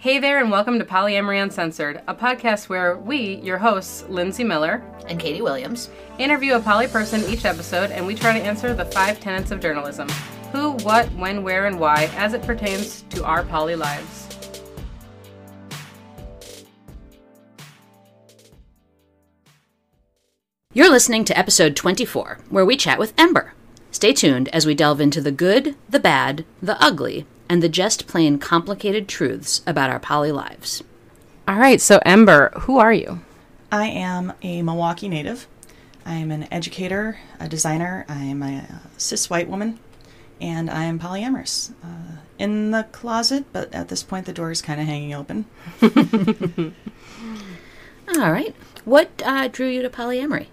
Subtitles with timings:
[0.00, 4.82] Hey there, and welcome to Polyamory Uncensored, a podcast where we, your hosts, Lindsay Miller
[5.06, 8.86] and Katie Williams, interview a poly person each episode, and we try to answer the
[8.86, 10.08] five tenets of journalism
[10.52, 14.26] who, what, when, where, and why as it pertains to our poly lives.
[20.72, 23.52] You're listening to episode 24, where we chat with Ember.
[23.90, 28.06] Stay tuned as we delve into the good, the bad, the ugly, and the just
[28.06, 30.84] plain complicated truths about our poly lives.
[31.48, 33.22] All right, so Ember, who are you?
[33.72, 35.48] I am a Milwaukee native.
[36.06, 38.06] I'm an educator, a designer.
[38.08, 39.80] I'm a cis white woman,
[40.40, 41.72] and I am polyamorous.
[41.82, 45.46] Uh, in the closet, but at this point, the door is kind of hanging open.
[45.82, 45.90] All
[48.30, 48.54] right.
[48.84, 50.46] What uh, drew you to polyamory?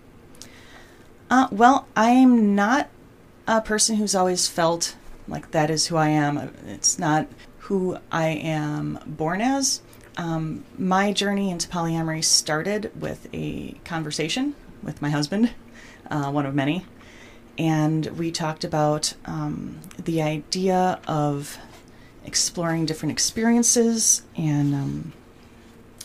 [1.29, 2.89] Uh, well, I'm not
[3.48, 4.95] a person who's always felt
[5.27, 6.38] like that is who I am.
[6.68, 7.27] It's not
[7.60, 9.82] who I am born as.
[10.15, 15.54] Um, my journey into polyamory started with a conversation with my husband,
[16.12, 16.85] uh, one of many,
[17.57, 21.57] and we talked about um, the idea of
[22.26, 25.13] exploring different experiences and um,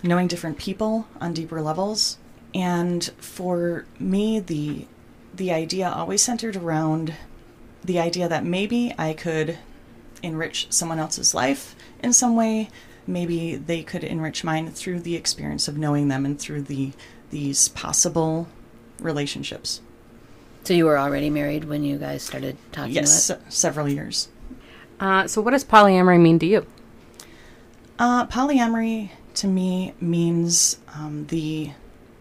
[0.02, 2.18] knowing different people on deeper levels.
[2.55, 4.86] And for me, the
[5.34, 7.14] the idea always centered around
[7.84, 9.58] the idea that maybe I could
[10.22, 12.69] enrich someone else's life in some way.
[13.06, 16.92] Maybe they could enrich mine through the experience of knowing them and through the
[17.30, 18.47] these possible
[19.00, 19.80] relationships.
[20.64, 23.52] So you were already married when you guys started talking yes, about it?
[23.52, 24.28] several years.
[25.00, 26.67] Uh, so, what does polyamory mean to you?
[27.98, 31.72] Uh, polyamory to me means um, the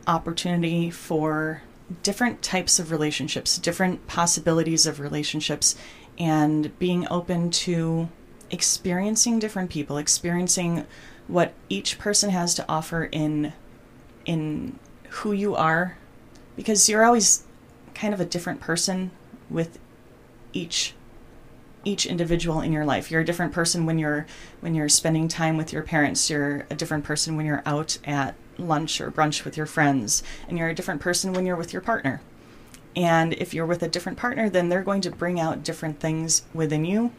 [0.08, 1.62] opportunity for
[2.04, 5.76] different types of relationships, different possibilities of relationships,
[6.18, 8.10] and being open to
[8.50, 10.86] experiencing different people, experiencing
[11.28, 13.54] what each person has to offer in
[14.26, 14.78] in
[15.10, 15.98] who you are
[16.56, 17.44] because you're always
[17.94, 19.12] kind of a different person
[19.50, 19.80] with
[20.54, 20.94] each
[21.84, 23.10] each individual in your life.
[23.10, 24.28] You're a different person when you're
[24.60, 26.30] when you're spending time with your parents.
[26.30, 28.36] You're a different person when you're out at
[28.68, 31.82] lunch or brunch with your friends, and you're a different person when you're with your
[31.82, 32.22] partner.
[32.96, 36.44] And if you're with a different partner, then they're going to bring out different things
[36.54, 37.12] within you,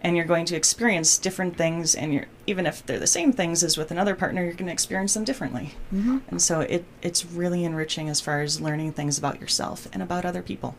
[0.00, 1.94] and you're going to experience different things.
[1.94, 4.72] And you're even if they're the same things as with another partner, you're going to
[4.72, 5.74] experience them differently.
[5.92, 6.18] Mm-hmm.
[6.28, 10.24] And so it it's really enriching as far as learning things about yourself and about
[10.24, 10.76] other people.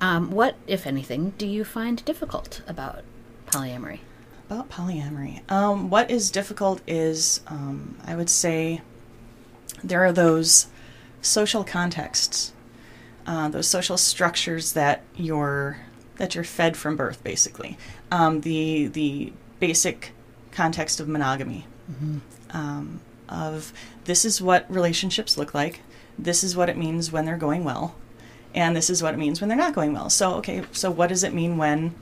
[0.00, 3.02] Um, what, if anything, do you find difficult about
[3.46, 4.00] polyamory?
[4.48, 8.82] About polyamory, um, what is difficult is um, I would say
[9.88, 10.66] there are those
[11.22, 12.52] social contexts,
[13.26, 15.78] uh, those social structures that you're
[16.16, 17.76] that you're fed from birth, basically.
[18.10, 20.12] Um, the the basic
[20.52, 21.66] context of monogamy,
[22.50, 23.72] um, of
[24.04, 25.80] this is what relationships look like.
[26.18, 27.94] This is what it means when they're going well,
[28.54, 30.08] and this is what it means when they're not going well.
[30.08, 31.94] So, okay, so what does it mean when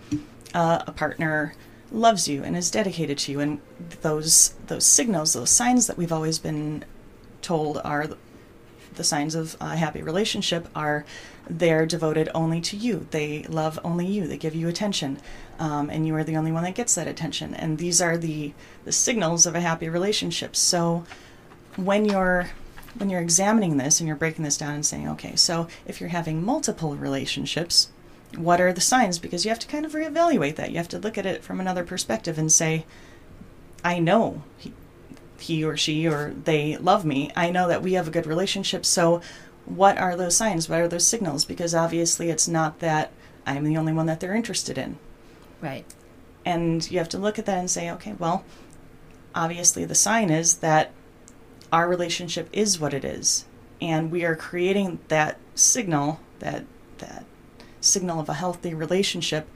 [0.52, 1.54] uh, a partner
[1.90, 3.60] loves you and is dedicated to you, and
[4.02, 6.84] those those signals, those signs that we've always been
[7.44, 8.08] told are
[8.94, 11.04] the signs of a happy relationship are
[11.48, 13.06] they're devoted only to you.
[13.10, 14.26] They love only you.
[14.26, 15.18] They give you attention,
[15.58, 17.54] um, and you are the only one that gets that attention.
[17.54, 18.52] And these are the
[18.84, 20.56] the signals of a happy relationship.
[20.56, 21.04] So
[21.76, 22.50] when you're
[22.96, 26.10] when you're examining this and you're breaking this down and saying, okay, so if you're
[26.10, 27.90] having multiple relationships,
[28.36, 29.18] what are the signs?
[29.18, 30.70] Because you have to kind of reevaluate that.
[30.70, 32.86] You have to look at it from another perspective and say,
[33.84, 34.44] I know
[35.44, 37.30] he or she or they love me.
[37.36, 38.84] I know that we have a good relationship.
[38.84, 39.20] So,
[39.66, 40.68] what are those signs?
[40.68, 41.44] What are those signals?
[41.44, 43.12] Because obviously, it's not that
[43.46, 44.98] I'm the only one that they're interested in.
[45.60, 45.86] Right.
[46.44, 48.44] And you have to look at that and say, okay, well,
[49.34, 50.90] obviously, the sign is that
[51.72, 53.46] our relationship is what it is.
[53.80, 56.64] And we are creating that signal, that,
[56.98, 57.24] that
[57.80, 59.48] signal of a healthy relationship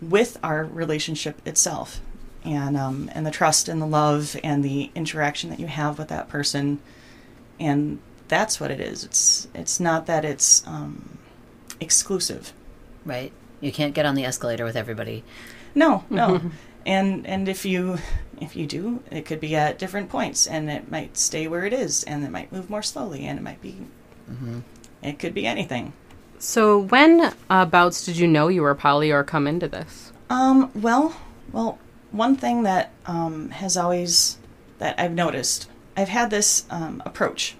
[0.00, 2.00] with our relationship itself
[2.44, 6.08] and um, and the trust and the love and the interaction that you have with
[6.08, 6.80] that person,
[7.60, 7.98] and
[8.28, 9.04] that's what it is.
[9.04, 11.18] It's it's not that it's um,
[11.80, 12.52] exclusive.
[13.04, 13.32] Right.
[13.60, 15.24] You can't get on the escalator with everybody.
[15.74, 16.40] No, no.
[16.84, 17.98] and and if you
[18.40, 21.72] if you do, it could be at different points, and it might stay where it
[21.72, 23.76] is, and it might move more slowly, and it might be.
[25.02, 25.92] It could be anything.
[26.38, 30.12] So, when abouts did you know you were poly or come into this?
[30.30, 31.14] Um, well,
[31.52, 31.78] well,
[32.12, 34.38] one thing that um, has always
[34.78, 37.56] that I've noticed, I've had this um, approach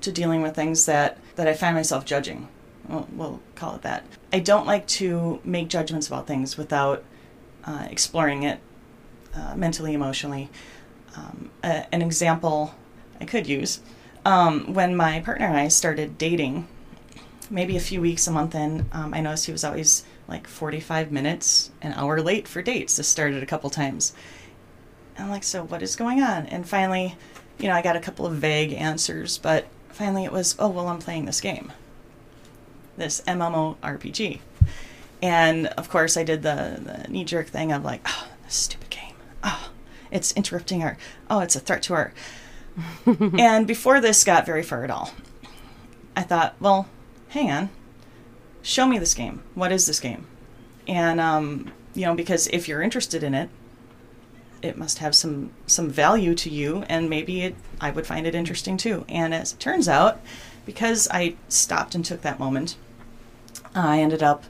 [0.00, 2.48] to dealing with things that that I find myself judging.
[2.88, 4.04] We'll, we'll call it that.
[4.32, 7.04] I don't like to make judgments about things without
[7.64, 8.58] uh, exploring it
[9.34, 10.50] uh, mentally, emotionally.
[11.16, 12.74] um, a, an example
[13.20, 13.80] I could use
[14.24, 16.68] um, when my partner and I started dating,
[17.48, 21.12] maybe a few weeks, a month in, um, I noticed he was always like 45
[21.12, 22.96] minutes, an hour late for dates.
[22.96, 24.14] This started a couple times.
[25.16, 26.46] And I'm like, so what is going on?
[26.46, 27.16] And finally,
[27.58, 30.88] you know, I got a couple of vague answers, but finally it was, oh, well,
[30.88, 31.72] I'm playing this game,
[32.96, 34.40] this MMORPG.
[35.22, 38.88] And of course, I did the, the knee jerk thing of like, oh, this stupid
[38.88, 39.14] game.
[39.44, 39.70] Oh,
[40.10, 40.96] it's interrupting our,
[41.28, 42.12] oh, it's a threat to our.
[43.38, 45.12] and before this got very far at all,
[46.16, 46.88] I thought, well,
[47.28, 47.70] hang on,
[48.62, 49.42] show me this game.
[49.54, 50.26] What is this game?
[50.86, 53.48] And, um, you know, because if you're interested in it,
[54.62, 58.34] it must have some some value to you and maybe it I would find it
[58.34, 59.04] interesting too.
[59.08, 60.20] And as it turns out,
[60.66, 62.76] because I stopped and took that moment,
[63.74, 64.44] I ended up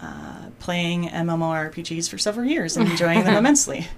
[0.00, 3.88] uh, playing MMORPGs for several years and enjoying them immensely.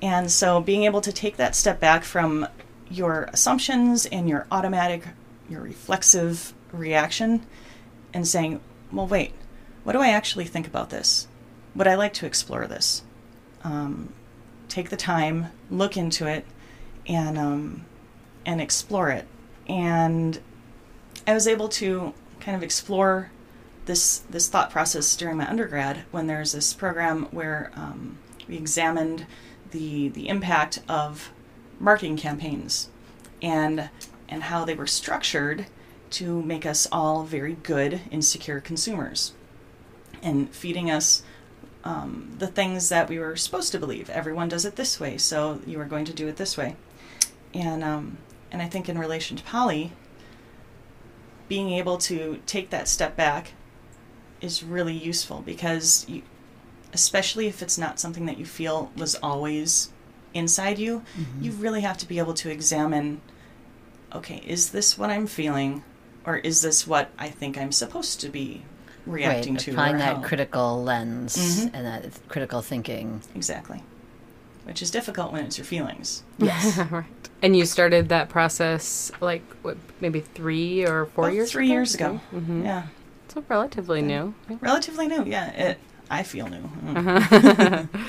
[0.00, 2.48] And so being able to take that step back from
[2.90, 5.04] your assumptions and your automatic,
[5.48, 7.44] your reflexive reaction
[8.12, 8.60] and saying,
[8.92, 9.32] well, wait,
[9.84, 11.26] what do I actually think about this?
[11.74, 13.02] Would I like to explore this?
[13.64, 14.12] Um,
[14.68, 16.44] take the time, look into it,
[17.06, 17.84] and um,
[18.44, 19.26] and explore it.
[19.68, 20.40] And
[21.26, 23.30] I was able to kind of explore
[23.86, 28.18] this this thought process during my undergrad when there's this program where um,
[28.48, 29.26] we examined
[29.70, 31.30] the the impact of
[31.80, 32.88] marketing campaigns
[33.40, 33.88] and
[34.28, 35.66] and how they were structured
[36.12, 39.32] to make us all very good insecure consumers
[40.22, 41.22] and feeding us
[41.84, 44.08] um, the things that we were supposed to believe.
[44.10, 46.76] Everyone does it this way, so you are going to do it this way.
[47.54, 48.18] And um,
[48.50, 49.92] and I think in relation to poly,
[51.48, 53.52] being able to take that step back
[54.40, 56.22] is really useful because you,
[56.92, 59.90] especially if it's not something that you feel was always
[60.34, 61.44] inside you, mm-hmm.
[61.44, 63.20] you really have to be able to examine
[64.14, 65.82] okay, is this what I'm feeling
[66.26, 68.62] or is this what I think I'm supposed to be
[69.06, 69.70] reacting right, to.
[69.72, 70.22] Applying that how.
[70.22, 71.70] critical lens Mhm.
[71.74, 73.20] and that critical thinking.
[73.34, 73.82] Exactly.
[74.64, 76.22] Which is difficult when it's your feelings.
[76.38, 76.78] Yes.
[76.90, 77.04] right.
[77.42, 81.72] And you started that process like what, maybe three or four About years three ago?
[81.72, 82.20] years ago.
[82.32, 82.64] Mhm.
[82.64, 82.82] Yeah.
[83.28, 84.34] So relatively new.
[84.60, 85.50] Relatively new, yeah.
[85.50, 85.78] It
[86.10, 86.70] I feel new.
[86.84, 86.96] Mm.
[86.96, 87.86] Uh-huh.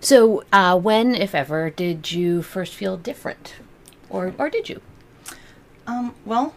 [0.00, 3.54] So, uh, when, if ever, did you first feel different,
[4.10, 4.80] or or did you?
[5.86, 6.54] Um, well,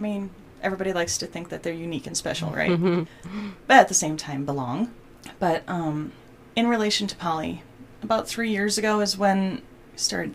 [0.00, 0.30] I mean,
[0.62, 2.70] everybody likes to think that they're unique and special, right?
[2.70, 3.50] Mm-hmm.
[3.66, 4.92] But at the same time belong.
[5.38, 6.12] But um,
[6.56, 7.62] in relation to poly,
[8.02, 9.56] about three years ago is when
[9.92, 10.34] we started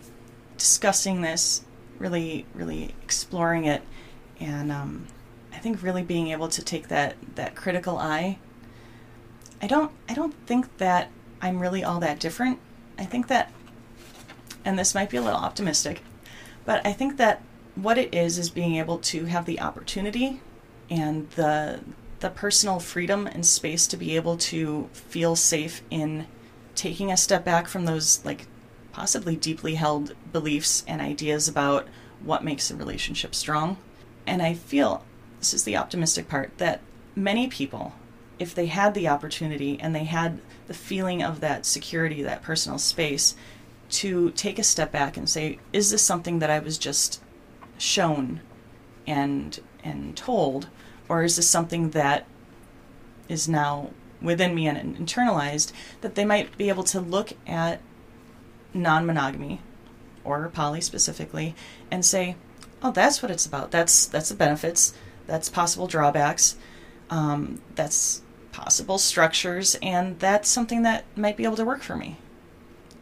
[0.56, 1.64] discussing this,
[1.98, 3.82] really, really exploring it,
[4.38, 5.08] and um,
[5.52, 8.38] I think really being able to take that that critical eye.
[9.60, 11.10] I don't I don't think that
[11.42, 12.60] I'm really all that different.
[12.98, 13.52] I think that,
[14.64, 16.02] and this might be a little optimistic,
[16.64, 17.42] but I think that
[17.76, 20.40] what it is is being able to have the opportunity
[20.90, 21.80] and the
[22.20, 26.26] the personal freedom and space to be able to feel safe in
[26.74, 28.46] taking a step back from those like
[28.92, 31.86] possibly deeply held beliefs and ideas about
[32.22, 33.76] what makes a relationship strong.
[34.26, 35.04] And I feel
[35.38, 36.80] this is the optimistic part that
[37.14, 37.92] many people
[38.38, 42.78] if they had the opportunity and they had the feeling of that security, that personal
[42.78, 43.34] space,
[43.88, 47.22] to take a step back and say, is this something that I was just
[47.78, 48.40] shown
[49.06, 50.68] and and told,
[51.08, 52.26] or is this something that
[53.28, 53.90] is now
[54.20, 57.80] within me and internalized that they might be able to look at
[58.74, 59.60] non-monogamy
[60.24, 61.54] or poly specifically
[61.90, 62.36] and say,
[62.82, 63.70] "Oh, that's what it's about.
[63.70, 64.94] That's that's the benefits.
[65.26, 66.56] That's possible drawbacks.
[67.10, 72.18] Um, that's possible structures, and that's something that might be able to work for me."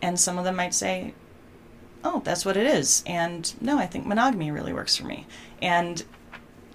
[0.03, 1.15] And some of them might say,
[2.05, 5.27] "Oh, that's what it is," and no, I think monogamy really works for me.
[5.63, 6.05] And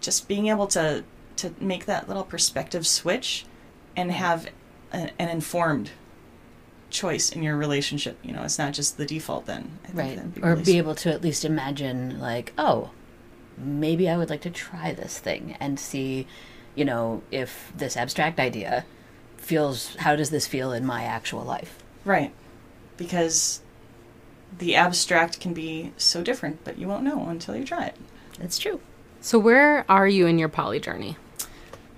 [0.02, 1.04] just being able to
[1.38, 3.46] to make that little perspective switch
[3.96, 4.48] and have
[4.92, 5.92] a, an informed
[6.90, 8.18] choice in your relationship.
[8.24, 9.78] You know, it's not just the default then.
[9.84, 10.16] I think Right.
[10.18, 12.90] that'd Or really be able to at least imagine, like, oh,
[13.58, 16.28] maybe I would like to try this thing and see,
[16.76, 18.86] you know, if this abstract idea
[19.38, 21.78] feels, how does this feel in my actual life?
[22.04, 22.34] Right.
[22.98, 23.62] Because
[24.58, 27.96] the abstract can be so different, but you won't know until you try it.
[28.40, 28.80] That's true.
[29.22, 31.18] So where are you in your poly journey?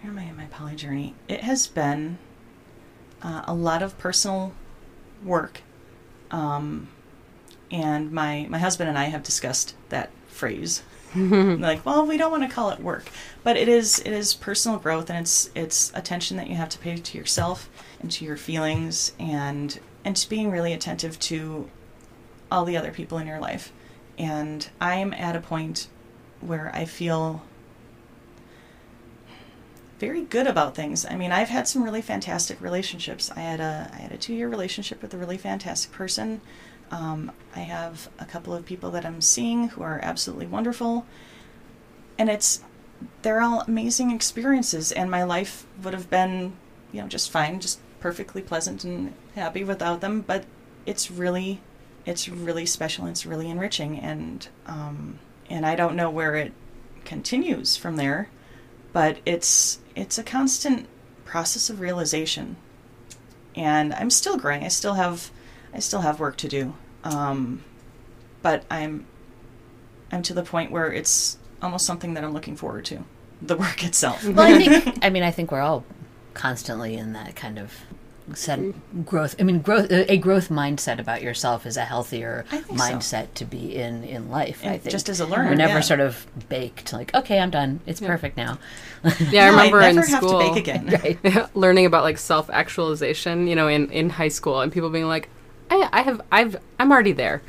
[0.01, 1.15] Where am I in my poly journey?
[1.27, 2.17] It has been
[3.22, 4.53] uh, a lot of personal
[5.24, 5.62] work.
[6.31, 6.89] Um,
[7.72, 10.84] and my, my husband and I have discussed that phrase.
[11.15, 13.10] like, well, we don't want to call it work,
[13.43, 16.79] but it is it is personal growth, and it's it's attention that you have to
[16.79, 21.70] pay to yourself and to your feelings, and and just being really attentive to
[22.51, 23.72] all the other people in your life.
[24.17, 25.88] And I'm at a point
[26.41, 27.41] where I feel
[30.00, 31.05] very good about things.
[31.05, 33.31] I mean, I've had some really fantastic relationships.
[33.36, 36.41] I had a I had a two year relationship with a really fantastic person.
[36.89, 41.05] Um, I have a couple of people that I'm seeing who are absolutely wonderful,
[42.17, 42.62] and it's
[43.22, 44.91] they're all amazing experiences.
[44.91, 46.53] And my life would have been,
[46.91, 50.22] you know, just fine, just perfectly pleasant and happy without them.
[50.22, 50.46] But
[50.86, 51.62] it's really,
[52.05, 53.05] it's really special.
[53.05, 56.53] And it's really enriching, and um, and I don't know where it
[57.05, 58.29] continues from there,
[58.93, 60.88] but it's it's a constant
[61.25, 62.58] process of realization,
[63.55, 64.63] and I'm still growing.
[64.63, 65.31] I still have
[65.74, 67.63] I still have work to do, um,
[68.41, 69.05] but I'm
[70.12, 73.03] I'm to the point where it's almost something that I'm looking forward to,
[73.41, 74.25] the work itself.
[74.27, 75.86] Well, I think I mean I think we're all
[76.34, 77.74] constantly in that kind of
[78.35, 79.35] set growth.
[79.39, 82.85] I mean, growth uh, a growth mindset about yourself is a healthier I think so.
[82.85, 84.61] mindset to be in in life.
[84.63, 85.81] I think just as a learner, we're never yeah.
[85.81, 86.93] sort of baked.
[86.93, 87.79] Like, okay, I'm done.
[87.85, 88.59] It's perfect now.
[89.29, 90.88] Yeah, I remember I in never have school to bake again.
[90.88, 91.55] right.
[91.55, 95.29] learning about like self actualization, you know, in, in high school and people being like,
[95.69, 97.41] I, I have I've I'm already there.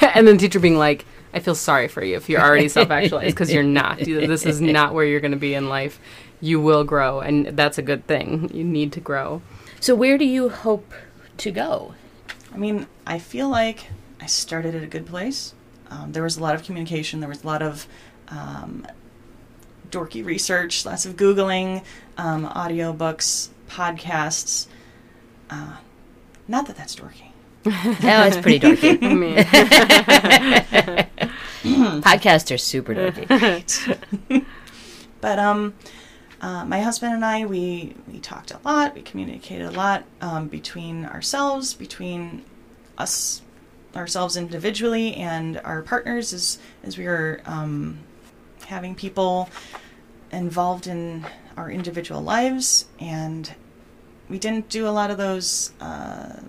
[0.00, 3.34] and then teacher being like, I feel sorry for you if you're already self actualized
[3.34, 3.98] because you're not.
[3.98, 6.00] This is not where you're gonna be in life.
[6.40, 8.50] You will grow and that's a good thing.
[8.52, 9.42] You need to grow.
[9.80, 10.92] So, where do you hope
[11.38, 11.94] to go?
[12.52, 13.86] I mean, I feel like
[14.20, 15.54] I started at a good place.
[15.90, 17.20] Um, there was a lot of communication.
[17.20, 17.86] There was a lot of
[18.28, 18.86] um,
[19.90, 21.84] dorky research, lots of googling,
[22.16, 24.66] um, audio books, podcasts.
[25.48, 25.76] Uh,
[26.46, 27.24] not that that's dorky.
[28.02, 28.98] No, it's pretty dorky.
[32.02, 34.44] Podcasts are super dorky.
[35.20, 35.74] But um,
[36.40, 38.94] uh, my husband and I, we we talked a lot.
[38.94, 42.44] We communicated a lot um, between ourselves, between
[42.96, 43.42] us
[43.96, 47.98] ourselves individually, and our partners as as we were um,
[48.66, 49.48] having people
[50.30, 51.26] involved in
[51.56, 53.54] our individual lives, and
[54.28, 56.40] we didn't do a lot of those uh,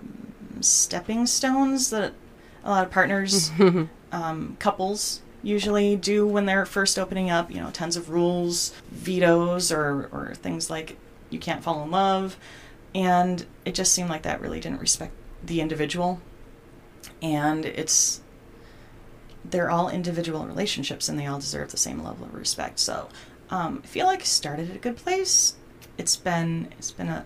[0.60, 2.12] stepping stones that
[2.62, 3.50] a lot of partners
[4.12, 7.50] um, couples usually do when they're first opening up.
[7.50, 10.96] You know, tons of rules, vetoes, or or things like
[11.30, 12.36] you can't fall in love,
[12.94, 15.12] and it just seemed like that really didn't respect
[15.44, 16.20] the individual.
[17.22, 18.20] And it's
[19.44, 22.78] they're all individual relationships, and they all deserve the same level of respect.
[22.78, 23.08] So
[23.50, 25.54] um, I feel like I started at a good place.
[25.98, 27.24] It's been it's been a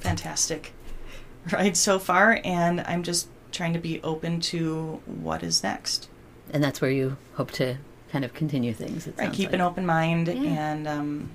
[0.00, 0.72] fantastic
[1.52, 6.08] ride so far, and I'm just trying to be open to what is next.
[6.52, 7.76] And that's where you hope to
[8.10, 9.06] kind of continue things.
[9.06, 9.54] It Right, keep like.
[9.54, 10.34] an open mind Yeah.
[10.72, 11.30] and um,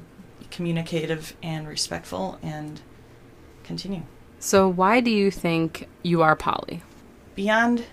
[0.51, 2.79] communicative and respectful, and
[3.63, 4.03] continue
[4.39, 6.83] so why do you think you are poly?
[7.35, 7.83] beyond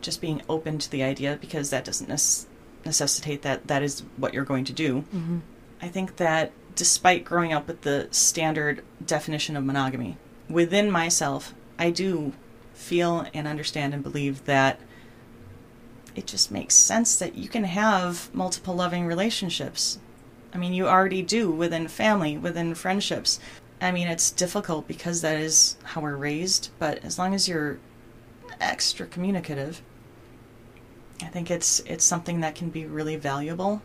[0.00, 2.48] just being open to the idea, because that doesn't nec-
[2.84, 5.04] necessitate that that is what you're going to do.
[5.80, 10.16] I think that despite growing up with the standard definition of monogamy,
[10.48, 12.32] within myself, I do
[12.74, 14.80] feel and understand and believe that
[16.14, 19.98] it just makes sense that you can have multiple loving relationships.
[20.52, 23.40] I mean, you already do within family, within friendships.
[23.80, 27.78] I mean, it's difficult because that is how we're raised, but as long as you're
[28.60, 29.82] extra communicative,
[31.22, 33.82] I think it's it's something that can be really valuable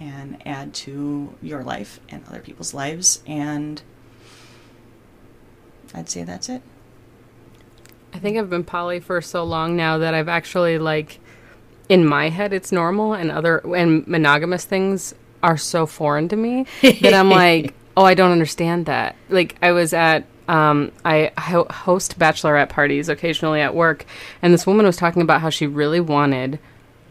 [0.00, 3.82] and add to your life and other people's lives and
[5.94, 6.62] I'd say that's it.
[8.16, 11.20] I think I've been poly for so long now that I've actually like
[11.86, 16.64] in my head it's normal and other and monogamous things are so foreign to me
[16.80, 21.66] that I'm like, "Oh, I don't understand that." Like I was at um, I ho-
[21.68, 24.06] host bachelorette parties occasionally at work,
[24.40, 26.58] and this woman was talking about how she really wanted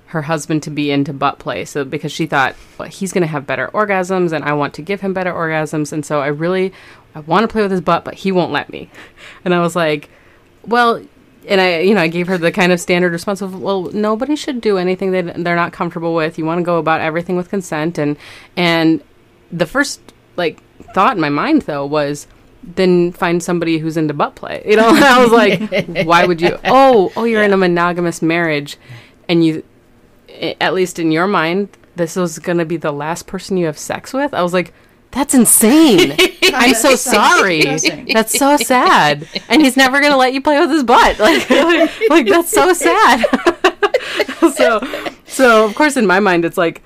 [0.07, 3.27] her husband to be into butt play, so because she thought well, he's going to
[3.27, 6.73] have better orgasms, and I want to give him better orgasms, and so I really
[7.13, 8.89] I want to play with his butt, but he won't let me,
[9.43, 10.09] and I was like,
[10.65, 11.01] well,
[11.47, 14.35] and I, you know, I gave her the kind of standard response of, well, nobody
[14.35, 16.37] should do anything that they're not comfortable with.
[16.37, 18.17] You want to go about everything with consent, and
[18.55, 19.03] and
[19.51, 20.01] the first
[20.35, 20.61] like
[20.93, 22.27] thought in my mind though was,
[22.63, 24.63] then find somebody who's into butt play.
[24.65, 26.57] You know, I was like, why would you?
[26.65, 28.77] Oh, oh, you're in a monogamous marriage,
[29.29, 29.63] and you,
[30.59, 33.77] at least in your mind, this was going to be the last person you have
[33.77, 34.33] sex with.
[34.33, 34.73] I was like.
[35.15, 36.15] That's insane.
[36.43, 37.63] I'm so sorry.
[37.63, 39.27] That's so sad.
[39.49, 41.17] And he's never gonna let you play with his butt.
[41.17, 41.49] Like,
[42.09, 43.25] like that's so sad.
[44.55, 44.81] so,
[45.25, 46.81] so of course, in my mind, it's like,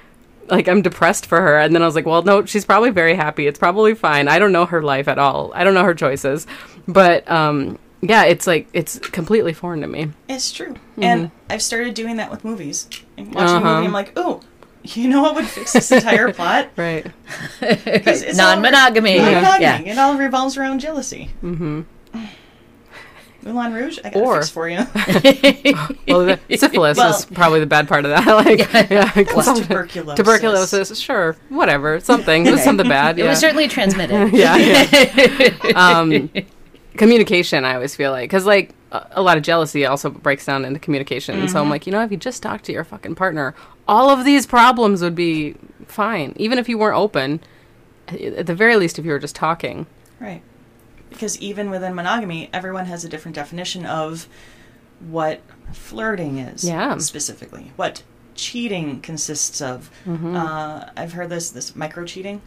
[0.48, 1.58] like I'm depressed for her.
[1.60, 3.48] And then I was like, well, no, she's probably very happy.
[3.48, 4.28] It's probably fine.
[4.28, 5.52] I don't know her life at all.
[5.56, 6.46] I don't know her choices,
[6.88, 10.12] but um, yeah, it's like it's completely foreign to me.
[10.28, 10.76] It's true.
[10.98, 12.88] And I've started doing that with movies.
[13.18, 13.74] And watching a Uh-huh.
[13.76, 14.42] movie, I'm like, oh,
[14.84, 16.70] you know what would fix this entire plot?
[16.76, 17.06] Right.
[17.60, 19.18] 'Cause it's all- Non-monogamy.
[19.18, 19.62] Non-monogamy.
[19.62, 19.80] Yeah.
[19.94, 21.30] It all revolves around jealousy.
[21.44, 21.82] Mm-hmm.
[23.42, 24.80] Moulin Rouge, I got Or- a fix for you.
[26.08, 28.26] Well, the syphilis Well- is probably the bad part of that.
[28.28, 28.60] like,
[28.90, 30.18] yeah, It's tuberculosis.
[30.18, 33.18] tuberculosis, sure, whatever, something, It was something bad.
[33.20, 34.34] It was certainly transmitted.
[34.34, 35.54] yeah, yeah.
[35.76, 36.30] um,
[36.98, 40.66] communication, I always feel like, because like a, a lot of jealousy also breaks down
[40.66, 41.38] into communication.
[41.38, 41.48] Mm-hmm.
[41.48, 43.56] so I'm like, you know, if you just talk to your fucking partner,
[43.88, 45.56] all of these problems would be
[45.88, 47.42] fine, even if you weren't open.
[48.08, 49.86] At the very least, if you were just talking.
[50.20, 50.42] Right.
[51.10, 54.28] Because even within monogamy, everyone has a different definition of
[55.00, 55.42] what
[55.74, 56.64] flirting is.
[56.64, 56.98] Yeah.
[56.98, 58.04] Specifically, what
[58.34, 59.92] cheating consists of.
[60.06, 60.36] Mm-hmm.
[60.36, 62.42] Uh, I've heard this this micro cheating.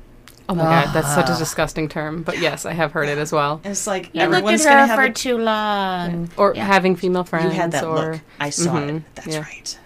[0.49, 2.23] Oh my god, that's such a disgusting term.
[2.23, 3.61] But yes, I have heard it as well.
[3.65, 6.31] It's like You looked everyone's at her for a, too long.
[6.37, 6.65] Or Yeah.
[6.65, 7.55] having female friends.
[7.55, 8.21] You had that or, look.
[8.41, 8.97] I saw Mhm.
[8.99, 9.03] it.
[9.15, 9.39] That's Yeah.
[9.41, 9.79] right.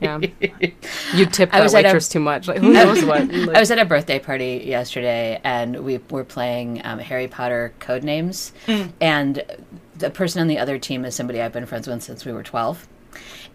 [0.00, 0.18] Yeah.
[1.14, 2.48] You tipped I that was at a- waitress too much.
[2.48, 3.28] Like, who knows what?
[3.32, 7.72] Like, I was at a birthday party yesterday, and we were playing um, Harry Potter
[7.78, 8.52] code names,
[9.00, 9.42] and
[9.96, 12.42] the person on the other team is somebody I've been friends with since we were
[12.42, 12.88] twelve.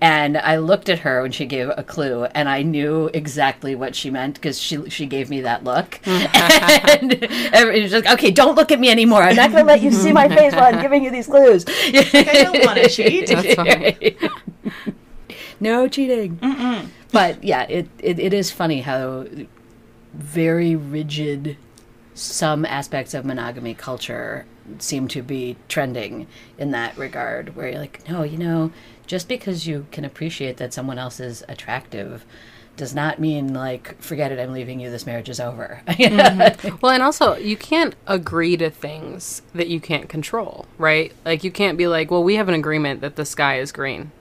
[0.02, 3.96] And I looked at her when she gave a clue, and I knew exactly what
[3.96, 6.00] she meant because she she gave me that look.
[6.06, 9.24] and everybody was like, "Okay, don't look at me anymore.
[9.24, 11.66] I'm not going to let you see my face while I'm giving you these clues."
[11.68, 13.28] I don't want to cheat.
[13.28, 14.32] That's fine.
[15.60, 16.40] no cheating.
[17.14, 19.28] But yeah, it, it, it is funny how
[20.14, 21.58] very rigid
[22.14, 24.46] some aspects of monogamy culture
[24.80, 26.28] seem to be trending
[26.58, 28.72] in that regard, where you're like, no, you know,
[29.06, 32.26] just because you can appreciate that someone else is attractive
[32.76, 36.76] does not mean like forget it i'm leaving you this marriage is over mm-hmm.
[36.82, 41.14] Well, and also, you can't agree to things that you can't control, right?
[41.24, 44.12] Like, you can't be like, well, we have an agreement that the sky is green.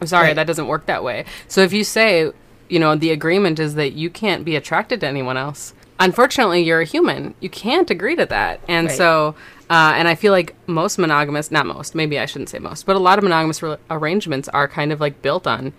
[0.00, 0.36] I'm sorry, Right.
[0.36, 1.24] that doesn't work that way.
[1.48, 2.32] So if you say,
[2.68, 6.80] you know, the agreement is that you can't be attracted to anyone else, unfortunately, you're
[6.80, 7.34] a human.
[7.40, 8.60] You can't agree to that.
[8.68, 8.96] And Right.
[8.96, 9.34] so,
[9.70, 12.96] uh, and I feel like most monogamous, not most, maybe I shouldn't say most, but
[12.96, 15.72] a lot of monogamous re- arrangements are kind of like built on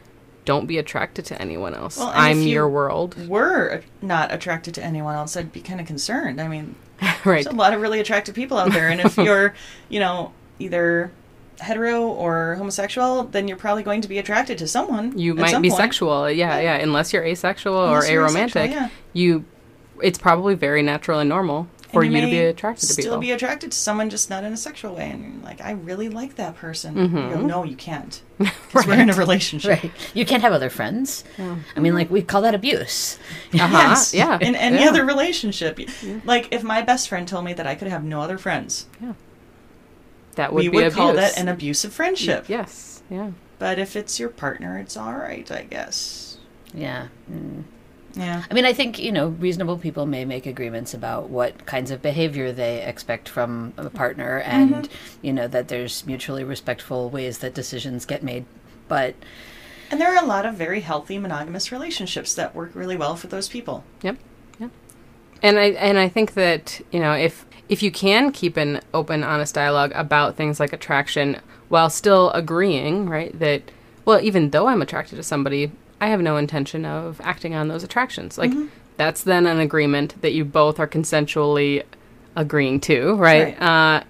[0.46, 1.98] don't be attracted to anyone else.
[1.98, 3.28] Well, I'm if you- your world.
[3.28, 6.40] Were not attracted to anyone else, I'd be kind of concerned.
[6.40, 7.24] I mean, right.
[7.26, 9.54] there's a lot of really attractive people out there, and if you're,
[9.90, 11.12] you know, either
[11.60, 15.18] hetero or homosexual, then you're probably going to be attracted to someone.
[15.18, 15.78] you might some be point.
[15.82, 18.90] sexual yeah yeah unless you're asexual Unless or you're aromantic asexual, yeah.
[19.14, 19.44] you
[20.04, 23.02] it's probably very natural and normal for And you, to be attracted to people.
[23.12, 25.10] still be attracted to someone, just not in a sexual way.
[25.10, 26.96] And you're like, I really like that person.
[26.96, 27.34] Mm-hmm.
[27.34, 29.82] Go, no, you can't, because we're in a relationship.
[29.84, 31.24] right you can't have other friends
[31.76, 33.18] i mean like we call that abuse
[33.54, 34.14] uh-huh Yes.
[34.14, 34.90] yeah In any yeah.
[34.90, 35.80] other relationship,
[36.26, 39.14] like if my best friend told me that I could have no other friends, yeah.
[40.36, 42.48] that would we be would abuse call that an abusive friendship.
[42.50, 46.38] yes yeah But if it's your partner, it's all right, I guess.
[46.76, 47.64] yeah mm.
[48.18, 48.44] Yeah.
[48.50, 52.02] I mean, I think, you know, reasonable people may make agreements about what kinds of
[52.02, 55.26] behavior they expect from a partner and, mm-hmm.
[55.26, 58.46] you know, that there's mutually respectful ways that decisions get made.
[58.88, 59.16] But
[59.92, 63.28] And there are a lot of very healthy monogamous relationships that work really well for
[63.28, 63.84] those people.
[64.02, 64.18] Yep.
[64.60, 64.72] Yep.
[65.42, 69.24] And I and I think that, you know, if if you can keep an open,
[69.24, 73.62] honest dialogue about things like attraction while still agreeing, right, that
[74.06, 77.84] well, even though I'm attracted to somebody, I have no intention of acting on those
[77.84, 78.38] attractions.
[78.38, 78.52] Like
[78.98, 81.84] that's then an agreement that you both are consensually
[82.36, 83.60] agreeing to, right?
[83.62, 84.04] Uh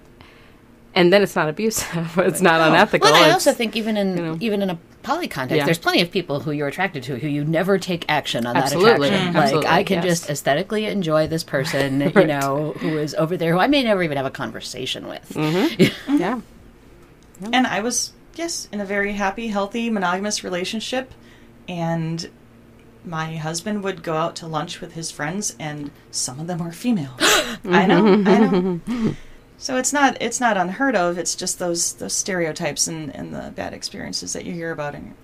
[0.94, 2.18] and then it's not abusive.
[2.18, 3.10] it's not unethical.
[3.10, 4.36] well, I also think even in know.
[4.40, 5.64] even in a poly context, Yeah.
[5.64, 9.08] there's plenty of people who you're attracted to who you never take action on Absolutely.
[9.10, 9.32] that attraction.
[9.32, 9.34] Mhm.
[9.34, 10.04] Like Absolutely, I can yes.
[10.04, 14.02] just aesthetically enjoy this person, you know, who is over there who I may never
[14.02, 15.32] even have a conversation with.
[16.08, 16.40] yeah.
[17.52, 21.12] And I was, yes, in a very happy, healthy, monogamous relationship.
[21.68, 22.30] And
[23.04, 26.72] my husband would go out to lunch with his friends, and some of them were
[26.72, 27.14] female.
[27.20, 29.14] I know, I know.
[29.60, 31.18] So it's not it's not unheard of.
[31.18, 34.94] It's just those those stereotypes and, and the bad experiences that you hear about.
[34.94, 35.14] And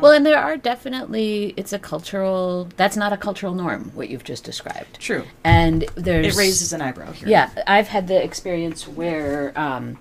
[0.00, 4.22] Well, and there are definitely it's a cultural that's not a cultural norm what you've
[4.22, 5.00] just described.
[5.00, 7.28] true, And there's it raises an eyebrow here.
[7.28, 9.98] Yeah, I've had the experience where um,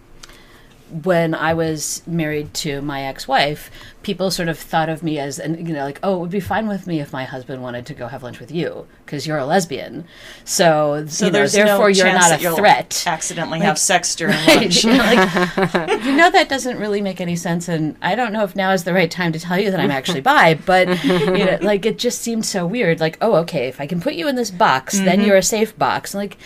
[0.89, 3.69] when I was married to my ex-wife,
[4.03, 6.39] people sort of thought of me as, and you know, like, oh, it would be
[6.39, 9.37] fine with me if my husband wanted to go have lunch with you because you're
[9.37, 10.05] a lesbian.
[10.45, 13.03] So, So you know, there's therefore no you're not a threat.
[13.05, 14.61] Accidentally have sex during Right.
[14.61, 14.83] lunch.
[14.83, 14.97] You know,
[15.73, 18.71] like, you know that doesn't really make any sense, and I don't know if now
[18.71, 20.53] is the right time to tell you that I'm actually bi.
[20.53, 22.99] But you know, like it just seemed so weird.
[22.99, 25.27] Like, oh, okay, if I can put you in this box, then mm-hmm.
[25.27, 26.13] you're a safe box.
[26.13, 26.37] Like,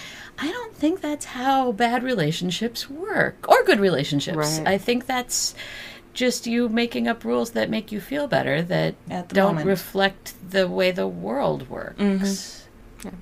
[0.43, 4.59] I don't think that's how bad relationships work, or good relationships relationships.
[4.59, 4.67] Right.
[4.67, 5.53] I think that's
[6.13, 8.95] just you making up rules that make you feel better that
[9.29, 9.67] don't moment.
[9.67, 12.67] reflect the way the world works.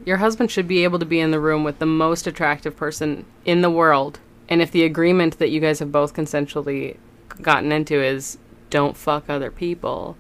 [0.06, 3.26] Your husband should be able to be in the room with the most attractive person
[3.46, 4.20] in the world.
[4.50, 6.98] And if the agreement that you guys have both consensually
[7.42, 8.38] gotten into is
[8.70, 10.18] don't fuck other people,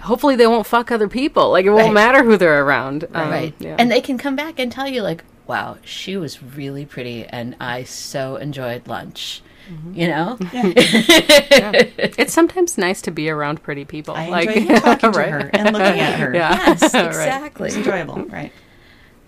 [0.00, 1.50] hopefully they won't fuck other people.
[1.50, 1.92] Like it won't Right.
[1.94, 3.04] matter who they're around.
[3.12, 3.54] Um, right.
[3.58, 3.76] yeah.
[3.78, 7.56] And they can come back and tell you, like, wow, she was really pretty and
[7.58, 9.42] I so enjoyed lunch.
[9.70, 9.94] Mm-hmm.
[9.94, 10.36] You know?
[10.40, 14.14] it's sometimes nice to be around pretty people.
[14.14, 15.30] I like, enjoy talking to right?
[15.30, 16.32] her and looking at her.
[16.34, 16.54] Yeah.
[16.54, 17.06] Yes, Right.
[17.06, 17.68] exactly.
[17.68, 18.52] It's enjoyable, right?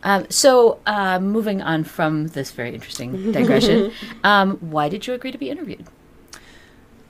[0.03, 3.93] Um, so, uh, moving on from this very interesting digression,
[4.25, 5.85] um, why did you agree to be interviewed?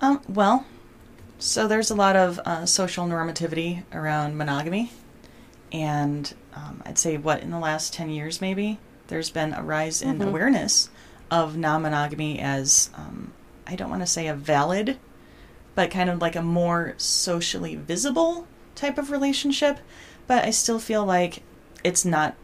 [0.00, 0.66] Um, well,
[1.38, 4.90] so there's a lot of uh, social normativity around monogamy,
[5.70, 8.78] and um, I'd say what in the last ten years maybe
[9.10, 10.88] there's been a rise in awareness
[11.30, 13.32] of non-monogamy as um,
[13.66, 14.98] I don't want to say a valid,
[15.74, 19.78] but kind of like a more socially visible type of relationship.
[20.26, 21.42] But I still feel like
[21.84, 22.34] it's not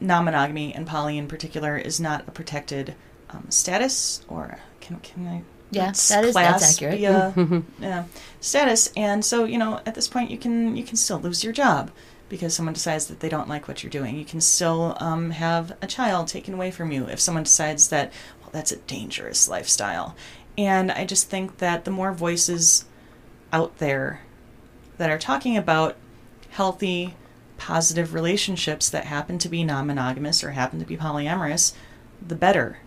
[0.00, 2.94] non-monogamy and poly in particular is not a protected
[3.30, 6.98] um, status or can can I Yeah, let's that is- class accurate.
[6.98, 8.04] be a- yeah,
[8.40, 11.52] status and so you know at this point you can you can still lose your
[11.52, 11.90] job
[12.30, 14.16] because someone decides that they don't like what you're doing.
[14.16, 18.10] You can still um, have a child taken away from you if someone decides that
[18.40, 20.16] well that's a dangerous lifestyle.
[20.56, 22.86] And i just think that the more voices
[23.52, 24.22] out there
[24.96, 25.96] that are talking about
[26.50, 27.16] healthy
[27.58, 31.74] positive relationships that happen to be non-monogamous or happen to be polyamorous
[32.26, 32.78] the better.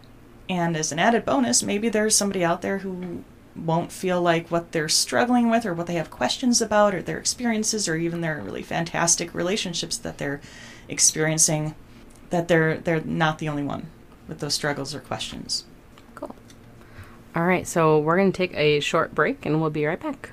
[0.49, 3.23] And as an added bonus maybe there's somebody out there who
[3.55, 7.17] won't feel like what they're struggling with or what they have questions about or their
[7.17, 10.41] experiences or even their really fantastic relationships that they're
[10.87, 11.75] experiencing
[12.29, 13.87] that they're they're not the only one
[14.27, 15.65] with those struggles or questions
[16.15, 16.35] Cool.
[17.35, 20.31] All right, so we're going to take a short break and we'll be right back.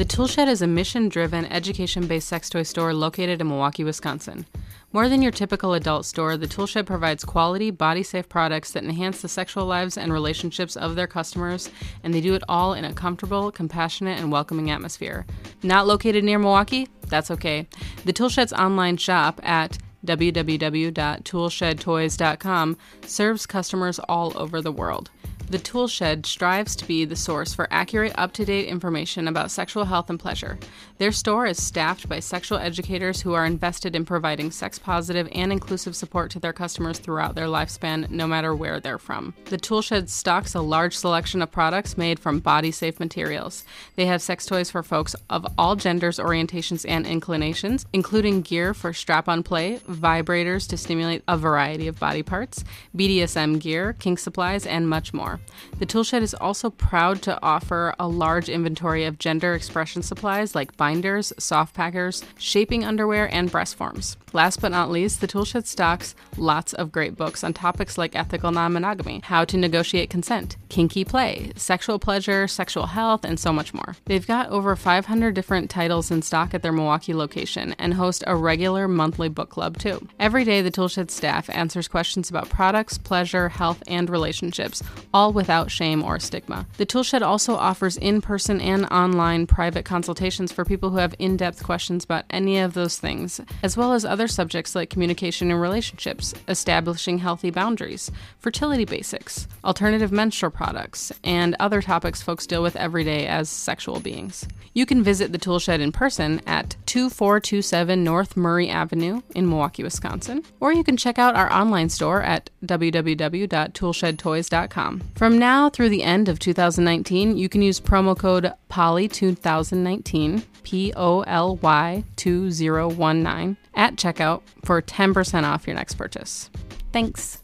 [0.00, 4.46] The Toolshed is a mission driven, education based sex toy store located in Milwaukee, Wisconsin.
[4.92, 9.22] More than your typical adult store, the Toolshed provides quality, body safe products that enhance
[9.22, 11.70] the sexual lives and relationships of their customers,
[12.02, 15.26] and they do it all in a comfortable, compassionate, and welcoming atmosphere.
[15.62, 16.88] Not located near Milwaukee?
[17.06, 17.68] That's okay.
[18.04, 22.76] The Toolshed's online shop at www.toolshedtoys.com
[23.06, 25.12] serves customers all over the world.
[25.50, 29.84] The Toolshed strives to be the source for accurate, up to date information about sexual
[29.84, 30.56] health and pleasure.
[30.98, 35.50] Their store is staffed by sexual educators who are invested in providing sex positive and
[35.50, 39.34] inclusive support to their customers throughout their lifespan, no matter where they're from.
[39.46, 43.64] The Toolshed stocks a large selection of products made from body safe materials.
[43.96, 48.92] They have sex toys for folks of all genders, orientations, and inclinations, including gear for
[48.92, 52.62] strap on play, vibrators to stimulate a variety of body parts,
[52.96, 55.39] BDSM gear, kink supplies, and much more.
[55.78, 60.76] The Toolshed is also proud to offer a large inventory of gender expression supplies like
[60.76, 64.16] binders, soft packers, shaping underwear, and breast forms.
[64.32, 68.52] Last but not least, the Toolshed stocks lots of great books on topics like ethical
[68.52, 73.74] non monogamy, how to negotiate consent, kinky play, sexual pleasure, sexual health, and so much
[73.74, 73.96] more.
[74.04, 78.36] They've got over 500 different titles in stock at their Milwaukee location and host a
[78.36, 80.06] regular monthly book club too.
[80.18, 85.70] Every day, the Toolshed staff answers questions about products, pleasure, health, and relationships, all without
[85.70, 86.66] shame or stigma.
[86.76, 91.36] The Toolshed also offers in person and online private consultations for people who have in
[91.36, 95.60] depth questions about any of those things, as well as other subjects like communication and
[95.60, 102.76] relationships, establishing healthy boundaries, fertility basics, alternative menstrual products, and other topics folks deal with
[102.76, 104.46] every day as sexual beings.
[104.72, 110.44] You can visit the Toolshed in person at 2427 North Murray Avenue in Milwaukee, Wisconsin,
[110.60, 115.02] or you can check out our online store at www.toolshedtoys.com.
[115.16, 121.22] From now through the end of 2019, you can use promo code POLY2019, P O
[121.22, 126.48] L Y 2019, at checkout for 10% off your next purchase.
[126.92, 127.38] Thanks.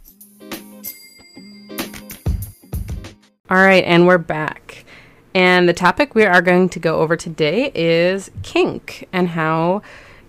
[3.48, 4.65] All right, and we're back.
[5.37, 9.83] And the topic we are going to go over today is kink and how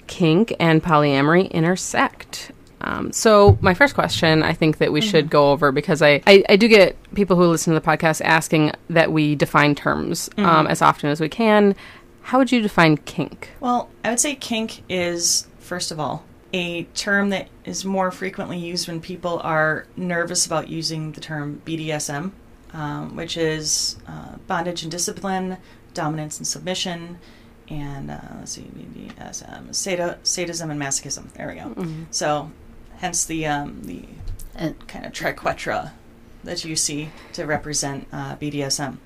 [0.08, 2.52] kink and polyamory intersect.
[2.82, 6.44] Um, so, my first question I think that we should go over because I, I,
[6.50, 10.68] I do get people who listen to the podcast asking that we define terms um,
[10.68, 11.74] as often as we can.
[12.24, 13.52] How would you define kink?
[13.62, 18.58] Well, I would say kink is, first of all, a term that is more frequently
[18.58, 22.34] used when people are nervous about using the term BDSM,
[22.78, 25.58] um, which is uh, bondage and discipline,
[25.94, 27.18] dominance and submission,
[27.70, 31.32] and uh, let's see, BDSM, sadism and masochism.
[31.34, 31.74] There we go.
[32.12, 32.52] So
[32.98, 34.06] hence the um, the
[34.56, 35.92] And kind of triquetra
[36.44, 38.98] that you see to represent uh, BDSM.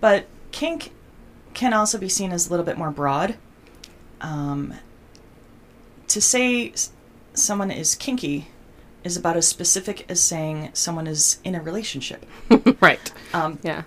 [0.00, 0.92] But kink
[1.52, 3.36] can also be seen as a little bit more broad.
[4.20, 4.74] Um,
[6.08, 6.72] to say
[7.34, 8.48] someone is kinky
[9.04, 12.24] is about as specific as saying someone is in a relationship.
[12.80, 13.12] right.
[13.32, 13.82] Um, Yeah.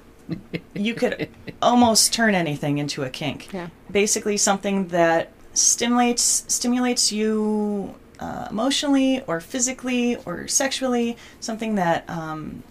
[0.74, 1.30] you could
[1.62, 3.52] almost turn anything into a kink.
[3.54, 3.68] Yeah.
[3.92, 11.18] Basically, something that stimulates stimulates you uh, emotionally or physically or sexually.
[11.40, 12.64] Something that um,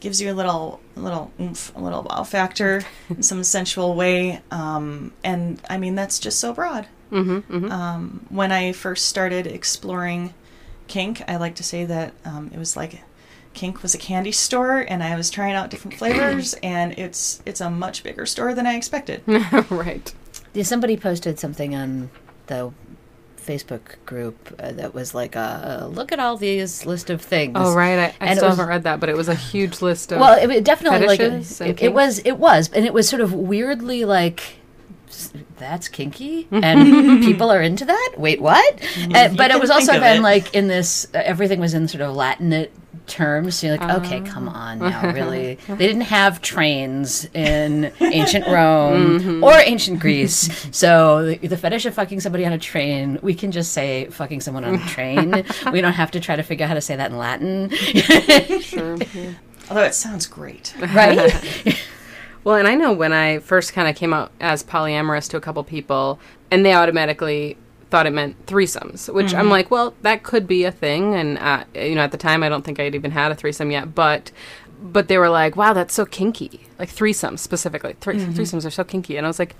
[0.00, 4.40] gives you a little a little oomph, a little wow factor in some sensual way.
[4.50, 6.86] Um, and I mean, that's just so broad.
[7.10, 7.54] Mm-hmm.
[7.54, 7.72] mm-hmm.
[7.72, 10.34] Um, when I first started exploring
[10.88, 13.00] kink, I like to say that um, it was like
[13.54, 17.60] kink was a candy store, and I was trying out different flavors, and it's it's
[17.60, 19.22] a much bigger store than I expected.
[19.70, 20.14] right.
[20.52, 22.10] Yeah, somebody posted something on
[22.46, 22.72] the
[23.36, 27.74] Facebook group uh, that was like, uh, "Look at all these list of things." Oh,
[27.74, 28.14] right.
[28.20, 30.20] I, I still was- haven't read that, but it was a huge list of.
[30.20, 33.32] Well, it, it definitely like it, it was it was, and it was sort of
[33.32, 34.42] weirdly like.
[35.08, 38.14] "S- That's kinky, and people are into that.
[38.16, 38.74] Wait, what?
[39.14, 40.22] Uh, but it was also then it.
[40.22, 42.70] like in this, uh, everything was in sort of Latinate
[43.06, 43.54] terms.
[43.56, 45.54] So you're like, okay, come on now, really?
[45.68, 51.94] They didn't have trains in ancient Rome or ancient Greece, so the, the fetish of
[51.94, 55.44] fucking somebody on a train, we can just say fucking someone on a train.
[55.72, 57.70] we don't have to try to figure out how to say that in Latin,
[58.60, 58.96] sure.
[59.14, 59.32] yeah.
[59.68, 60.74] Although it sounds great.
[60.94, 61.32] right?
[62.46, 65.40] Well, and I know when I first kind of came out as polyamorous to a
[65.40, 67.56] couple people, and they automatically
[67.90, 71.12] thought it meant threesomes, which I'm like, well, that could be a thing.
[71.16, 73.72] And uh, you know, at the time, I don't think I'd even had a threesome
[73.72, 74.30] yet, but
[74.80, 77.96] but they were like, wow, that's so kinky, like threesomes specifically.
[78.00, 79.56] Three Threesomes are so kinky, and I was like,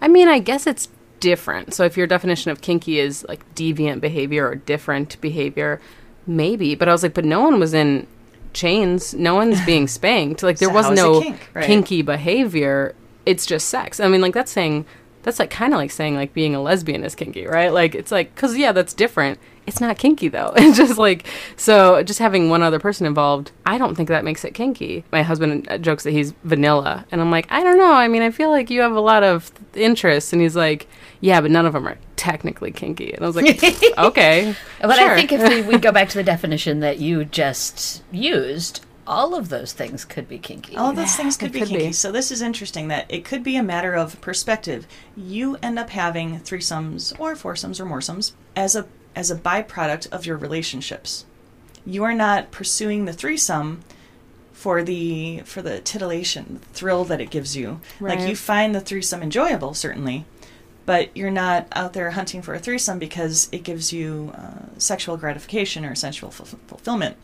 [0.00, 0.88] I mean, I guess it's
[1.20, 1.74] different.
[1.74, 5.78] So if your definition of kinky is like deviant behavior or different behavior,
[6.26, 6.74] maybe.
[6.74, 8.06] But I was like, but no one was in
[8.54, 9.12] chains.
[9.14, 10.42] No one's being spanked.
[10.42, 11.64] Like there So was how is it no kink, right?
[11.64, 12.94] kinky behavior.
[13.26, 14.00] It's just sex.
[14.00, 14.86] I mean, like that's saying
[15.22, 17.72] that's like kind of like saying like being a lesbian is kinky, right?
[17.72, 19.38] Like it's like because yeah, that's different.
[19.66, 20.52] It's not kinky though.
[20.56, 22.02] It's just like so.
[22.02, 25.04] Just having one other person involved, I don't think that makes it kinky.
[25.12, 27.92] My husband uh, jokes that he's vanilla, and I'm like, I don't know.
[27.92, 30.86] I mean, I feel like you have a lot of interests, and he's like,
[31.20, 33.12] yeah, but none of them are technically kinky.
[33.12, 33.46] And I was like,
[33.98, 35.10] okay, But sure.
[35.12, 39.34] I think if we, we go back to the definition that you just used, all
[39.34, 40.76] of those things could be kinky.
[40.76, 41.86] All of those things could be could kinky.
[41.88, 41.92] be.
[41.92, 44.86] So this is interesting that it could be a matter of perspective.
[45.16, 50.26] You end up having threesomes or foursomes or moresomes as a as a byproduct of
[50.26, 51.24] your relationships.
[51.86, 53.82] You are not pursuing the threesome
[54.52, 57.80] for the for the titillation, the thrill that it gives you.
[58.00, 60.24] Like you find the threesome enjoyable, certainly,
[60.86, 65.16] but you're not out there hunting for a threesome because it gives you uh, sexual
[65.16, 67.16] gratification or sensual ful- fulfillment.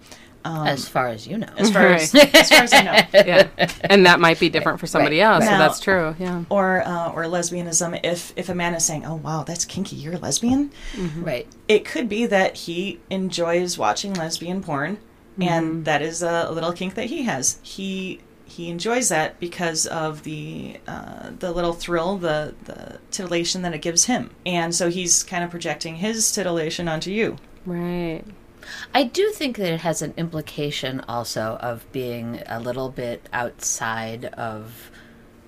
[0.45, 1.49] Um, as far as you know.
[1.59, 2.35] as far as, Right.
[2.35, 2.93] as far as I know.
[3.27, 3.49] yeah,
[3.85, 5.45] and that might be different for somebody Right, else.
[5.45, 5.59] So right.
[5.59, 6.17] that's true.
[6.19, 6.45] Yeah.
[6.49, 10.15] or uh, or lesbianism if if a man is saying oh wow that's kinky you're
[10.15, 10.71] a lesbian
[11.19, 11.47] right.
[11.69, 14.99] it could be that he enjoys watching lesbian porn
[15.41, 19.87] and that is a, a little kink that he has he he enjoys that because
[19.87, 24.89] of the uh, the little thrill the the titillation that it gives him and so
[24.91, 28.23] he's kind of projecting his titillation onto you Right.
[28.95, 34.27] I do think that it has an implication also of being a little bit outside
[34.27, 34.91] of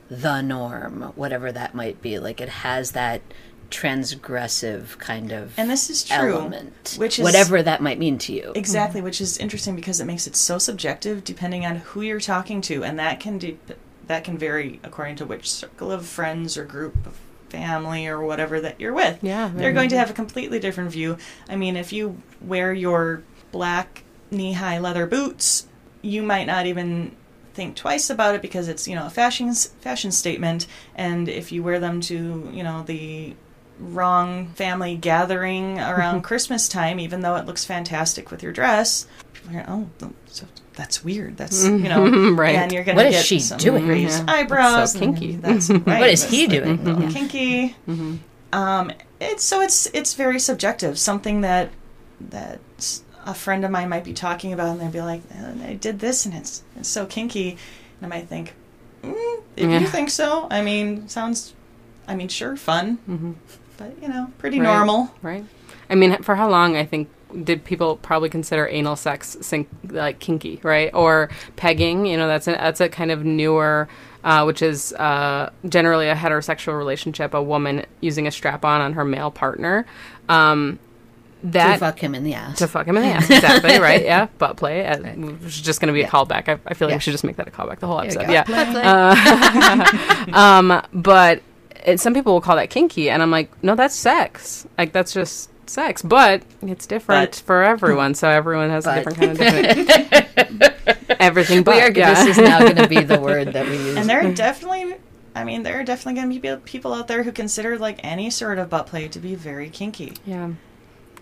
[0.09, 2.19] the norm, whatever that might be.
[2.19, 3.23] Like it has that
[3.71, 8.33] transgressive kind of and this is true element, which is whatever that might mean to
[8.33, 8.53] you.
[8.55, 12.61] Exactly, which is interesting because it makes it so subjective depending on who you're talking
[12.63, 13.59] to, and that can de-
[14.07, 17.19] that can vary according to which circle of friends or group of
[17.53, 19.19] family or whatever that you're with.
[19.23, 21.19] Yeah, they're going to have a completely different view.
[21.49, 25.69] I mean, if you wear your black knee-high leather boots,
[26.01, 27.15] you might not even
[27.55, 31.63] think twice about it because it's you know a fashion fashion statement, and if you
[31.63, 33.35] wear them to you know the
[33.79, 39.07] wrong family gathering around Christmas time, even though it looks fantastic with your dress,
[39.69, 39.87] oh,
[40.27, 41.37] so that's weird.
[41.37, 42.55] That's you know, Right.
[42.57, 43.87] And you're gonna What is get she some doing?
[43.87, 44.75] Raised eyebrows.
[44.75, 45.37] That's so kinky.
[45.37, 45.87] That's right.
[46.01, 46.87] What is he doing?
[46.87, 47.11] Yeah.
[47.11, 47.77] Kinky.
[47.89, 48.17] Mm-hmm.
[48.53, 50.99] Um, it's so it's it's very subjective.
[50.99, 51.71] Something that
[52.31, 52.61] that
[53.25, 55.99] a friend of mine might be talking about, and they'd be like, "Uh, "I did
[56.01, 57.51] this, and it's it's so kinky,"
[58.01, 58.55] and I might think,
[59.03, 59.15] mm,
[59.57, 59.79] "If Yeah.
[59.81, 61.55] you think so, I mean, sounds,
[62.09, 63.35] I mean, sure, fun, Mhm.
[63.79, 64.67] but you know, pretty Right.
[64.67, 65.45] normal." Right.
[65.89, 67.09] I mean, for how long I think
[67.45, 70.91] did people probably consider anal sex sink, like kinky, right?
[70.95, 72.07] Or pegging?
[72.07, 73.89] You know, that's a, that's a kind of newer,
[74.25, 78.93] uh, which is uh, generally a heterosexual relationship, a woman using a strap on on
[78.95, 79.87] her male partner.
[80.29, 80.79] Um,
[81.45, 82.59] that to fuck him in the ass.
[82.59, 83.29] to fuck him in the ass.
[83.29, 84.05] Exactly, right?
[84.05, 84.87] Yeah, butt play.
[84.87, 85.01] Uh,
[85.45, 86.49] It's just going to be a callback.
[86.49, 86.97] I, I feel like Yeah.
[86.97, 88.31] we should just make that a callback the whole episode.
[88.31, 88.45] Yeah.
[88.45, 90.33] Butt play.
[90.33, 91.43] Um, but
[91.85, 94.67] it, some people will call that kinky, and I'm like, no, that's sex.
[94.79, 98.15] Like that's just sex, but it's different But- for everyone.
[98.15, 101.17] So everyone has a different kind of definition.
[101.21, 102.15] Everything but we are, yeah.
[102.25, 103.97] This is now going to be the word that we use.
[103.97, 104.97] And there are definitely,
[105.35, 108.31] I mean, there are definitely going to be people out there who consider like any
[108.31, 110.15] sort of butt play to be very kinky.
[110.27, 110.47] yeah.
[110.47, 110.57] There you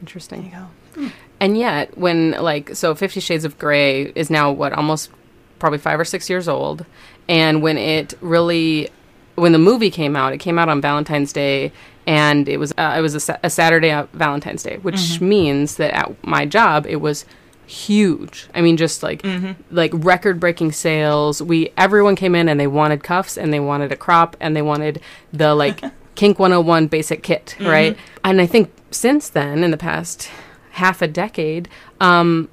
[0.00, 0.50] Interesting.
[0.96, 1.10] go.
[1.40, 5.10] And yet, when like so, Fifty Shades of Grey is now what almost
[5.58, 6.86] probably five or six years old,
[7.28, 8.88] and when it really
[9.36, 11.70] when the movie came out, it came out on Valentine's Day,
[12.06, 15.92] and it was uh, it was a, sa- a Saturday Valentine's Day, which means that
[15.92, 17.24] at my job it was
[17.66, 18.48] huge.
[18.54, 19.24] I mean, just like
[19.70, 21.40] like record breaking sales.
[21.42, 24.62] We everyone came in and they wanted cuffs and they wanted a crop and they
[24.62, 25.00] wanted
[25.32, 25.80] the like
[26.16, 27.96] Kink 101 basic kit, right?
[28.24, 30.28] And I think since then, in the past
[30.72, 31.68] half a decade,
[32.00, 32.48] um,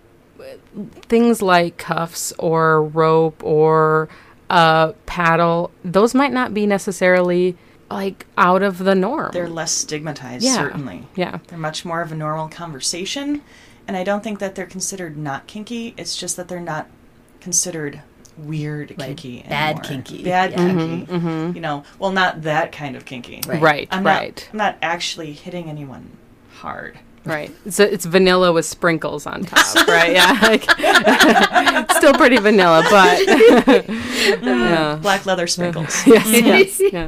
[1.03, 4.07] things like cuffs or rope or
[4.49, 7.57] uh, paddle, those might not be necessarily
[7.89, 9.31] like out of the norm.
[9.33, 10.55] They're less stigmatized, Yeah.
[10.55, 11.07] certainly.
[11.15, 11.39] yeah.
[11.47, 13.41] They're much more of a normal conversation.
[13.87, 15.93] And I don't think that they're considered not kinky.
[15.97, 16.87] It's just that they're not
[17.39, 18.01] considered
[18.37, 19.45] weird Like, kinky.
[19.47, 19.83] bad anymore.
[19.83, 20.23] kinky.
[20.23, 20.57] Bad Yeah.
[20.57, 21.05] kinky.
[21.11, 21.55] Mm-hmm, mm-hmm.
[21.55, 23.41] You know, well, not that kind of kinky.
[23.47, 23.61] Right.
[23.61, 26.09] Right, I'm right, Not, I'm not actually hitting anyone
[26.57, 26.99] hard.
[27.25, 27.51] right.
[27.69, 30.11] So it's vanilla with sprinkles on top, right?
[30.13, 33.25] Yeah, like, still pretty vanilla, but
[34.43, 34.99] yeah.
[35.01, 36.05] Black leather sprinkles.
[36.05, 36.27] yes,
[36.79, 37.07] yes, yeah.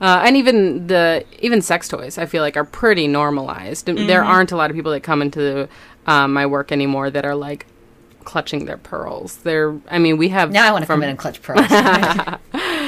[0.00, 3.88] Uh, and even the even sex toys, I feel like are pretty normalized.
[3.88, 5.68] And There aren't a lot of people that come into
[6.06, 7.66] um, my work anymore that are like
[8.24, 9.36] clutching their pearls.
[9.38, 11.66] They're, I mean, we have now I want to from- come in and clutch pearls.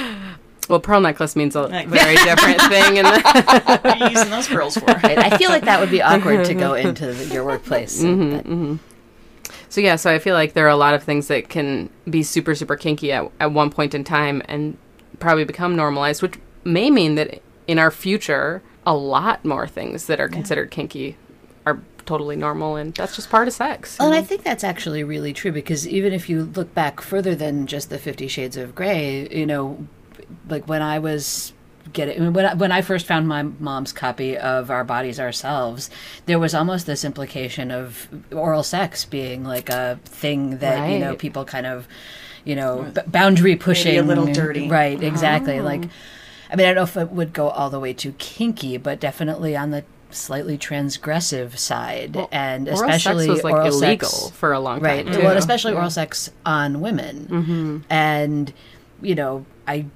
[0.66, 4.74] Well, pearl necklace means a very different thing, and what are you using those pearls
[4.78, 4.86] for?
[4.86, 5.18] Right?
[5.18, 8.02] I feel like that would be awkward to go into the, your workplace.
[8.02, 11.50] Mm-hmm, But- So yeah, so I feel like there are a lot of things that
[11.50, 14.78] can be super super kinky at at one point in time and
[15.18, 20.20] probably become normalized, which may mean that in our future a lot more things that
[20.20, 21.16] are considered kinky
[21.64, 23.98] are totally normal and that's just part of sex.
[23.98, 27.34] Well, and I think that's actually really true because even if you look back further
[27.34, 29.86] than just the Fifty Shades of Grey, you know,
[30.48, 31.52] like when I was
[31.92, 35.90] getting I when I, when I first found my mom's copy of Our Bodies Ourselves,
[36.26, 41.16] there was almost this implication of oral sex being like a thing that you know
[41.16, 41.88] people kind of
[42.44, 44.68] you know b- boundary pushing a little dirty.
[44.68, 45.64] right exactly oh.
[45.64, 45.84] like
[46.50, 49.00] I mean I don't know if it would go all the way to kinky, but
[49.00, 54.08] definitely on the slightly transgressive side and especially Oral especially sex was like oral illegal
[54.08, 55.22] sex for a long time, right time.
[55.24, 55.38] well too.
[55.38, 57.78] especially oral sex on women Mm-hmm.
[57.90, 58.52] and
[59.02, 59.86] you know i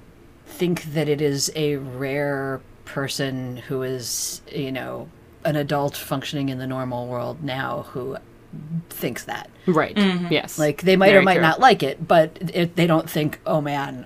[0.45, 5.07] think that it is a rare person who is you know
[5.45, 8.17] an adult functioning in the normal world now who
[8.89, 9.95] thinks that right.
[10.29, 10.59] Yes.
[10.59, 11.43] like they might or might true.
[11.43, 14.05] not like it but it, they don't think oh man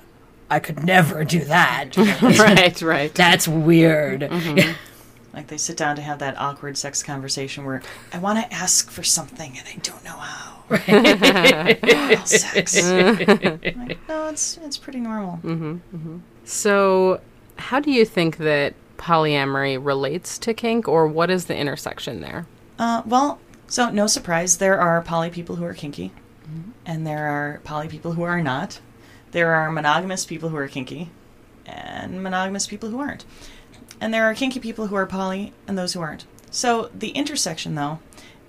[0.50, 1.96] i could never do that
[2.38, 3.14] right, right.
[3.16, 4.72] that's weird Mm-hmm.
[5.34, 7.82] Like they sit down to have that awkward sex conversation where
[8.14, 10.64] I want to ask for something and I don't know how.
[10.70, 12.80] Oral sex.
[12.92, 15.40] like, no, it's it's pretty normal.
[16.46, 17.20] So,
[17.58, 22.46] how do you think that polyamory relates to kink or what is the intersection there?
[22.78, 26.12] Uh, well, so no surprise, there are poly people who are kinky,
[26.86, 28.80] and there are poly people who are not.
[29.34, 31.10] There are monogamous people who are kinky,
[31.66, 33.26] and monogamous people who aren't.
[34.00, 36.26] And there are kinky people who are poly, and those who aren't.
[36.52, 38.00] So the intersection, though,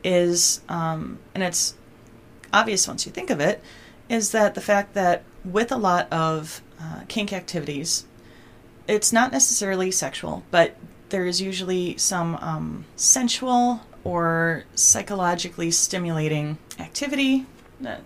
[0.05, 1.75] is, um, and it's
[2.53, 3.63] obvious once you think of it,
[4.09, 8.05] is that the fact that with a lot of uh, kink activities,
[8.87, 10.77] it's not necessarily sexual, but
[11.09, 17.47] there is usually some um, sensual or psychologically stimulating activity.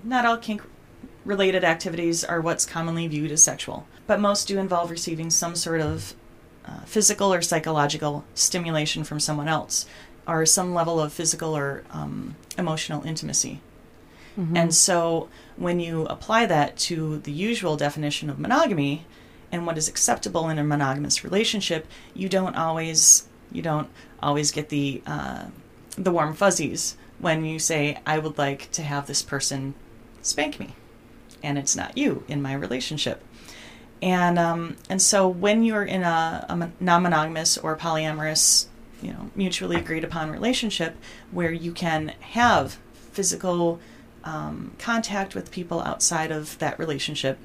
[0.04, 0.62] Not all kink
[1.28, 5.80] related activities are what's commonly viewed as sexual, but most do involve receiving some sort
[5.80, 6.14] of
[6.64, 9.86] uh, physical or psychological stimulation from someone else,
[10.26, 13.60] or some level of physical or um, emotional intimacy.
[14.56, 19.04] And so when you apply that to the usual definition of monogamy
[19.50, 23.88] and what is acceptable in a monogamous relationship, you don't always you don't
[24.22, 25.46] always get the uh,
[25.96, 29.74] the warm fuzzies when you say I would like to have this person
[30.22, 30.76] spank me,
[31.42, 33.22] and it's not you in my relationship.
[34.00, 38.66] And um, and so when you're in a, a non-monogamous or polyamorous,
[39.02, 40.96] you know, mutually agreed upon relationship
[41.30, 43.80] where you can have physical
[44.24, 47.38] um, contact with people outside of that relationship,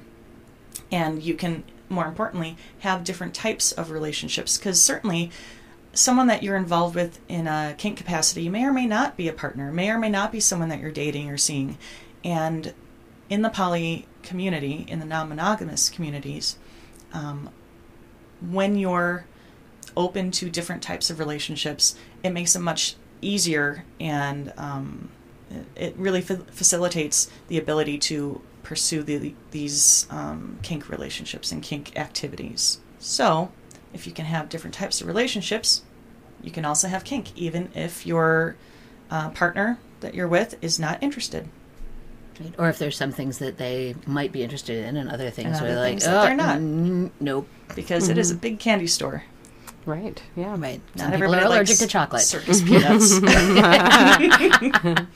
[0.92, 4.56] and you can, more importantly, have different types of relationships.
[4.56, 5.30] Because certainly,
[5.92, 9.32] someone that you're involved with in a kink capacity may or may not be a
[9.32, 11.78] partner, may or may not be someone that you're dating or seeing.
[12.22, 12.72] And
[13.28, 16.58] in the poly community, in the non monogamous communities,
[17.12, 17.50] um,
[18.40, 19.26] when you're
[19.96, 25.08] open to different types of relationships, it makes it much easier and um,
[25.76, 31.96] it- really fa- facilitates the ability to pursue the, these um, kink relationships and kink
[31.96, 32.80] activities.
[32.98, 33.52] So,
[33.92, 35.82] if you can have different types of relationships,
[36.42, 38.56] you can also have kink, even if your
[39.10, 41.48] uh, partner that you're with is not interested.
[42.40, 42.54] Right?
[42.58, 45.60] Or if there's some things that they might be interested in, and other things And
[45.60, 47.48] where other they're like, things that oh, they're not." mm, nope.
[47.74, 49.24] Because it is a big candy store.
[49.86, 50.22] Right.
[50.36, 50.56] Yeah.
[50.58, 50.80] Right.
[50.96, 52.22] Not Some people everybody are allergic to chocolate.
[52.22, 53.20] Circus peanuts.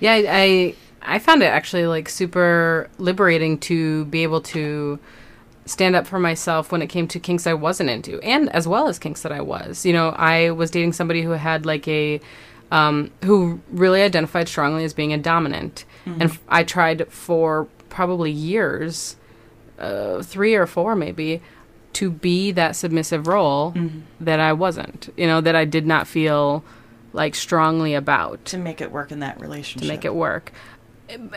[0.00, 0.74] Yeah, I, I
[1.14, 4.98] I found it actually like super liberating to be able to
[5.66, 8.88] stand up for myself when it came to kinks I wasn't into, and as well
[8.88, 9.86] as kinks that I was.
[9.86, 12.20] You know, I was dating somebody who had like a
[12.70, 18.30] um, who really identified strongly as being a dominant, and f- I tried for probably
[18.30, 19.16] years,
[19.78, 21.40] uh, three or four maybe,
[21.94, 23.74] to be that submissive role
[24.20, 25.12] that I wasn't.
[25.16, 26.64] You know, that I did not feel
[27.12, 29.82] like strongly about to make it work in that relationship.
[29.82, 30.52] to make it work.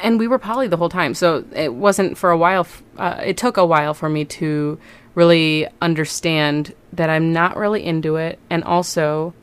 [0.02, 2.62] And we were poly the whole time, so it wasn't for a while.
[2.62, 4.80] f- Uh, it took a while for me to
[5.14, 9.34] really understand that I'm not really into it, and also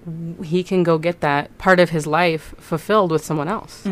[0.42, 3.86] he can go get that part of his life fulfilled with someone else,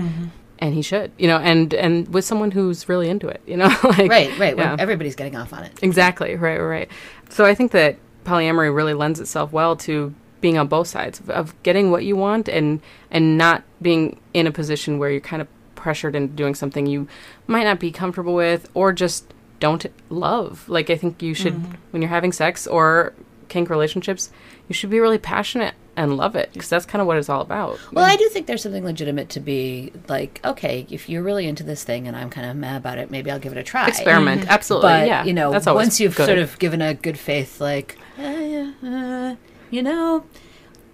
[0.63, 3.67] and he should, you know, and and with someone who's really into it, you know,
[3.85, 4.57] like Right, right.
[4.57, 4.77] yeah.
[4.79, 5.73] Everybody's getting off on it.
[5.83, 6.37] Exactly.
[6.37, 6.59] Right.
[6.59, 6.89] Right.
[7.31, 11.31] So I think that polyamory really lends itself well to being on both sides of,
[11.31, 15.43] of getting what you want and and not being in a position where you're kind
[15.43, 17.09] of pressured into doing something you
[17.49, 20.69] might not be comfortable with or just don't love.
[20.69, 21.75] Like I think you should mm-hmm.
[21.91, 23.15] when you're having sex or
[23.49, 24.31] kink relationships,
[24.69, 27.41] you should be really passionate and love it because that's kind of what it's all
[27.41, 27.79] about.
[27.93, 31.63] Well, I do think there's something legitimate to be like, okay, if you're really into
[31.63, 33.89] this thing and I'm kind of mad about it, maybe I'll give it a try.
[33.89, 34.89] Experiment, absolutely.
[34.89, 36.27] But yeah, you know, that's once you've good.
[36.27, 39.37] sort of given a good faith, like, uh, uh,
[39.71, 40.25] you know,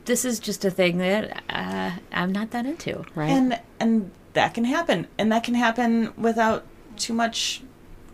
[0.07, 3.05] this is just a thing that uh, I'm not that into.
[3.15, 3.31] right.
[3.31, 6.65] and and that can happen and that can happen without
[6.97, 7.63] too much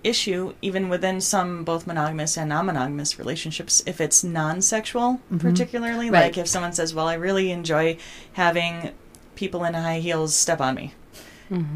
[0.04, 6.24] issue even within some both monogamous and non-monogamous relationships if it's non-sexual particularly Right.
[6.24, 7.96] like if someone says well i really enjoy
[8.34, 8.92] having
[9.34, 10.94] people in high heels step on me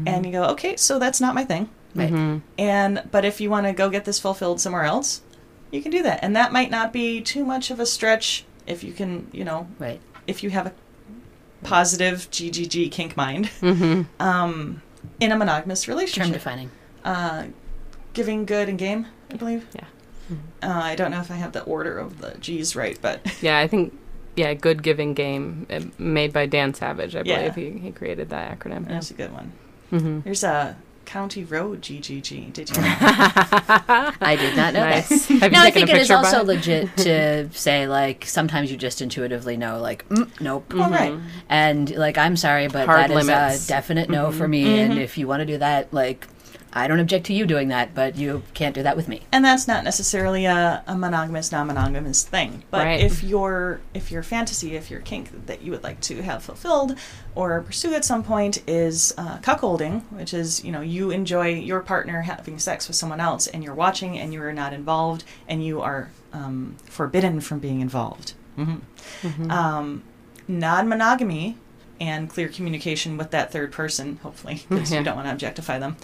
[0.05, 2.11] and you go okay so that's not my thing Right.
[2.11, 2.37] Mm-hmm.
[2.59, 5.21] and but if you want to go get this fulfilled somewhere else
[5.71, 8.83] you can do that and that might not be too much of a stretch if
[8.83, 9.99] you can you know Right.
[10.27, 10.73] if you have a
[11.63, 14.03] positive GGG kink mind Mm-hmm.
[14.21, 14.81] um,
[15.19, 16.43] in a monogamous relationship Term relationship.
[16.43, 16.71] defining.
[17.03, 17.43] Uh,
[18.19, 19.65] giving good and game, I believe.
[19.73, 19.85] Yeah.
[20.61, 23.57] Uh, I don't know if I have the order of the G's right, but Yeah,
[23.57, 23.97] I think
[24.35, 27.15] yeah, good giving game uh, made by Dan Savage.
[27.15, 27.49] I Yeah.
[27.49, 28.87] believe he, he created that acronym.
[28.89, 29.53] that's a good one.
[29.89, 32.51] hmm There's a County Road GGG.
[32.53, 32.95] Did you know?
[34.21, 35.27] I did not know Nice.
[35.27, 35.33] that.
[35.39, 36.47] Have you no, I taken a think it is also it?
[36.47, 41.17] legit to say like sometimes you just intuitively know like mm, nope, All right.
[41.49, 43.65] and like I'm sorry, but Hard that is limits.
[43.65, 44.77] a definite no for me.
[44.81, 46.27] And if you want to do that, like
[46.71, 49.23] I don't object to you doing that, but you can't do that with me.
[49.31, 52.63] And that's not necessarily a, a monogamous, non-monogamous thing.
[52.69, 52.99] But Right.
[52.99, 56.95] if your if your fantasy, if your kink that you would like to have fulfilled
[57.35, 61.79] or pursue at some point is uh, cuckolding, which is you know you enjoy your
[61.79, 65.65] partner having sex with someone else, and you're watching and you are not involved, and
[65.65, 68.33] you are um, forbidden from being involved.
[68.55, 68.75] hmm
[69.49, 70.03] Um,
[70.47, 71.57] non-monogamy
[72.01, 74.99] and clear communication with that third person, hopefully, because Yeah.
[74.99, 75.97] you don't want to objectify them,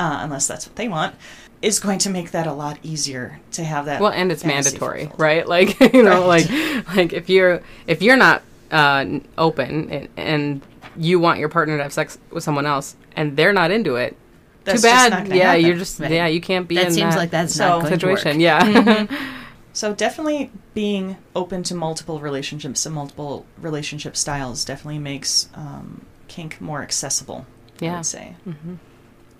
[0.00, 1.14] uh, unless that's what they want,
[1.62, 4.00] is going to make that a lot easier to have that.
[4.00, 5.20] Well, and it's mandatory, fulfilled.
[5.20, 5.46] right?
[5.56, 6.48] Like you know, Right.
[6.50, 8.42] like like if you're if you're not
[8.72, 9.04] uh,
[9.36, 10.62] open and, and
[10.96, 14.16] you want your partner to have sex with someone else and they're not into it,
[14.64, 15.28] That's too just bad.
[15.28, 15.66] not yeah, happen.
[15.66, 16.10] you're just Right.
[16.10, 18.38] yeah, you can't be That in seems that like that's So- not going situation.
[18.38, 19.10] to work.
[19.10, 19.18] Yeah.
[19.72, 26.60] So definitely being open to multiple relationships and multiple relationship styles definitely makes um, kink
[26.60, 27.46] more accessible.
[27.78, 27.90] Yeah.
[27.90, 27.96] I Yeah.
[27.98, 28.78] would say Mhm.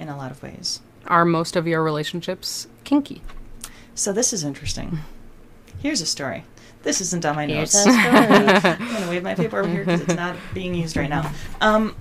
[0.00, 0.80] In a lot of ways.
[1.06, 3.22] Are most of your relationships kinky?
[3.94, 4.98] So this is interesting.
[5.80, 6.44] Here's a story.
[6.82, 7.86] This isn't on my Here's notes.
[7.86, 7.96] a story.
[8.08, 11.30] I'm going to wave my paper over here because it's not being used right now.
[11.60, 11.94] Um,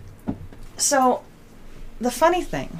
[0.78, 1.24] so,
[2.00, 2.80] the funny thing,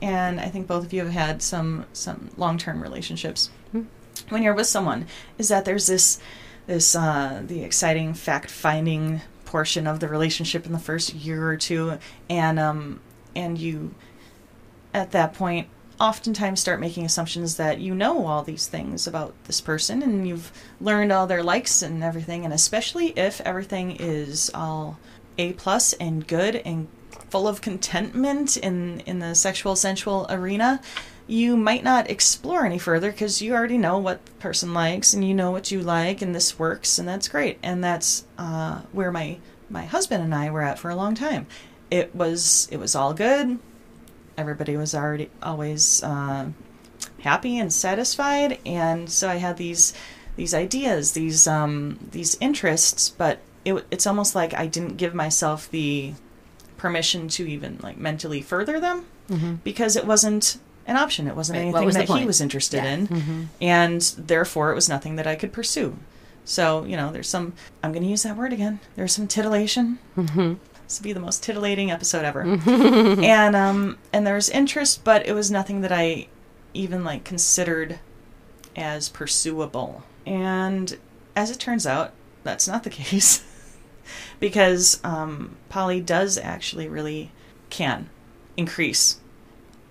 [0.00, 3.50] and I think both of you have had some some long term relationships.
[3.72, 3.82] Hmm.
[4.30, 6.18] When you're with someone, is that there's this
[6.66, 11.58] this uh, the exciting fact finding portion of the relationship in the first year or
[11.58, 11.98] two,
[12.30, 13.00] and um,
[13.36, 13.94] and you
[14.94, 15.68] at that point
[16.00, 20.52] oftentimes start making assumptions that you know all these things about this person and you've
[20.80, 24.98] learned all their likes and everything and especially if everything is all
[25.38, 26.86] a plus and good and
[27.30, 30.80] full of contentment in in the sexual sensual arena
[31.28, 35.22] you might not explore any further because you already know what the person likes and
[35.28, 37.58] you know what you like and this works and that's great.
[37.62, 39.38] And that's uh, where my
[39.70, 41.46] my husband and I were at for a long time.
[41.90, 43.58] It was it was all good
[44.38, 46.46] everybody was already always uh,
[47.20, 49.92] happy and satisfied and so I had these
[50.36, 55.70] these ideas these um, these interests but it, it's almost like I didn't give myself
[55.70, 56.14] the
[56.76, 59.04] permission to even like mentally further them
[59.64, 61.26] because it wasn't an option.
[61.26, 61.64] It wasn't Right.
[61.64, 62.94] Anything was that he was interested Yeah.
[62.94, 65.98] in, and therefore it was nothing that I could pursue.
[66.46, 67.52] So you know, there's some.
[67.82, 68.80] I'm going to use that word again.
[68.96, 69.98] There's some titillation.
[70.16, 70.54] Mm-hmm.
[70.88, 72.40] This will be the most titillating episode ever.
[72.66, 76.28] and um, and there's interest, but it was nothing that I
[76.72, 77.98] even like considered
[78.74, 80.02] as pursuable.
[80.24, 80.96] And
[81.36, 82.12] as it turns out,
[82.42, 83.44] that's not the case.
[84.40, 87.32] because um, poly does actually really
[87.68, 88.08] can
[88.56, 89.20] increase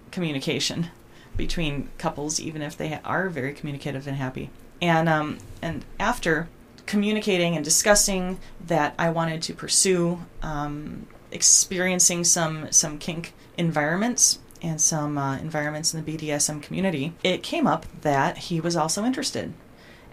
[0.09, 0.89] communication
[1.35, 4.49] between couples, even if they are very communicative and happy.
[4.81, 6.49] And um, and after
[6.87, 14.81] communicating and discussing that I wanted to pursue um, experiencing some some kink environments and
[14.81, 19.53] some uh, environments in the BDSM community, it came up that he was also interested,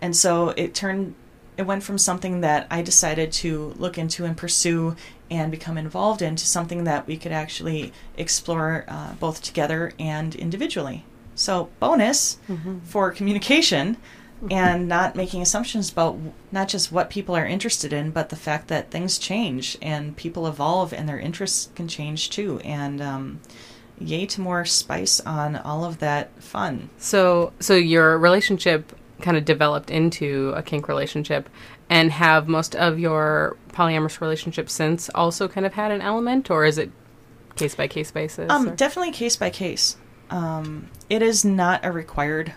[0.00, 1.14] and so it turned.
[1.56, 4.96] It went from something that I decided to look into and pursue
[5.30, 10.34] and become involved in to something that we could actually explore uh, both together and
[10.34, 11.04] individually.
[11.36, 12.38] So, bonus
[12.84, 13.98] for communication
[14.50, 16.18] and not making assumptions about
[16.52, 20.46] not just what people are interested in, but the fact that things change and people
[20.46, 22.60] evolve and their interests can change too.
[22.60, 23.40] And um,
[23.98, 26.90] yay to more spice on all of that fun.
[26.98, 31.48] So, so your relationship kind of developed into a kink relationship,
[31.88, 36.64] and have most of your polyamorous relationships since also kind of had an element, or
[36.64, 36.90] is it
[37.56, 38.50] case by case basis?
[38.50, 39.96] Um, or- definitely case by case.
[40.30, 42.54] Um, it is not a required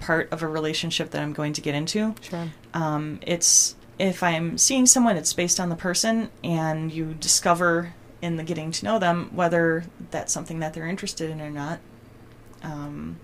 [0.00, 2.14] part of a relationship that I'm going to get into.
[2.20, 2.48] sure.
[2.74, 8.36] Um, it's if I'm seeing someone, it's based on the person, and you discover in
[8.36, 11.80] the getting to know them whether that's something that they're interested in or not.
[12.62, 13.18] Um,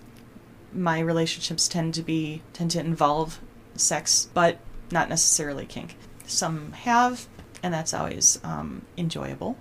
[0.73, 3.41] my relationships tend to be tend to involve
[3.75, 4.59] sex, but
[4.91, 5.97] not necessarily kink.
[6.27, 7.27] Some have,
[7.63, 9.57] and that's always um, enjoyable,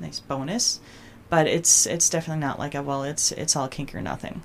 [0.00, 0.80] nice bonus.
[1.28, 4.42] But it's it's definitely not like a well, it's it's all kink or nothing.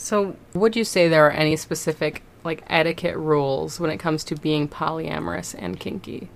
[0.00, 4.34] So, would you say there are any specific like etiquette rules when it comes to
[4.34, 6.30] being polyamorous and kinky?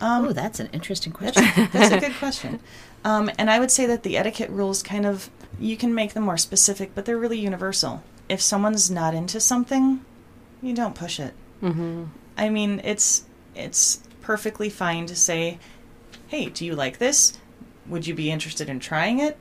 [0.00, 1.44] oh, that's an interesting question.
[1.56, 2.60] That's, that's a good question.
[3.04, 6.24] Um, and I would say that the etiquette rules kind of, you can make them
[6.24, 8.02] more specific, but they're really universal.
[8.28, 10.04] If someone's not into something,
[10.60, 11.34] you don't push it.
[11.62, 12.04] Mm-hmm.
[12.36, 13.24] I mean, it's
[13.54, 15.58] it's perfectly fine to say,
[16.28, 17.38] "Hey, do you like this?
[17.86, 19.38] Would you be interested in trying it?"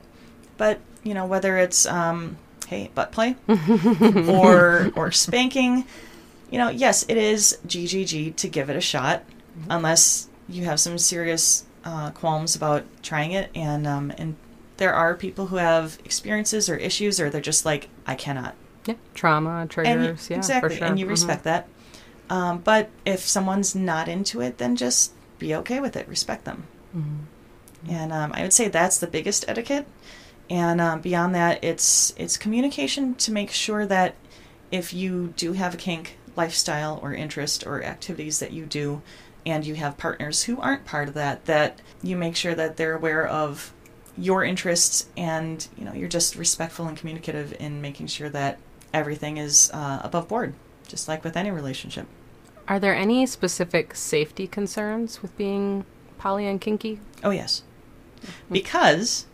[0.55, 2.38] But you know, whether it's um,
[2.68, 3.36] hey, butt play,
[4.28, 5.86] or or spanking,
[6.49, 9.24] you know, yes, it is GGG to give it a shot,
[9.70, 14.36] unless you have some serious uh, qualms about trying it, and um, and
[14.78, 18.53] there are people who have experiences or issues, or they're just like, I cannot
[18.86, 20.30] Yeah, trauma triggers.
[20.30, 20.88] yeah, exactly, for sure.
[20.88, 21.09] and you Mhm.
[21.09, 21.68] respect that.
[22.30, 26.07] Um, but if someone's not into it, then just be okay with it.
[26.09, 26.68] Respect them.
[26.95, 27.89] Mm-hmm.
[27.89, 29.88] And um, I would say that's the biggest etiquette.
[30.50, 34.16] And um, beyond that, it's it's communication to make sure that
[34.72, 39.02] if you do have a kink lifestyle or interest or activities that you do,
[39.45, 42.95] and you have partners who aren't part of that, that you make sure that they're
[42.95, 43.74] aware of
[44.18, 48.58] your interests and you know you're just respectful and communicative in making sure that
[48.93, 50.54] everything is uh, above board,
[50.88, 52.08] just like with any relationship.
[52.68, 55.86] Are there any specific safety concerns with being
[56.18, 57.00] poly and kinky?
[57.24, 57.64] Oh yes,
[58.52, 59.26] because,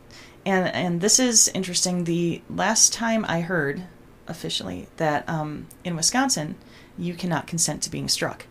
[0.46, 2.04] and and this is interesting.
[2.06, 3.84] The last time I heard
[4.28, 6.56] officially that um, in Wisconsin,
[6.98, 8.46] you cannot consent to being struck.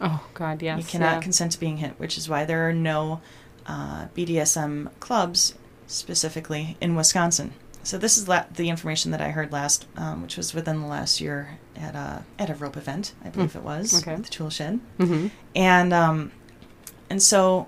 [0.00, 0.78] Oh God, yes.
[0.78, 1.20] you cannot yeah.
[1.20, 3.20] consent to being hit, which is why there are no
[3.66, 5.54] uh, BDSM clubs
[5.86, 7.52] specifically in Wisconsin.
[7.82, 10.86] So this is la- the information that I heard last, um, which was within the
[10.86, 14.12] last year at a at a rope event, I believe it was, okay.
[14.12, 15.30] at the Tool Shed, Mhm.
[15.56, 16.32] and um,
[17.10, 17.66] and so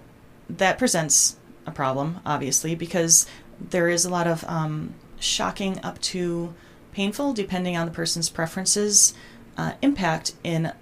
[0.49, 3.26] that presents a problem, obviously, because
[3.61, 6.55] there is a lot of um, shocking up to
[6.93, 9.15] painful, depending on the person's preferences,
[9.57, 10.73] uh, impact in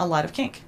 [0.00, 0.62] a lot of kink,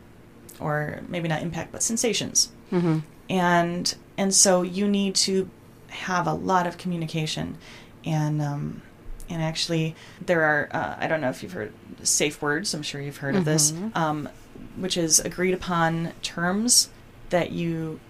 [0.58, 2.50] or maybe not impact, but sensations.
[2.72, 3.02] Mhm.
[3.28, 5.48] and and so you need to
[5.88, 7.56] have a lot of communication.
[8.04, 8.82] And um,
[9.28, 9.94] And actually,
[10.24, 11.72] there are, uh, I don't know if you've heard
[12.02, 14.28] safe words, I'm sure you've heard of this, um,
[14.76, 16.88] which is agreed upon terms
[17.30, 18.00] that you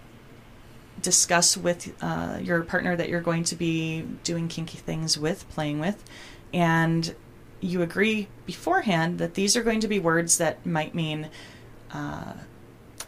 [1.03, 5.81] discuss with uh, your partner that you're going to be doing kinky things with, playing
[5.81, 6.03] with,
[6.53, 7.15] and
[7.61, 11.29] you agree beforehand that these are going to be words that might mean,
[11.93, 12.33] uh,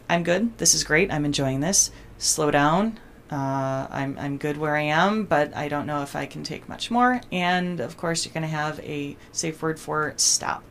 [0.09, 2.99] I'm good, this is great, I'm enjoying this, slow down,
[3.31, 6.69] uh, I'm, I'm good where I am, but I don't know if I can take
[6.69, 7.19] much more.
[7.31, 10.63] And of course, you're going to have a safe word for stop.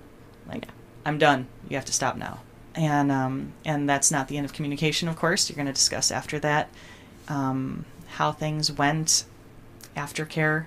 [0.47, 0.69] Like,
[1.05, 1.49] I'm done.
[1.69, 2.43] You have to stop now.
[2.75, 5.09] And um, and that's not the end of communication.
[5.09, 6.71] Of course, you're going to discuss after that
[7.33, 7.85] um,
[8.17, 9.25] how things went.
[9.97, 10.67] Aftercare,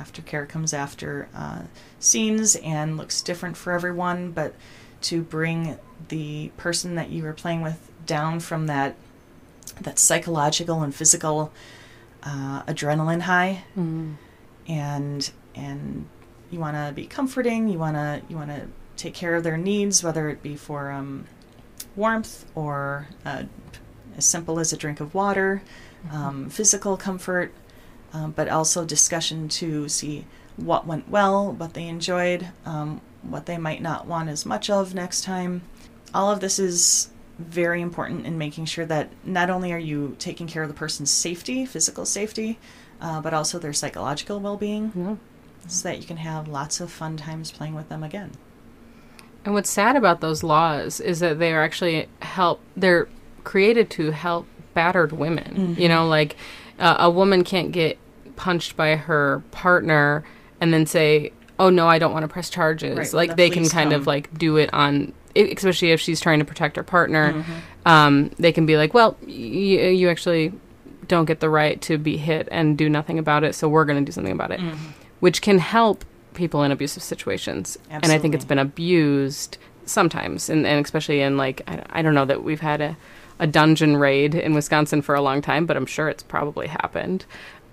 [0.00, 1.62] aftercare comes after uh,
[1.98, 4.32] scenes and looks different for everyone.
[4.32, 4.54] But
[5.02, 8.94] to bring the person that you were playing with down from that
[9.80, 11.52] that psychological and physical
[12.22, 14.16] uh, adrenaline high, Mm.
[14.68, 16.06] and and
[16.50, 17.68] you want to be comforting.
[17.68, 20.90] You want to you want to take care of their needs, whether it be for
[20.90, 21.24] um,
[21.96, 23.44] warmth or uh,
[24.20, 25.62] as simple as a drink of water,
[26.12, 27.54] um, physical comfort,
[28.12, 33.56] um, but also discussion to see what went well, what they enjoyed, um, what they
[33.56, 35.62] might not want as much of next time.
[36.12, 37.08] All of this is
[37.38, 41.10] very important in making sure that not only are you taking care of the person's
[41.10, 42.58] safety, physical safety,
[43.00, 45.16] uh, but also their psychological well being, Yeah.
[45.66, 48.32] so that you can have lots of fun times playing with them again.
[49.46, 52.60] And what's sad about those laws is that they are actually help.
[52.76, 53.08] They're
[53.44, 55.76] created to help battered women.
[55.78, 56.36] You know, like
[56.78, 57.98] uh, a woman can't get
[58.36, 60.24] punched by her partner
[60.60, 63.50] and then say, "Oh no, I don't want to press charges." Right, like the they
[63.50, 67.44] can kind of like do it on, especially if she's trying to protect her partner.
[67.86, 70.52] Um, they can be like, "Well, y- you actually
[71.08, 73.98] don't get the right to be hit and do nothing about it, so we're going
[73.98, 74.60] to do something about it,"
[75.20, 77.76] which can help people in abusive situations.
[77.90, 82.14] And I think it's been abused sometimes, and, and especially in like I, I don't
[82.14, 82.96] know that we've had a,
[83.40, 87.24] a dungeon raid in Wisconsin for a long time, but I'm sure it's probably happened.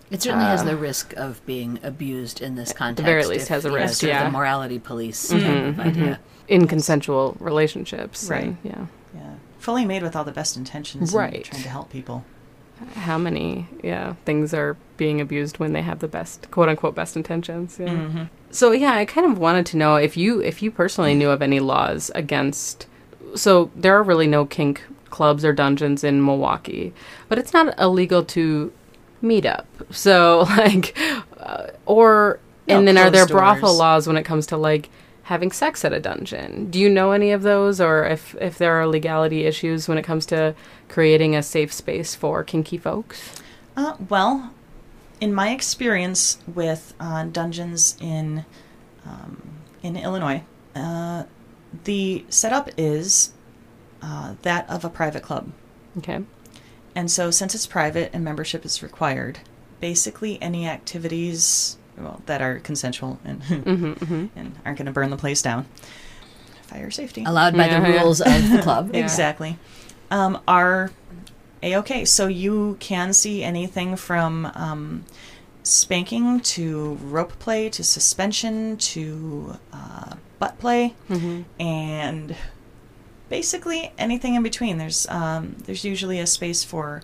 [0.10, 2.98] It certainly has Uh, the risk of being abused in this context.
[3.06, 4.24] The very least if, has a you know, risk, sort of yeah.
[4.24, 6.20] the morality police type of idea.
[6.48, 8.30] in consensual relationships.
[8.30, 8.46] Right.
[8.46, 8.86] and, yeah.
[9.14, 11.44] Yeah, fully made with all the best intentions, and Right.
[11.44, 12.24] trying to help people.
[12.96, 17.16] How many yeah things are being abused when they have the best quote unquote best
[17.18, 17.78] intentions?
[17.80, 17.88] Yeah.
[17.90, 18.24] Mm-hmm.
[18.52, 21.42] So yeah, I kind of wanted to know if you if you personally knew of
[21.42, 22.86] any laws against.
[23.36, 26.94] So there are really no kink clubs or dungeons in Milwaukee,
[27.30, 28.72] but it's not illegal to
[29.22, 29.68] meet up.
[29.92, 30.98] So like,
[31.40, 34.90] uh, or No, and then are there closed brothel laws when it comes to like
[35.24, 36.70] having sex at a dungeon?
[36.72, 40.04] Do you know any of those, or if if there are legality issues when it
[40.04, 40.56] comes to
[40.90, 43.42] creating a safe space for kinky folks?
[43.76, 44.54] Uh, well,
[45.20, 48.46] in my experience with uh, dungeons in
[49.06, 49.42] um,
[49.84, 50.44] in Illinois,
[50.76, 51.24] uh,
[51.84, 53.34] the setup is
[54.02, 55.52] uh, that of a private club,
[55.98, 56.20] Okay.
[56.96, 59.40] and so since it's private and membership is required,
[59.80, 65.10] basically any activities well that are consensual and hmm hmm and aren't going to burn
[65.10, 65.66] the place down,
[66.64, 68.02] fire safety, Allowed by Yeah, the yeah.
[68.02, 68.92] rules of the club.
[68.94, 69.00] Yeah.
[69.04, 69.58] exactly
[70.12, 70.92] um, are
[71.64, 75.06] a okay so you can see anything from um,
[75.64, 82.36] spanking to rope play to suspension to uh, butt play hmm and
[83.30, 87.02] basically anything in between there's um, there's usually a space for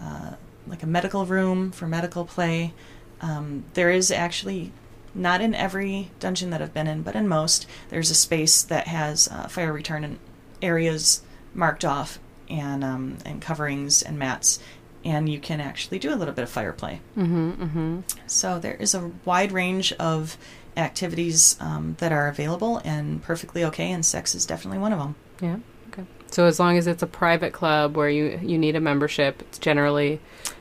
[0.00, 0.32] uh,
[0.66, 2.72] like a medical room for medical play
[3.20, 4.72] um, there is actually
[5.16, 8.86] not in every dungeon that I've been in, but in most, there's a space that
[8.86, 10.16] has uh, fire retardant
[10.60, 11.22] areas
[11.54, 12.18] marked off
[12.48, 14.60] and um, and coverings and mats,
[15.04, 17.00] and you can actually do a little bit of fire play.
[17.14, 20.36] hmm hmm So there is a wide range of
[20.76, 25.14] activities um, that are available and perfectly okay, and sex is definitely one of them.
[25.40, 25.56] Yeah.
[25.90, 26.04] Okay.
[26.30, 29.58] So as long as it's a private club where you you need a membership, it's
[29.58, 30.20] generally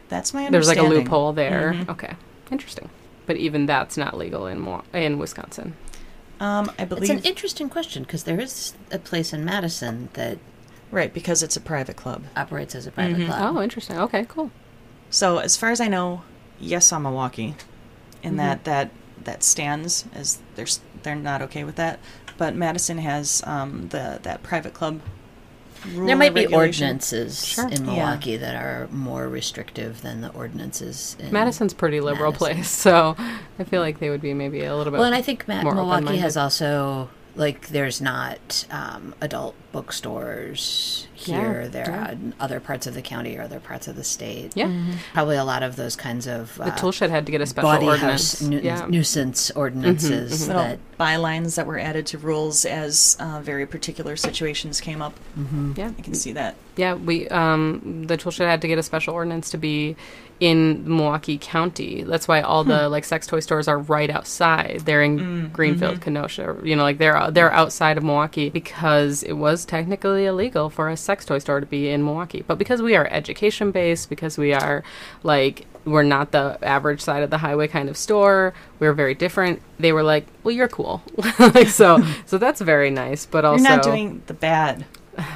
[0.09, 1.05] That's my there's like a understanding.
[1.05, 1.73] loophole there.
[1.73, 1.89] Mhm.
[1.89, 2.13] Okay.
[2.51, 2.89] Interesting.
[3.25, 5.75] But even that's not legal in Mo- in Wisconsin.
[6.39, 10.09] Um, I believe It's believe an interesting question because there is a place in Madison
[10.13, 10.37] that
[10.91, 12.23] right because it's a private club.
[12.35, 13.25] operates as a private Mhm.
[13.27, 13.55] club.
[13.55, 13.97] Oh, interesting.
[13.97, 14.51] Okay, cool.
[15.09, 16.21] So as far as I know,
[16.59, 17.55] yes, on Milwaukee,
[18.21, 18.37] in Mhm.
[18.37, 18.89] that that
[19.23, 21.99] that stands as they're s- they're not okay with that.
[22.37, 25.01] But Madison has um, the that private club.
[25.93, 26.85] Rule There might be regulation.
[26.87, 27.67] ordinances Sure.
[27.67, 27.93] in Yeah.
[27.93, 32.55] Milwaukee that are more restrictive than the ordinances in Madison's pretty liberal Madison.
[32.55, 33.15] place, so
[33.59, 34.97] I feel like they would be maybe a little bit.
[34.97, 36.21] Well, and I think Ma- more Milwaukee open-minded.
[36.21, 41.61] has also like there's not um, adult bookstores here.
[41.63, 42.07] Yeah, there yeah.
[42.07, 44.51] are in other parts of the county or other parts of the state.
[44.55, 44.71] Yeah.
[45.13, 47.45] Probably a lot of those kinds of The uh, tool shed had to get a
[47.45, 48.39] special body ordinance.
[48.39, 48.85] house nu- yeah.
[48.87, 54.79] nuisance ordinances Little that bylines that were added to rules as uh, very particular situations
[54.79, 55.19] came up.
[55.75, 55.91] yeah.
[55.97, 56.55] I can see that.
[56.77, 59.95] Yeah, we um the tool shed had to get a special ordinance to be
[60.39, 62.03] in Milwaukee County.
[62.03, 62.91] That's why all the hmm.
[62.91, 64.81] like sex toy stores are right outside.
[64.85, 65.53] They're in mm, mm-hmm.
[65.53, 66.57] Greenfield, Kenosha.
[66.63, 70.97] You know, like they're they're outside of Milwaukee because it was technically illegal for a
[70.97, 72.43] sex toy store to be in Milwaukee.
[72.45, 74.83] But because we are education based, because we are
[75.23, 78.53] like we're not the average side of the highway kind of store.
[78.79, 79.61] We're very different.
[79.79, 81.01] They were like, "Well, you're cool."
[81.39, 83.25] like so, so that's very nice.
[83.25, 84.85] But also, You're not doing the bad.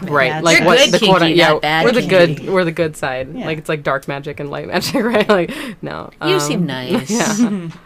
[0.04, 0.66] Right bad like side.
[0.66, 3.46] what good the quote kinky, yeah we're the good we're the good side Yeah.
[3.46, 5.52] like it's like dark magic and light magic right like
[5.82, 7.10] no you um, seem nice.
[7.10, 7.70] yeah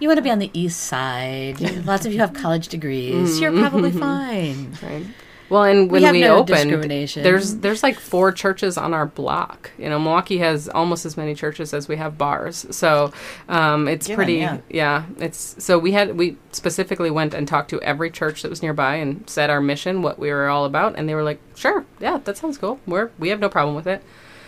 [0.00, 1.60] You want to be on the east side.
[1.84, 3.40] Lots of you have college degrees.
[3.40, 4.78] You're probably fine.
[4.80, 5.04] right
[5.48, 6.70] well and when have we, no opened
[7.14, 9.70] there's there's like four churches on our block.
[9.78, 12.66] You know milwaukee has almost as many churches as we have bars.
[12.70, 13.12] So
[13.48, 14.58] um, it's Given, pretty yeah.
[14.68, 18.62] yeah it's so we had we specifically went and talked to every church that was
[18.62, 21.84] nearby and said our mission what we were all about and they were like sure
[22.00, 22.80] yeah that sounds cool.
[22.86, 24.02] We're we have no problem with it.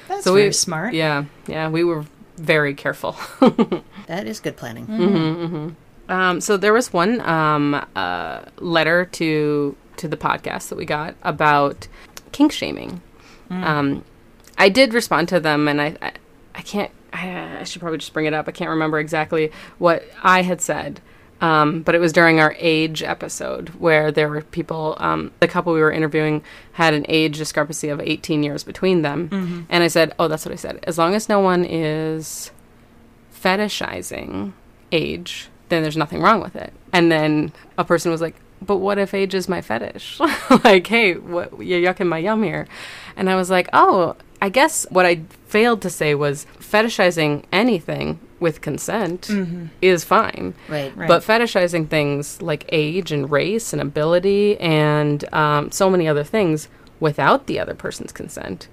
[0.09, 0.95] That's so very we smart.
[0.95, 2.05] yeah yeah we were
[2.37, 3.17] very careful.
[4.07, 5.77] That is good planning.
[6.09, 11.15] Um, so there was one um, uh, letter to to the podcast that we got
[11.23, 11.87] about
[12.33, 13.01] kink shaming.
[13.51, 14.05] Um,
[14.59, 16.13] I did respond to them, and I I,
[16.55, 16.91] I can't.
[17.13, 18.47] I, I should probably just bring it up.
[18.49, 21.01] I can't remember exactly what I had said.
[21.41, 25.73] Um, but it was during our age episode where there were people, um, the couple
[25.73, 29.67] we were interviewing had an age discrepancy of 18 years between them.
[29.71, 30.81] And I said, Oh, that's what I said.
[30.83, 32.51] As long as no one is
[33.35, 34.53] fetishizing
[34.93, 36.73] age, then there's nothing wrong with it.
[36.93, 40.21] And then a person was like, but what if age is my fetish?
[40.65, 42.67] like, hey, what you're yucking my yum here.
[43.17, 48.19] And I was like, oh, I guess what I failed to say was fetishizing anything
[48.39, 49.31] with consent
[49.83, 50.55] is fine.
[50.69, 50.97] Right.
[50.97, 51.09] Right.
[51.09, 56.69] But fetishizing things like age and race and ability and um, so many other things
[57.01, 58.69] without the other person's consent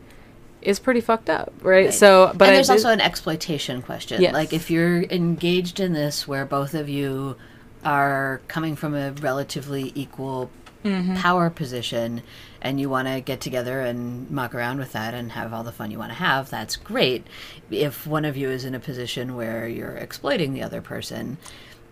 [0.62, 1.86] is pretty fucked up, right?
[1.86, 1.94] Right.
[1.94, 4.22] So, but and there's did- also an exploitation question.
[4.22, 4.34] Yes.
[4.34, 7.36] Like if you're engaged in this where both of you
[7.84, 10.50] are coming from a relatively equal
[10.84, 11.16] mm-hmm.
[11.16, 12.22] power position
[12.62, 15.72] and you want to get together and muck around with that and have all the
[15.72, 17.26] fun you want to have, that's great.
[17.70, 21.38] If one of you is in a position where you're exploiting the other person,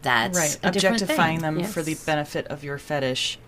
[0.02, 0.60] that's right.
[0.64, 3.40] Objectifying them for the benefit of your fetish,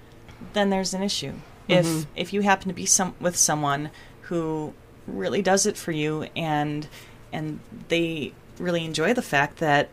[0.54, 1.34] then there's an issue.
[1.68, 2.10] If mm-hmm.
[2.16, 4.74] if you happen to be some with someone who
[5.06, 6.88] really does it for you and
[7.32, 7.60] and
[7.90, 9.90] they really enjoy the fact that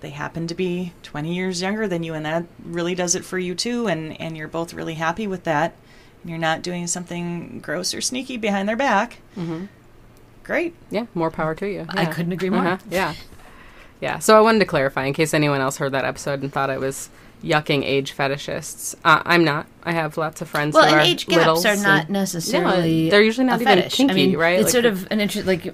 [0.00, 3.38] they happen to be 20 years younger than you and that really does it for
[3.38, 5.74] you too and and you're both really happy with that
[6.22, 9.18] and you're not doing something gross or sneaky behind their back
[10.42, 11.86] great Yeah, more power to you.
[11.90, 12.60] I couldn't agree more.
[12.66, 12.78] Uh-huh.
[12.90, 13.14] Yeah.
[14.00, 14.18] Yeah.
[14.18, 16.78] So I wanted to clarify in case anyone else heard that episode and thought I
[16.78, 17.10] was
[17.44, 18.94] yucking age fetishists.
[19.04, 19.66] Uh, I'm not.
[19.84, 23.04] I have lots of friends Well, who and are age gaps littles are not necessarily.
[23.04, 23.94] Yeah, they're usually not a even fetish.
[23.96, 24.54] kinky, I mean, right?
[24.58, 25.46] It's Like- sort of an interest.
[25.46, 25.72] Like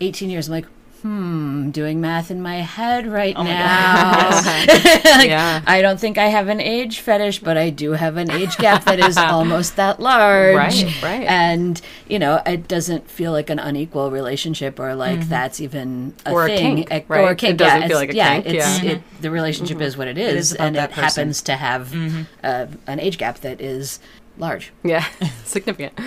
[0.00, 0.66] eighteen years, I'm like,
[1.02, 4.30] hmm, doing math in my head right Oh now.
[4.30, 4.68] Like,
[5.26, 5.62] Yeah.
[5.66, 8.84] I don't think I have an age fetish, but I do have an age gap
[8.84, 10.56] that is almost that large.
[10.56, 11.22] Right, right.
[11.28, 16.32] And you know, it doesn't feel like an unequal relationship, or like that's even a
[16.32, 17.20] Or a thing, kink, Eh, right?
[17.20, 18.78] Or a It doesn't yeah, feel it's- like a yeah, kink, It's, yeah.
[18.78, 18.86] Mm-hmm.
[18.88, 21.02] It, the relationship is what it is, is about and it person.
[21.02, 21.94] happens to have
[22.42, 24.00] uh, an age gap that is
[24.38, 24.72] large.
[24.82, 25.04] Yeah,
[25.44, 25.98] significant.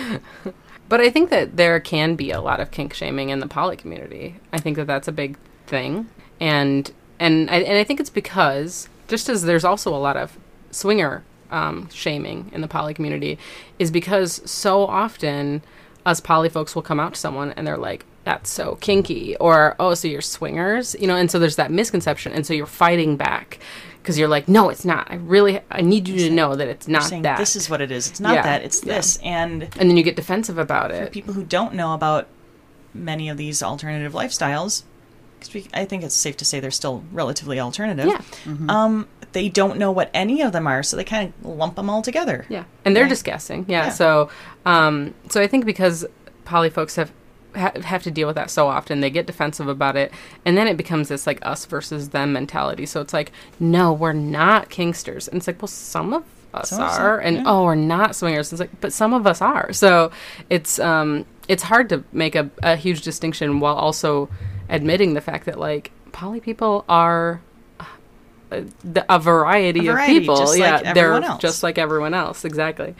[0.90, 3.76] But I think that there can be a lot of kink shaming in the poly
[3.76, 4.34] community.
[4.52, 6.08] I think that that's a big thing,
[6.40, 10.36] and and I, and I think it's because just as there's also a lot of
[10.72, 11.22] swinger
[11.52, 13.38] um, shaming in the poly community,
[13.78, 15.62] is because so often
[16.04, 19.76] us poly folks will come out to someone and they're like, "That's so kinky," or
[19.78, 23.16] "Oh, so you're swingers," you know, and so there's that misconception, and so you're fighting
[23.16, 23.60] back.
[24.02, 25.10] Because you're like, no, it's not.
[25.10, 27.36] I really, I need you to know that it's not saying that.
[27.38, 28.94] this is what it is it's not Yeah, that it's yeah.
[28.96, 31.12] this and and then you get defensive about for it.
[31.12, 32.26] people who don't know about
[32.94, 34.84] many of these alternative lifestyles,
[35.38, 38.06] because I think it's safe to say they're still relatively alternative.
[38.06, 38.20] Yeah.
[38.68, 41.88] Um, they don't know what any of them are, so they kind of lump them
[41.90, 42.46] all together.
[42.48, 43.08] Yeah, and they're Right.
[43.10, 43.64] discussing.
[43.68, 43.90] Yeah, Yeah.
[43.90, 44.30] so
[44.66, 46.04] um, so I think because
[46.46, 47.12] poly folks have
[47.54, 50.12] ha- have to deal with that so often, they get defensive about it,
[50.44, 52.86] and then it becomes this like us versus them mentality.
[52.86, 55.28] So it's like, no, we're not kinksters.
[55.28, 57.42] and it's like, well, some of us Some are, and yeah.
[57.46, 58.52] oh, we're not swingers.
[58.52, 59.72] It's like, but some of us are.
[59.72, 60.10] So
[60.48, 64.28] it's um, it's hard to make a, a huge distinction while also
[64.68, 67.40] admitting the fact that like poly people are
[67.78, 70.56] uh, the, a variety, A variety, of people.
[70.56, 71.40] yeah, like they're else.
[71.40, 72.44] just like everyone else.
[72.44, 72.94] Exactly.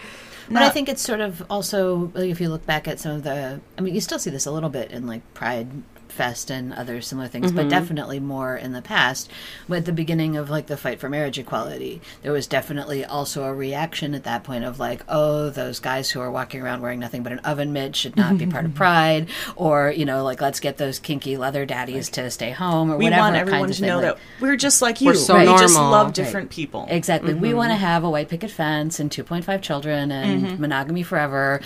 [0.51, 3.23] But I think it's sort of also like, if you look back at some of
[3.23, 3.61] the.
[3.79, 5.69] I mean, you still see this a little bit in like Pride
[6.11, 9.31] Fest and other similar things, but definitely more in the past.
[9.71, 13.55] At the beginning of like the fight for marriage equality, there was definitely also a
[13.55, 17.23] reaction at that point of like, oh, those guys who are walking around wearing nothing
[17.23, 20.61] but an oven mitt should not be part of Pride, or you know, like let's
[20.61, 23.83] get those kinky leather daddies to stay home, or we whatever want everyone of to
[23.87, 25.07] know Like, that we're just like you.
[25.09, 25.91] We're so we just normal.
[25.93, 26.15] love Right.
[26.15, 26.87] different people.
[26.89, 27.35] Exactly.
[27.35, 27.85] We want to Mm-hmm.
[27.85, 31.61] have a white picket fence and 2.5 children and monogamy forever.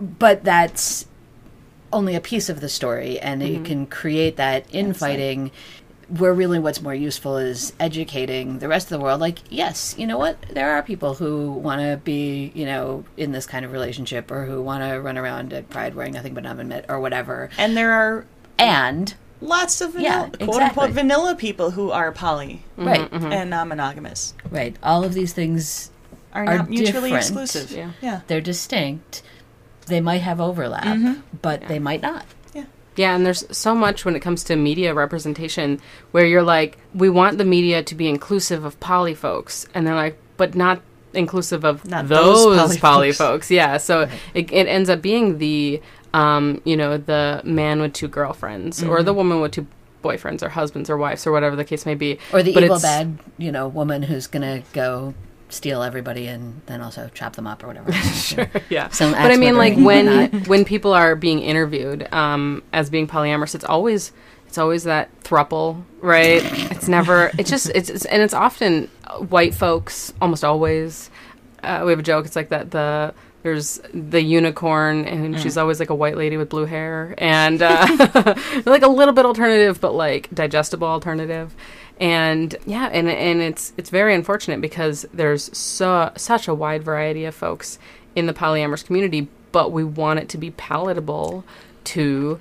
[0.00, 1.06] But that's
[1.94, 3.54] only a piece of the story, and Mm-hmm.
[3.54, 5.50] you can create that infighting.
[6.08, 9.20] Where really what's more useful is educating the rest of the world.
[9.22, 10.36] Like, yes, you know what?
[10.50, 14.44] There are people who want to be, you know, in this kind of relationship or
[14.44, 17.48] who want to run around at Pride wearing nothing but an oven mitt or whatever.
[17.56, 18.26] And there are
[18.58, 24.34] And, lots of Yeah, vanilla, quote unquote vanilla people who are poly right, and non-monogamous.
[24.50, 24.76] right.
[24.82, 25.90] All of these things
[26.34, 27.14] Are, Are not mutually different.
[27.16, 27.70] exclusive.
[27.72, 27.92] Yeah.
[28.02, 28.20] yeah.
[28.26, 29.22] they're distinct.
[29.86, 31.20] They might have overlap, Mm-hmm.
[31.42, 32.24] but they might not.
[32.54, 32.64] Yeah,
[32.96, 35.80] Yeah, and there's so much when it comes to media representation
[36.12, 39.94] where you're like, we want the media to be inclusive of poly folks, and they're
[39.94, 40.80] like, but not
[41.12, 43.18] inclusive of Not those those, poly poly, folks.
[43.18, 43.50] folks.
[43.50, 45.80] Yeah, so it, it ends up being the,
[46.12, 49.04] um, you know, the man with two girlfriends or Mm-hmm.
[49.06, 49.66] the woman with two
[50.02, 52.18] boyfriends or husbands or wives or whatever the case may be.
[52.32, 55.14] Or the But evil bad, you know, woman who's gonna go
[55.54, 57.92] steal everybody and then also chop them up or whatever.
[58.14, 58.88] Sure, yeah.
[58.88, 63.54] Some but I mean, like when when people are being interviewed um, as being polyamorous,
[63.54, 64.12] it's always
[64.46, 66.40] it's always that thruple, right?
[66.70, 67.30] It's never.
[67.38, 68.88] It's just it's, it's and it's often
[69.28, 71.10] white folks, almost always.
[71.62, 72.26] Uh, we have a joke.
[72.26, 73.14] It's like that the.
[73.42, 78.34] There's the unicorn, and she's always like a white lady with blue hair, and uh,
[78.64, 81.54] like a little bit alternative, but like digestible alternative
[82.00, 87.24] and yeah and and it's it's very unfortunate because there's so such a wide variety
[87.24, 87.78] of folks
[88.16, 91.44] in the polyamorous community but we want it to be palatable
[91.84, 92.40] to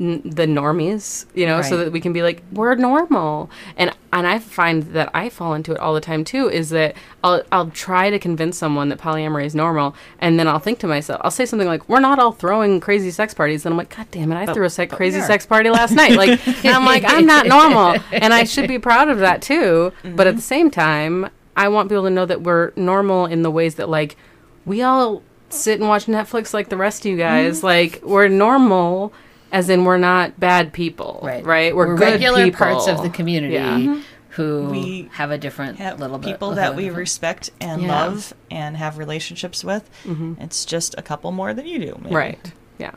[0.00, 3.50] n- the normies you know so that we can be like we're normal.
[3.76, 6.94] And and I find that I fall into it all the time too is that
[7.22, 10.86] I'll I'll try to convince someone that polyamory is normal and then I'll think to
[10.86, 13.64] myself I'll say something like we're not all throwing crazy sex parties.
[13.66, 16.12] And I'm like god damn it I threw a se- crazy sex party last night.
[16.12, 17.96] Like and I'm like I'm not normal.
[18.12, 19.92] And I should be proud of that too.
[20.04, 23.50] But at the same time I want people to know that we're normal in the
[23.50, 24.16] ways that like
[24.64, 27.62] we all sit and watch Netflix like the rest of you guys.
[27.62, 29.12] Like we're normal
[29.52, 32.58] as in we're not bad people right, right we're, good regular people.
[32.58, 33.78] parts of the community Yeah.
[33.78, 34.00] Mm-hmm.
[34.30, 37.50] who We have a different Have little bit people who that have we different- respect
[37.60, 37.88] and Yeah.
[38.04, 39.88] love and have relationships with.
[40.04, 40.34] Mm-hmm.
[40.42, 41.98] It's just a couple more than you do.
[42.02, 42.14] maybe.
[42.14, 42.52] Right.
[42.78, 42.92] Yeah.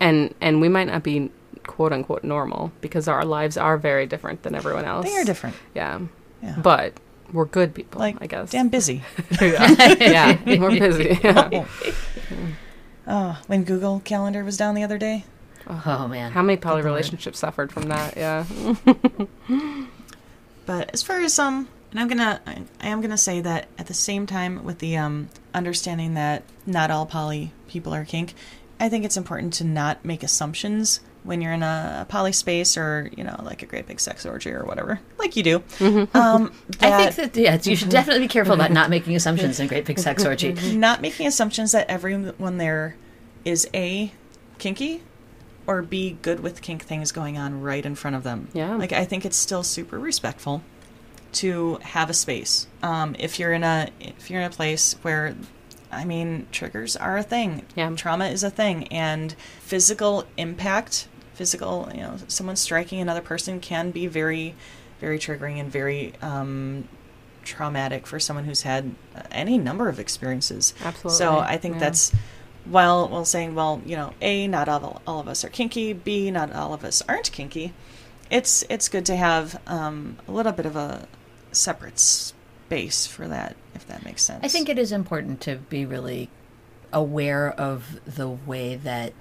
[0.00, 1.30] And and we might not be
[1.66, 5.04] quote unquote normal because our lives are very different than everyone else.
[5.06, 5.54] They are different.
[5.74, 6.00] Yeah.
[6.42, 6.56] Yeah.
[6.62, 6.94] But
[7.32, 8.50] we're good people, like I guess.
[8.50, 9.02] damn busy.
[9.40, 10.38] yeah.
[10.46, 11.18] We're busy.
[11.24, 11.50] Yeah.
[11.52, 11.66] Oh.
[13.06, 15.24] oh, when Google Calendar was down the other day.
[15.68, 18.16] Oh man, How many poly relationships suffered from that?
[18.16, 18.44] Yeah.
[20.68, 23.86] But as far as um, and I'm gonna, I, I am gonna say that at
[23.86, 28.34] the same time with the um, understanding that not all poly people are kink,
[28.78, 33.10] I think it's important to not make assumptions when you're in a poly space or
[33.16, 35.56] you know like a great big sex orgy or whatever, like you do.
[36.12, 36.52] Um,
[36.82, 39.86] I think that yeah, you should definitely be careful about not making assumptions in Great
[39.86, 40.52] Big Sex Orgy.
[40.74, 42.96] not making assumptions that everyone there
[43.46, 44.12] is a
[44.58, 45.02] kinky
[45.68, 48.74] or b good with kink things going on right in front of them Yeah.
[48.74, 50.62] like i think it's still super respectful
[51.32, 55.36] to have a space um, if you're in a if you're in a place where
[55.92, 57.90] i mean triggers are a thing Yeah.
[57.94, 63.90] trauma is a thing and physical impact physical you know someone striking another person can
[63.90, 64.54] be very
[65.00, 66.88] very triggering and very um,
[67.44, 68.94] traumatic for someone who's had
[69.30, 71.16] any number of experiences Absolutely.
[71.18, 71.80] so I think Yeah.
[71.80, 72.12] that's
[72.64, 76.30] while while saying, well, you know, a not all all of us are kinky, b
[76.30, 77.72] not all of us aren't kinky.
[78.30, 81.06] It's it's good to have um, a little bit of a
[81.52, 84.44] separate space for that, if that makes sense.
[84.44, 86.28] I think it is important to be really
[86.92, 89.12] aware of the way that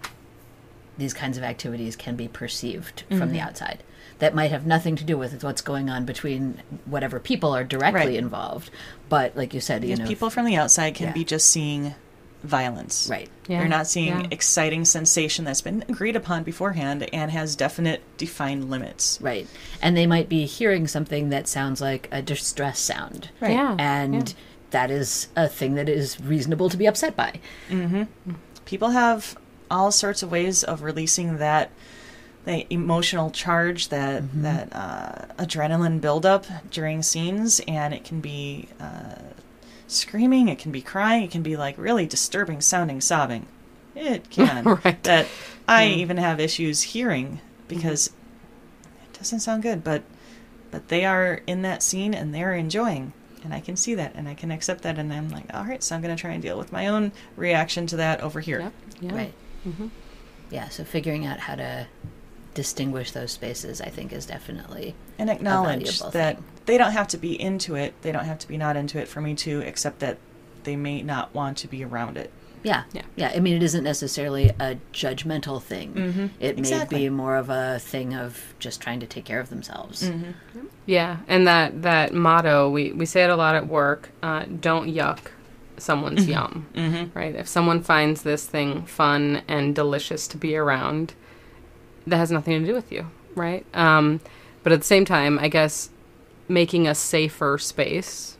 [0.97, 3.31] these kinds of activities can be perceived from Mm-hmm.
[3.33, 3.83] the outside.
[4.19, 7.99] That might have nothing to do with what's going on between whatever people are directly
[8.01, 8.15] Right.
[8.15, 8.71] involved,
[9.07, 11.13] but like you said, you know, people from the outside can Yeah.
[11.13, 11.93] be just seeing
[12.43, 13.07] violence.
[13.09, 13.29] right?
[13.47, 13.59] Yeah.
[13.59, 14.27] You're not seeing Yeah.
[14.31, 19.19] exciting sensation that's been agreed upon beforehand and has definite defined limits.
[19.21, 19.47] Right.
[19.81, 23.29] And they might be hearing something that sounds like a distress sound.
[23.41, 23.51] Right.
[23.53, 23.75] Yeah.
[23.79, 24.35] And yeah.
[24.71, 27.39] that is a thing that is reasonable to be upset by.
[28.65, 29.37] people have
[29.71, 31.71] all sorts of ways of releasing that
[32.45, 39.15] the emotional charge that that uh, adrenaline buildup during scenes, and it can be uh,
[39.87, 43.47] screaming, it can be crying, it can be like really disturbing sounding sobbing.
[43.95, 45.01] It can Right.
[45.03, 45.27] that
[45.67, 49.03] I even have issues hearing because mm-hmm.
[49.05, 50.03] it doesn't sound good, but
[50.69, 53.13] but they are in that scene and they're enjoying.
[53.43, 55.81] And I can see that and I can accept that and I'm like, all right,
[55.81, 58.59] so I'm going to try and deal with my own reaction to that over here.
[58.59, 58.73] Yep.
[58.99, 59.15] Yeah.
[59.15, 59.33] Right.
[59.67, 59.87] Mm-hmm.
[60.49, 61.87] Yeah, so figuring out how to
[62.53, 66.45] distinguish those spaces, I think, is definitely and acknowledge valuable that thing.
[66.67, 67.93] They don't have to be into it.
[68.03, 70.17] They don't have to be not into it for me to accept that
[70.63, 72.31] they may not want to be around it.
[72.63, 72.83] Yeah.
[72.91, 73.03] Yeah.
[73.15, 73.31] Yeah.
[73.33, 75.93] I mean, it isn't necessarily a judgmental thing.
[75.93, 76.29] Mhm.
[76.39, 76.97] It may Exactly.
[76.99, 80.11] be more of a thing of just trying to take care of themselves.
[80.85, 84.09] Yeah, and that that motto we we say it a lot at work.
[84.21, 85.19] Uh, don't yuck
[85.77, 86.65] someone's yum.
[86.73, 87.17] Mm-hmm.
[87.17, 87.35] Right.
[87.35, 91.13] If someone finds this thing fun and delicious to be around,
[92.07, 93.05] that has nothing to do with you,
[93.35, 93.63] right?
[93.75, 94.19] Um,
[94.63, 95.89] but at the same time, I guess
[96.47, 98.37] making a safer space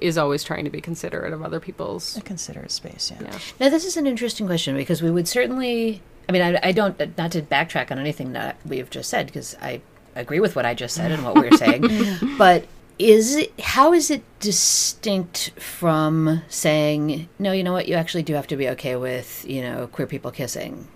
[0.00, 2.16] is always trying to be considerate of other people's.
[2.16, 3.22] A considerate space, yeah.
[3.22, 3.38] Yeah.
[3.58, 6.02] Now, this is an interesting question because we would certainly.
[6.28, 6.98] I mean, I, I don't.
[7.18, 9.82] Not to backtrack on anything that we have just said because I
[10.14, 11.84] agree with what I just said and what we're saying.
[12.38, 12.66] but
[12.98, 17.52] is it, how is it distinct from saying no?
[17.52, 17.88] You know what?
[17.88, 20.86] You actually do have to be okay with you know queer people kissing,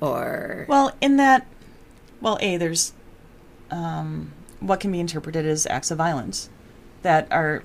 [0.00, 1.46] or Well, in that,
[2.20, 2.92] well, A, there's
[3.70, 6.48] um, what can be interpreted as acts of violence
[7.02, 7.62] that are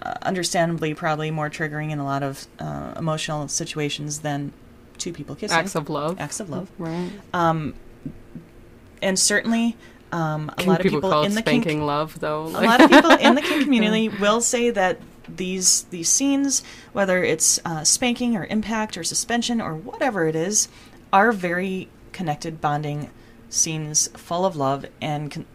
[0.00, 4.52] uh, understandably probably more triggering in a lot of uh, emotional situations than
[4.98, 5.56] two people kissing.
[5.58, 6.20] Acts of love.
[6.20, 6.70] Acts of love.
[6.78, 7.10] Right.
[7.32, 7.74] Um,
[9.02, 9.76] and certainly,
[10.12, 12.44] um, a lot of people, in the spanking kink, love though?
[12.44, 16.62] a lot of people in the kink community will say that these these scenes,
[16.92, 20.68] whether it's uh, spanking or impact or suspension or whatever it is,
[21.12, 23.10] are very connected, bonding
[23.48, 25.46] scenes full of love and con-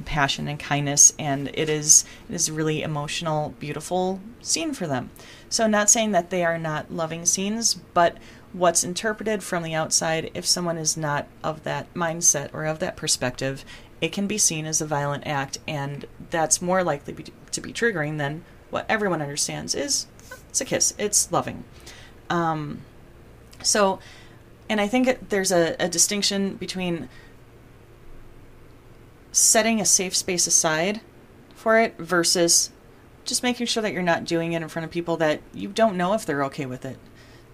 [0.00, 5.10] compassion and kindness, and it is it is a really emotional, beautiful scene for them.
[5.50, 8.16] So, not saying that they are not loving scenes, but
[8.54, 12.96] what's interpreted from the outside, if someone is not of that mindset or of that
[12.96, 13.62] perspective,
[14.00, 17.70] it can be seen as a violent act, and that's more likely be, to be
[17.70, 20.06] triggering than what everyone understands is
[20.48, 21.64] it's a kiss, it's loving.
[22.30, 22.80] Um,
[23.62, 23.98] so,
[24.70, 27.10] and I think there's a, a distinction between
[29.32, 31.00] setting a safe space aside
[31.54, 32.70] for it versus
[33.24, 35.96] just making sure that you're not doing it in front of people that you don't
[35.96, 36.98] know if they're okay with it.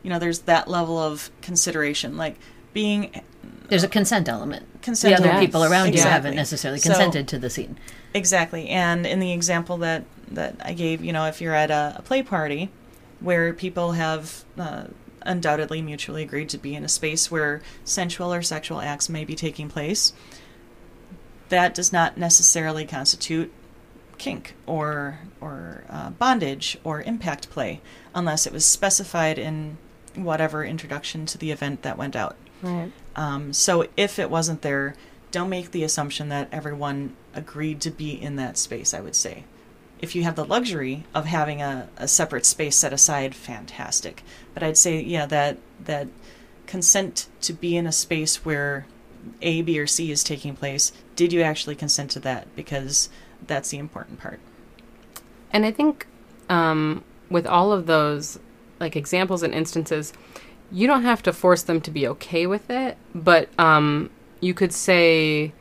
[0.03, 2.37] You know, there's that level of consideration, like
[2.73, 3.23] being
[3.69, 4.65] there's a consent element.
[4.81, 5.17] consent.
[5.17, 5.45] the other Yes.
[5.45, 7.77] people around you haven't necessarily So- consented to the scene.
[8.15, 8.69] Exactly.
[8.69, 12.03] And in the example that, that I gave, you know, if you're at a, a
[12.03, 12.71] play party
[13.19, 14.85] where people have uh,
[15.23, 19.35] undoubtedly mutually agreed to be in a space where sensual or sexual acts may be
[19.35, 20.13] taking place,
[21.49, 23.53] that does not necessarily constitute
[24.19, 27.81] kink or or uh, bondage or impact play
[28.15, 29.77] unless it was specified in
[30.15, 32.37] whatever introduction to the event that went out.
[32.63, 32.91] Right.
[33.15, 34.95] Um, so if it wasn't there,
[35.31, 39.45] don't make the assumption that everyone agreed to be in that space, I would say.
[40.01, 44.23] If you have the luxury of having a, a separate space set aside, fantastic.
[44.55, 46.09] But I'd say, yeah, that that
[46.67, 48.87] consent to be in a space where
[49.43, 52.55] A, B, or C is taking place, did you actually consent to that?
[52.57, 53.09] Because
[53.47, 54.41] that's the important part.
[55.53, 56.07] And I think
[56.49, 58.39] um, with all of those
[58.81, 60.13] like examples and instances,
[60.71, 64.11] you don't have to force them to be okay with it, but um,
[64.41, 65.53] you could say,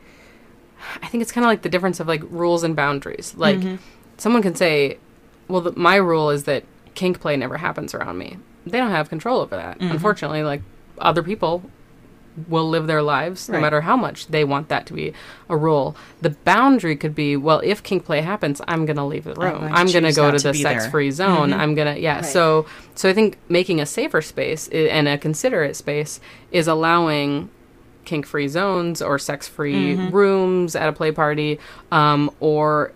[1.02, 3.34] I think it's kind of like the difference of like rules and boundaries.
[3.36, 3.58] Like
[4.18, 4.98] someone can say,
[5.48, 6.64] well, the, my rule is that
[6.94, 8.38] kink play never happens around me.
[8.66, 9.80] They don't have control over that.
[9.92, 10.62] Unfortunately, like
[10.98, 11.62] other people
[12.48, 13.62] will live their lives no Right.
[13.62, 15.12] matter how much they want that to be
[15.48, 15.96] a rule.
[16.20, 19.68] The boundary could be, well, if kink play happens, I'm going to leave the room.
[19.72, 21.52] I'm going to go to the sex-free zone.
[21.54, 22.16] I'm going to yeah.
[22.16, 22.24] Right.
[22.24, 26.20] So so I think making a safer space i- and a considerate space
[26.52, 27.48] is allowing
[28.04, 31.58] kink-free zones or sex-free rooms at a play party
[31.90, 32.92] um, or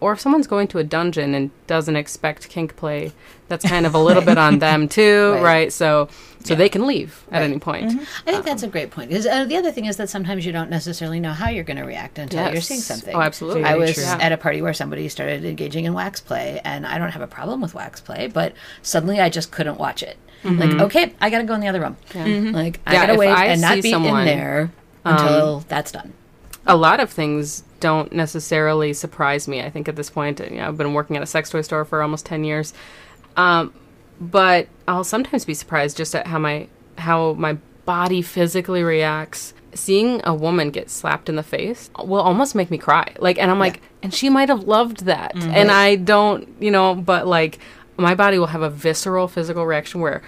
[0.00, 3.12] or if someone's going to a dungeon and doesn't expect kink play,
[3.48, 5.70] that's kind of a little bit on them too, right?
[5.70, 6.08] So
[6.42, 6.58] so Yeah.
[6.58, 7.44] they can leave at Right.
[7.50, 7.90] any point.
[7.90, 8.28] Mm-hmm.
[8.28, 9.10] I think that's um, a great point.
[9.10, 11.76] Because uh, the other thing is that sometimes you don't necessarily know how you're going
[11.76, 13.14] to react until you're seeing oh, something.
[13.14, 13.64] Oh, absolutely.
[13.64, 14.04] I was true.
[14.04, 17.26] at a party where somebody started engaging in wax play, and I don't have a
[17.26, 20.16] problem with wax play, but suddenly I just couldn't watch it.
[20.42, 20.58] Mm-hmm.
[20.60, 21.96] Like, okay, I got to go in the other room.
[22.10, 22.54] Mm-hmm.
[22.54, 24.72] Like, I Yeah, got to wait I and not be someone, in there
[25.04, 26.14] until um, that's done.
[26.66, 29.60] a lot of things don't necessarily surprise me.
[29.62, 31.84] I think at this point, you know, I've been working at a sex toy store
[31.84, 32.72] for almost ten years,
[33.36, 33.72] um,
[34.20, 36.68] but I'll sometimes be surprised just at how my
[36.98, 37.54] how my
[37.86, 42.78] body physically reacts seeing a woman get slapped in the face will almost make me
[42.78, 43.14] cry.
[43.18, 45.50] Like, and I'm like, and she might have loved that, mm-hmm.
[45.50, 47.58] and I don't, you know, but like
[47.96, 50.22] my body will have a visceral physical reaction where,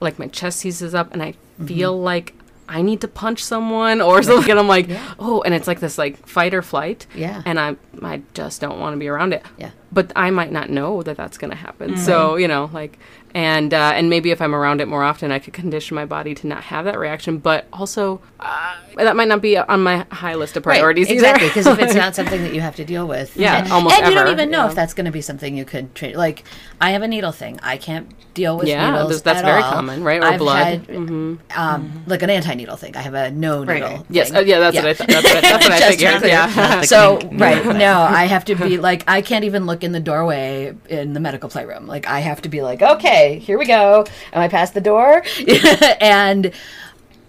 [0.00, 1.66] like, my chest seizes up, and I mm-hmm.
[1.66, 2.34] feel like.
[2.68, 4.88] I need to punch someone or something, and I'm like,
[5.20, 7.40] oh, and it's like this like fight or flight, Yeah.
[7.46, 9.70] and I I just don't want to be around it, Yeah.
[9.92, 11.90] but I might not know that that's going to happen.
[11.92, 12.00] Mm-hmm.
[12.00, 12.98] So you know, like,
[13.36, 16.34] and uh, and maybe if I'm around it more often, I could condition my body
[16.36, 17.36] to not have that reaction.
[17.36, 21.26] But also, uh, that might not be on my high list of priorities Right, either.
[21.26, 21.48] exactly.
[21.48, 24.08] Because if it's not something that you have to deal with, Yeah, and, almost and
[24.08, 24.68] you don't even know yeah.
[24.70, 26.16] if that's going to be something you could treat.
[26.16, 26.44] Like,
[26.80, 27.60] I have a needle thing.
[27.62, 29.20] I can't deal with Yeah, needles.
[29.20, 29.70] that's- that's at very all.
[29.72, 30.22] common, right?
[30.22, 30.86] Or I've blood.
[30.86, 31.34] Mm-hmm.
[31.48, 32.96] Had, um, like an anti-needle thing.
[32.96, 33.88] I have a no needle.
[33.90, 34.06] right.
[34.08, 35.08] yes, uh, yeah, that's what I thought.
[35.08, 36.22] That's what, that's what I figured.
[36.24, 36.82] Yeah.
[36.86, 40.74] So right, no, I have to be like I can't even look in the doorway
[40.88, 41.86] in the medical playroom.
[41.86, 44.04] Like I have to be like, okay, here we go.
[44.32, 45.22] Am I past the door?
[46.00, 46.52] and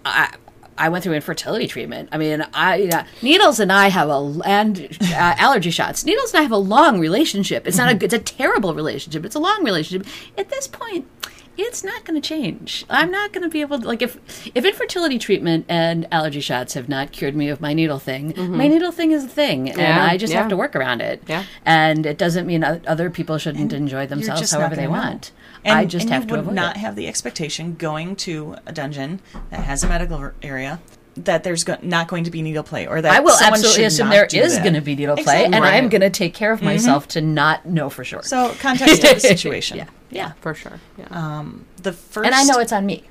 [0.04, 0.34] I.
[0.80, 2.08] I went through infertility treatment.
[2.12, 6.04] I mean, I needles and I have a and uh, allergy shots.
[6.04, 7.66] Needles and I have a long relationship.
[7.66, 9.24] It's not a it's a terrible relationship.
[9.24, 10.06] It's a long relationship.
[10.38, 11.08] At this point,
[11.56, 12.84] it's not going to change.
[12.88, 14.18] I'm not going to be able to like if
[14.54, 18.32] if infertility treatment and allergy shots have not cured me of my needle thing.
[18.36, 20.38] My needle thing is a thing, and Yeah, I just yeah.
[20.38, 21.24] have to work around it.
[21.26, 21.42] Yeah.
[21.66, 24.90] and it doesn't mean other people shouldn't enjoy themselves however they know.
[24.90, 25.32] want.
[25.64, 26.80] And, I just and have you to would avoid not it.
[26.80, 30.80] have the expectation going to a dungeon that has a medical area
[31.16, 33.84] that there's go- not going to be needle play or that I will someone absolutely
[33.84, 34.62] assume not there do is that.
[34.62, 35.56] going to be needle play, Exactly.
[35.56, 38.22] and I'm going to take care of myself to not know for sure.
[38.22, 39.78] So context of the situation.
[39.78, 40.78] yeah, yeah, for sure.
[40.96, 41.06] Yeah.
[41.10, 43.04] Um, the first and I know it's on me.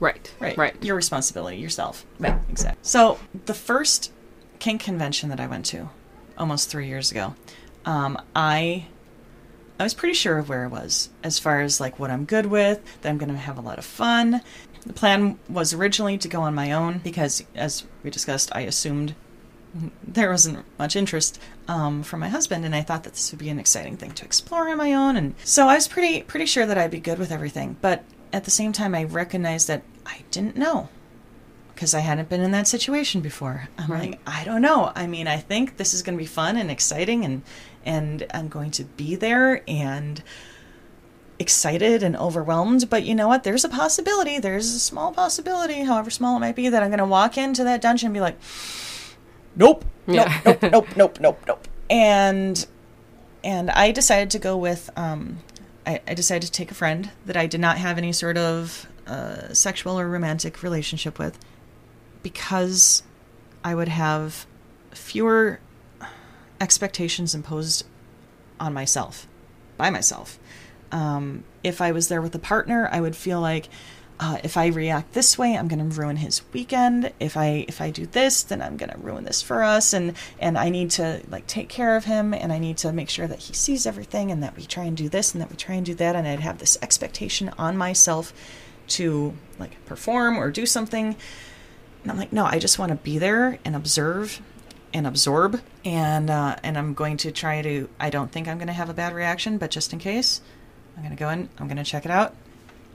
[0.00, 0.32] right.
[0.40, 0.82] right, Right.
[0.82, 2.06] your responsibility yourself.
[2.18, 2.38] Right.
[2.48, 2.78] Exactly.
[2.82, 4.10] So the first
[4.58, 5.90] kink convention that I went to,
[6.38, 7.34] almost three years ago,
[7.84, 8.86] um, I
[9.80, 12.46] I was pretty sure of where I was as far as like what I'm good
[12.46, 14.42] with, that I'm going to have a lot of fun.
[14.86, 19.14] The plan was originally to go on my own because, as we discussed, I assumed
[20.06, 23.48] there wasn't much interest um, from my husband, and I thought that this would be
[23.48, 25.16] an exciting thing to explore on my own.
[25.16, 27.76] And so I was pretty pretty sure that I'd be good with everything.
[27.80, 30.88] But at the same time, I recognized that I didn't know
[31.74, 33.68] because I hadn't been in that situation before.
[33.78, 34.10] I'm Right.
[34.10, 34.92] like, I don't know.
[34.94, 37.40] I mean, I think this is going to be fun and exciting, and
[37.84, 40.22] and I'm going to be there and
[41.38, 42.90] excited and overwhelmed.
[42.90, 43.44] But you know what?
[43.44, 44.38] There's a possibility.
[44.38, 47.64] There's a small possibility, however small it might be, that I'm going to walk into
[47.64, 48.38] that dungeon and be like,
[49.56, 50.40] nope, nope, Yeah.
[50.44, 51.68] nope, nope, nope, nope, nope.
[51.88, 52.66] And
[53.42, 54.90] and I decided to go with.
[54.96, 55.38] Um,
[55.86, 58.86] I, I decided to take a friend that I did not have any sort of
[59.06, 61.38] uh, sexual or romantic relationship with,
[62.22, 63.02] because
[63.64, 64.46] I would have
[64.92, 65.58] fewer
[66.60, 67.84] expectations imposed
[68.58, 69.26] on myself
[69.76, 70.38] by myself.
[70.92, 73.68] Um, if I was there with a partner, I would feel like
[74.22, 77.10] uh, if I react this way, I'm going to ruin his weekend.
[77.18, 80.14] If I if I do this, then I'm going to ruin this for us, and
[80.38, 83.26] and I need to like take care of him, and I need to make sure
[83.26, 85.76] that he sees everything, and that we try and do this, and that we try
[85.76, 88.34] and do that, and I'd have this expectation on myself
[88.88, 91.16] to like perform or do something.
[92.02, 94.42] And I'm like, no, I just want to be there and observe
[94.92, 97.88] and absorb, and uh, and I'm going to try to.
[97.98, 100.40] I don't think I'm going to have a bad reaction, but just in case,
[100.96, 101.48] I'm going to go in.
[101.58, 102.34] I'm going to check it out,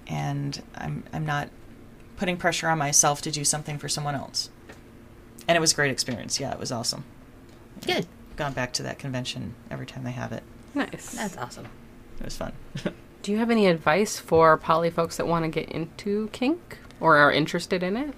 [0.07, 1.49] and I'm I'm not
[2.17, 4.49] putting pressure on myself to do something for someone else.
[5.47, 6.39] And it was a great experience.
[6.39, 7.03] Yeah, it was awesome.
[7.85, 8.07] Good.
[8.35, 10.43] Gone back to that convention every time they have it.
[10.73, 11.11] Nice.
[11.11, 11.67] That's awesome.
[12.19, 12.53] It was fun.
[13.21, 17.17] Do you have any advice for poly folks that want to get into kink or
[17.17, 18.13] are interested in it?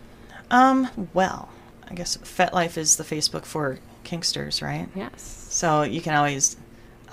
[0.51, 1.49] um, well,
[1.89, 4.87] I guess FetLife is the Facebook for kinksters, right?
[4.95, 5.47] Yes.
[5.49, 6.57] So you can always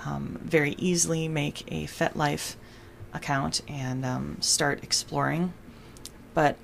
[0.05, 2.55] um, very easily make a FetLife
[3.13, 5.53] account and um, start exploring.
[6.33, 6.57] But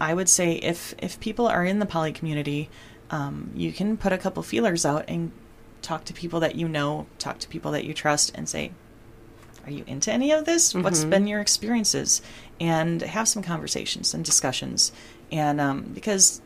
[0.00, 2.68] I would say if if people are in the poly community,
[3.10, 5.30] um, you can put a couple feelers out and
[5.80, 8.72] talk to people that you know, talk to people that you trust, and say,
[9.64, 10.74] "Are you into any of this?
[10.74, 11.10] What's Mhm.
[11.10, 12.20] been your experiences?"
[12.60, 14.90] And have some conversations and discussions.
[15.30, 16.40] And um, because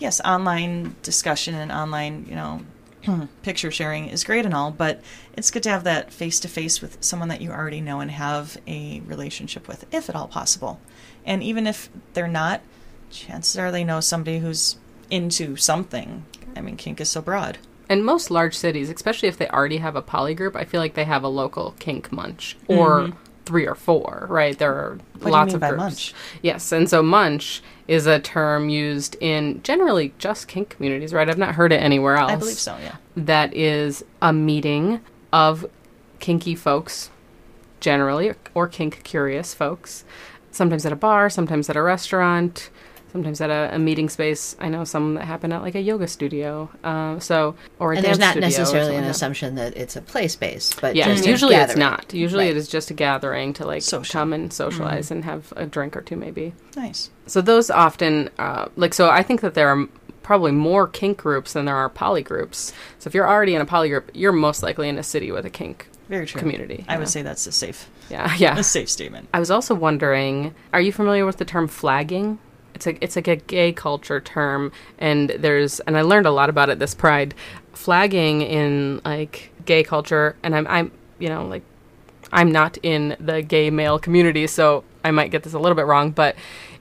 [0.00, 2.62] yes, online discussion and online, you know,
[3.04, 3.24] hmm.
[3.42, 5.00] picture sharing is great and all, but
[5.36, 8.10] it's good to have that face to face with someone that you already know and
[8.10, 10.80] have a relationship with, if at all possible.
[11.24, 12.62] And even if they're not,
[13.10, 14.76] chances are they know somebody who's
[15.10, 16.24] into something.
[16.56, 17.58] I mean, kink is so broad.
[17.88, 20.94] And most large cities, especially if they already have a poly group, I feel like
[20.94, 23.18] they have a local kink munch or mm-hmm.
[23.44, 24.56] three or four, right?
[24.56, 25.82] There are do you lots mean of by groups.
[25.82, 26.14] munch?
[26.40, 31.28] Yes, and so munch is a term used in generally just kink communities, right?
[31.28, 32.30] I've not heard it anywhere else.
[32.30, 32.94] I believe so, yeah.
[33.16, 35.00] That is a meeting
[35.32, 35.66] of
[36.20, 37.10] kinky folks,
[37.80, 40.04] generally, or kink curious folks.
[40.52, 42.70] Sometimes at a bar, sometimes at a restaurant,
[43.12, 44.56] sometimes at a, a meeting space.
[44.60, 46.70] I know some that happen at like a yoga studio.
[46.84, 50.74] Um, so or a and there's not necessarily an assumption that it's a play space,
[50.80, 52.12] but Yeah, usually it's not.
[52.14, 52.50] Usually Right.
[52.52, 54.12] it is just a gathering to like Social.
[54.12, 56.54] come and socialize and have a drink or two, maybe.
[56.76, 57.10] Nice.
[57.26, 59.86] So those often, uh, like, so I think that there are
[60.22, 62.72] probably more kink groups than there are poly groups.
[62.98, 65.44] So if you're already in a poly group, you're most likely in a city with
[65.44, 66.38] a kink Very true.
[66.40, 66.84] community.
[66.88, 66.98] I yeah.
[67.00, 68.56] would say that's a safe, yeah, yeah.
[68.56, 69.28] a safe statement.
[69.34, 72.38] I was also wondering, are you familiar with the term flagging?
[72.80, 76.48] It's like it's like a gay culture term, and there's and I learned a lot
[76.48, 77.34] about it this Pride.
[77.74, 81.62] Flagging in like gay culture, and I'm I'm you know like
[82.32, 85.84] I'm not in the gay male community, so I might get this a little bit
[85.84, 86.36] wrong, but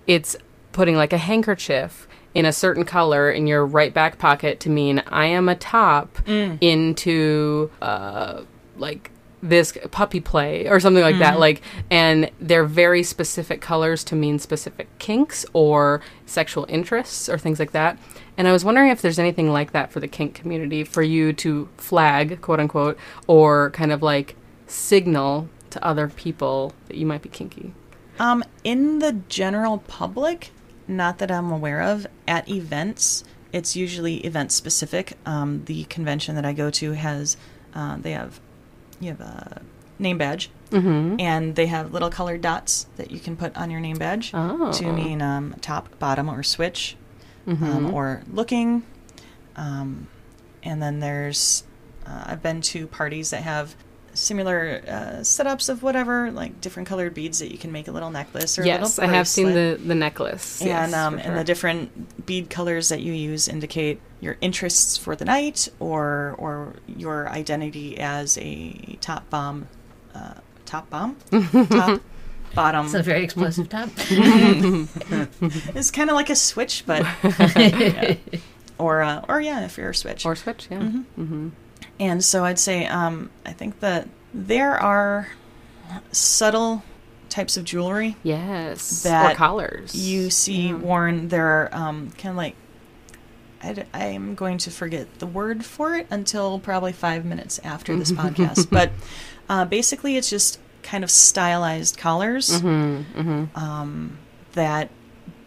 [0.07, 0.37] it's
[0.71, 5.03] putting like a handkerchief in a certain color in your right back pocket to mean
[5.07, 6.17] I am a top
[6.61, 8.43] into uh,
[8.77, 14.15] like this puppy play or something like that like and they're very specific colors to
[14.15, 17.97] mean specific kinks or sexual interests or things like that.
[18.37, 21.33] And i was wondering if there's anything like that for the kink community for you
[21.33, 22.97] to flag quote unquote
[23.27, 24.35] or kind of like
[24.67, 27.73] signal to other people that you might be kinky.
[28.19, 30.51] Um, in the general public,
[30.87, 35.13] not that I'm aware of, at events, it's usually event specific.
[35.25, 37.37] Um, the convention that I go to has,
[37.73, 38.39] uh, they have,
[38.99, 39.61] you have a
[39.97, 41.19] name badge, mm-hmm.
[41.19, 44.71] and they have little colored dots that you can put on your name badge Oh.
[44.73, 46.95] to mean um, top, bottom, or switch,
[47.47, 47.63] Mm-hmm.
[47.65, 48.83] um, or looking.
[49.55, 50.07] Um,
[50.61, 51.63] and then there's,
[52.05, 53.75] uh, I've been to parties that have
[54.19, 54.91] similar uh,
[55.21, 58.63] setups of whatever, like different colored beads that you can make a little necklace or
[58.63, 62.25] a yes i have seen the the necklace and yes, um, for and the different
[62.25, 67.97] bead colors that you use indicate your interests for the night or or your identity
[67.99, 69.67] as a top bomb,
[70.13, 70.33] uh,
[70.65, 71.15] top bomb,
[71.69, 72.01] top
[72.53, 72.85] bottom.
[72.85, 73.89] It's a very explosive top.
[75.75, 77.05] It's kind of like a switch, but
[77.55, 78.15] yeah.
[78.77, 80.25] or uh, or yeah, if you're a switch.
[80.25, 81.05] or switch yeah Mhm.
[81.17, 81.49] mm-hmm.
[81.99, 85.29] And so I'd say um, I think that there are
[86.11, 86.83] subtle
[87.29, 90.75] types of jewelry yes That or collars you see Yeah.
[90.75, 91.27] worn.
[91.29, 92.55] There are um, kind of like
[93.93, 98.11] I am going to forget the word for it until probably five minutes after this
[98.13, 98.69] podcast.
[98.69, 98.91] But
[99.49, 103.57] uh, basically, it's just kind of stylized collars mm-hmm, mm-hmm.
[103.57, 104.17] um,
[104.53, 104.89] that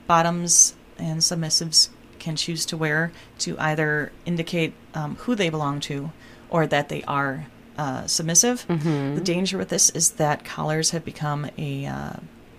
[0.06, 1.88] bottoms and submissives
[2.18, 6.12] can choose to wear to either indicate um, who they belong to
[6.52, 7.46] or that they are
[7.78, 8.66] uh, submissive.
[8.68, 9.14] Mm-hmm.
[9.16, 12.12] The danger with this is that collars have become a uh,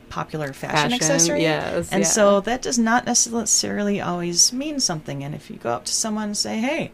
[0.10, 1.41] popular fashion, Fashion, accessory.
[1.44, 2.07] yes, and yeah.
[2.07, 5.24] so that does not necessarily always mean something.
[5.24, 6.91] And if you go up to someone and say, hey,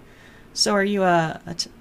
[0.53, 1.71] so are you a, a, t-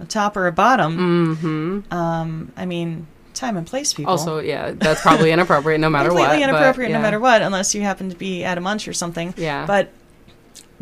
[0.00, 1.36] a top or a bottom?
[1.36, 1.92] Mm-hmm.
[1.94, 4.10] Um, I mean, time and place, people.
[4.10, 6.32] Also, yeah, that's probably inappropriate no matter completely what.
[6.32, 6.96] Completely inappropriate yeah.
[6.96, 9.34] no matter what, unless you happen to be at a munch or something.
[9.36, 9.66] Yeah.
[9.66, 9.92] But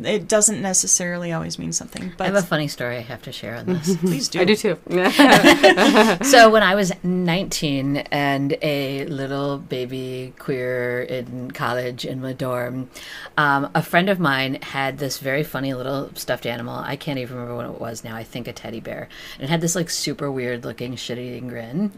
[0.03, 2.13] it doesn't necessarily always mean something.
[2.19, 3.97] I have a funny story I have to share on this.
[4.01, 4.41] please do.
[4.41, 4.79] I do too.
[6.25, 12.91] so when I was 19 and a little baby queer in college in my dorm,
[13.37, 16.77] um, a friend of mine had this very funny little stuffed animal.
[16.77, 18.17] I can't even remember what it was now.
[18.17, 19.09] I think a teddy bear.
[19.35, 21.93] And it had this like super weird looking shit-eating grin.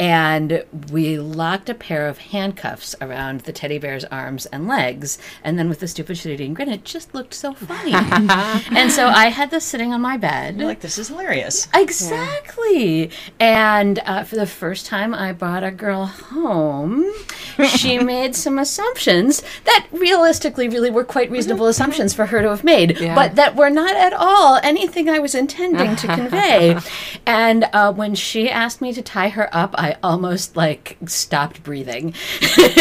[0.00, 5.18] and we locked a pair of handcuffs around the teddy bear's arms and legs.
[5.44, 7.92] And then with the stupid shit-eating grin, it just looked so funny.
[7.94, 10.56] and so I had this sitting on my bed.
[10.58, 11.68] You're like, this is hilarious.
[11.74, 13.10] Exactly.
[13.40, 17.12] And uh, for the first time I brought a girl home,
[17.68, 22.64] she made some assumptions that realistically really were quite reasonable assumptions for her to have
[22.64, 23.14] made, Yeah.
[23.14, 26.78] but that were not at all anything I was intending to convey.
[27.26, 32.14] And uh, when she asked me to tie her up, I almost like stopped breathing.
[32.58, 32.72] uh,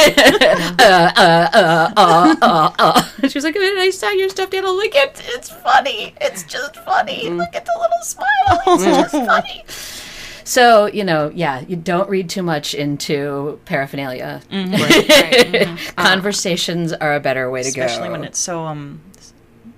[0.79, 3.27] uh, uh, uh, uh, uh.
[3.27, 4.73] She was like, I saw your stuffed animal.
[4.73, 6.13] I'm Like, it, it's funny.
[6.21, 7.25] It's just funny.
[7.25, 7.37] Mm-hmm.
[7.37, 8.61] Look at the little smile.
[8.67, 9.63] It's just funny.
[10.43, 14.41] So, you know, yeah, you don't read too much into paraphernalia.
[14.51, 14.73] Mm-hmm.
[15.47, 15.73] Mm-hmm.
[15.73, 15.93] Uh-huh.
[15.95, 17.83] Conversations are a better way to go.
[17.83, 19.01] Especially when it's so um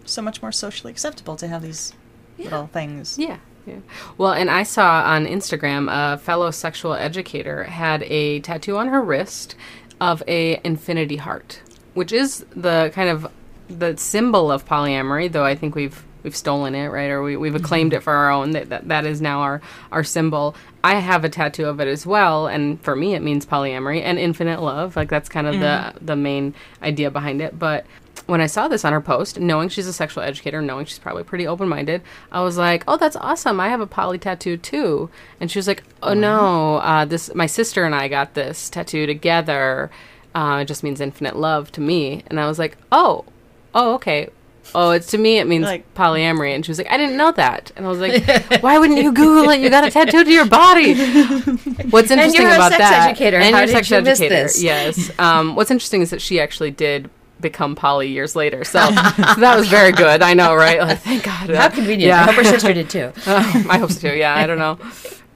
[0.05, 1.93] so much more socially acceptable to have these
[2.37, 3.17] little things.
[3.17, 3.37] Yeah.
[3.65, 3.79] Yeah.
[4.17, 9.01] Well, and I saw on Instagram a fellow sexual educator had a tattoo on her
[9.01, 9.55] wrist
[10.01, 11.61] of a infinity heart,
[11.93, 13.27] which is the kind of
[13.69, 15.31] the symbol of polyamory.
[15.31, 18.29] Though I think we've we've stolen it, right, or we, we've acclaimed it for our
[18.29, 18.51] own.
[18.51, 20.55] That, that that is now our our symbol.
[20.83, 24.17] I have a tattoo of it as well, and for me, it means polyamory and
[24.17, 24.95] infinite love.
[24.95, 27.57] Like that's kind of the the main idea behind it.
[27.57, 27.85] But
[28.25, 31.23] when I saw this on her post, knowing she's a sexual educator, knowing she's probably
[31.23, 32.01] pretty open minded,
[32.31, 33.59] I was like, "Oh, that's awesome!
[33.59, 35.09] I have a poly tattoo too."
[35.39, 39.05] And she was like, "Oh no, uh, this my sister and I got this tattoo
[39.05, 39.89] together."
[40.35, 42.23] Uh, it just means infinite love to me.
[42.27, 43.25] And I was like, oh,
[43.73, 44.29] oh, okay.
[44.75, 45.39] Oh, it's to me.
[45.39, 46.53] It means Like- polyamory.
[46.53, 47.71] And she was like, I didn't know that.
[47.75, 49.61] And I was like, Why wouldn't you Google it?
[49.61, 50.93] You got a tattoo to your body.
[51.89, 53.07] What's interesting about that?
[53.09, 53.37] educator.
[53.37, 54.47] And How you're a sex you educator.
[54.59, 55.11] Yes.
[55.19, 57.09] Um, what's interesting is that she actually did
[57.41, 58.63] become poly years later.
[58.63, 60.21] So, so that was very good.
[60.21, 60.79] I know, right?
[60.79, 61.49] Like, thank God.
[61.49, 62.01] How convenient.
[62.09, 62.21] Yeah.
[62.21, 63.11] I hope her sister did too.
[63.25, 64.15] Um, I hope so too.
[64.15, 64.77] Yeah, I don't know.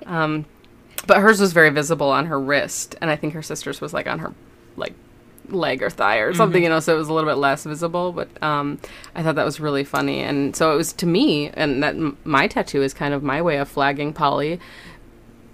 [0.06, 0.46] Um,
[1.08, 4.08] but hers was very visible on her wrist, and I think her sister's was like
[4.08, 4.34] on her
[4.78, 4.94] like
[5.50, 6.80] leg or thigh or something, you know.
[6.80, 8.12] So it was a little bit less visible.
[8.12, 8.80] But um,
[9.16, 12.18] I thought that was really funny, and so it was to me, and that m-
[12.24, 14.60] my tattoo is kind of my way of flagging poly.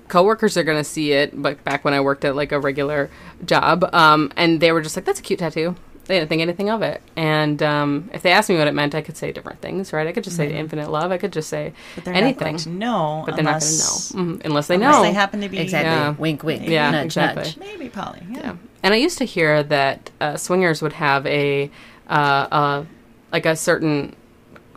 [0.07, 3.11] Coworkers are going to see it, but back when I worked at like a regular
[3.45, 5.75] job, um, and they were just like, "That's a cute tattoo."
[6.05, 8.95] They didn't think anything of it, and um, if they asked me what it meant,
[8.95, 10.07] I could say different things, right?
[10.07, 11.11] I could just say infinite love.
[11.11, 13.23] I could just say But they're anything not going to know.
[13.27, 15.01] but they're unless, not going to know mm, unless they unless know.
[15.03, 15.91] they happen to be Exactly.
[15.91, 16.09] Yeah.
[16.17, 16.67] Wink, wink.
[16.67, 17.43] Yeah, nudge, exactly.
[17.43, 17.57] nudge.
[17.57, 18.23] maybe poly.
[18.31, 18.39] Yeah.
[18.39, 18.55] Yeah.
[18.83, 21.69] And I used to hear that uh, swingers would have a
[22.09, 22.85] uh, uh,
[23.31, 24.15] like a certain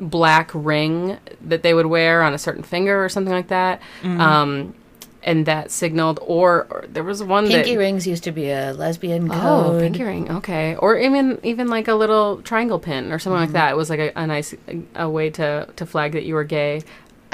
[0.00, 3.80] black ring that they would wear on a certain finger or something like that.
[4.02, 4.20] Mm-hmm.
[4.20, 4.74] Um,
[5.24, 7.78] and that signaled, or, or there was one Pinky that.
[7.78, 10.28] rings used to be a lesbian Oh, pinky ring.
[10.28, 13.42] Okay, or even even like a little triangle pin or something Mm-hmm.
[13.44, 13.70] like that.
[13.70, 16.42] It was like a, a nice a, a way to to flag that you were
[16.42, 16.82] gay.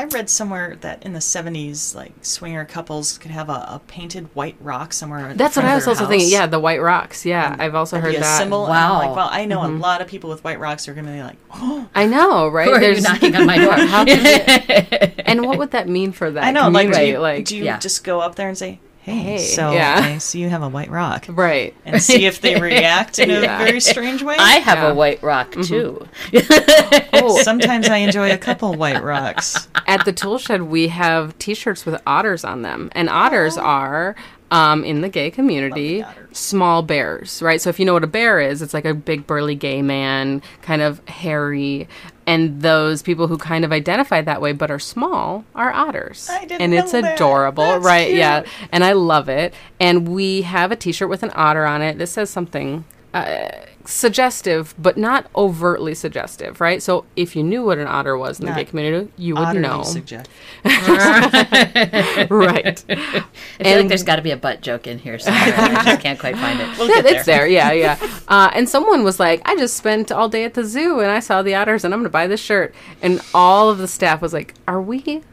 [0.01, 4.29] I read somewhere that in the 70s, like swinger couples could have a, a painted
[4.35, 5.35] white rock somewhere.
[5.35, 6.09] That's what I was also house.
[6.09, 6.31] thinking.
[6.31, 7.27] Yeah, the white rocks.
[7.27, 8.39] Yeah, And I've also heard that.
[8.39, 8.63] symbol.
[8.69, 8.99] Wow.
[9.01, 9.77] like, well, I know Mm-hmm.
[9.77, 12.47] a lot of people with white rocks are going to be like, oh, I know,
[12.49, 12.69] right?
[12.69, 13.73] Who are you knocking on my door?
[13.77, 14.15] How you-
[15.27, 16.45] and what would that mean for that?
[16.45, 16.69] I know.
[16.69, 17.79] Like, do you, like, do you yeah.
[17.81, 18.79] just go up there and say,
[19.09, 20.01] hey, Hey, so yeah.
[20.03, 21.75] I see you have a white rock, right?
[21.85, 23.59] and see if they react in a Yeah.
[23.59, 24.37] very strange way?
[24.39, 24.91] I have Yeah.
[24.91, 25.63] a white rock mm-hmm.
[25.63, 26.07] too.
[27.21, 29.69] Oh, Sometimes I enjoy a couple white rocks.
[29.87, 33.63] at the tool shed, we have T-shirts with otters on them, and otters oh.
[33.63, 34.17] are.
[34.51, 36.39] Um, in the gay community, Love the otters.
[36.39, 37.61] small bears, right?
[37.61, 40.41] So if you know what a bear is, it's like a big burly gay man,
[40.63, 41.87] kind of hairy,
[42.27, 46.29] and those people who kind of identify that way but are small are otters.
[46.31, 47.15] I didn't and it's that.
[47.15, 48.07] adorable, right?
[48.07, 48.19] cute.
[48.21, 49.53] Yeah, and I love it.
[49.81, 51.99] And we have a T-shirt with an otter on it.
[51.99, 52.85] This says something
[53.15, 53.49] uh,
[53.85, 56.83] suggestive, but not overtly suggestive, right?
[56.83, 59.83] So if you knew what an otter was in the gay community, you would know,
[59.83, 60.29] suggest-
[60.65, 62.85] right?
[62.89, 63.25] I feel like
[63.61, 65.43] And- there's got to be a butt joke in here somewhere.
[65.57, 66.79] I just can't quite find it.
[66.79, 67.47] We'll Yeah, get it's there.
[67.47, 67.97] Yeah, yeah.
[68.29, 71.21] Uh, and someone was like, "I just spent all day at the zoo and I
[71.21, 74.21] saw the otters, and I'm going to buy this shirt." And all of the staff
[74.21, 75.25] was like, "Are we Should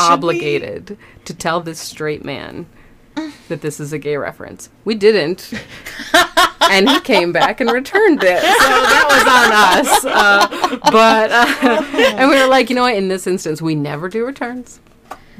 [0.00, 2.66] obligated to tell this straight man
[3.48, 5.52] that this is a gay reference?" We didn't,
[6.70, 8.40] and he came back and returned it.
[8.40, 10.04] So that was on us.
[10.04, 12.94] Uh, but uh, and we were like, you know what?
[12.96, 14.80] In this instance, we never do returns.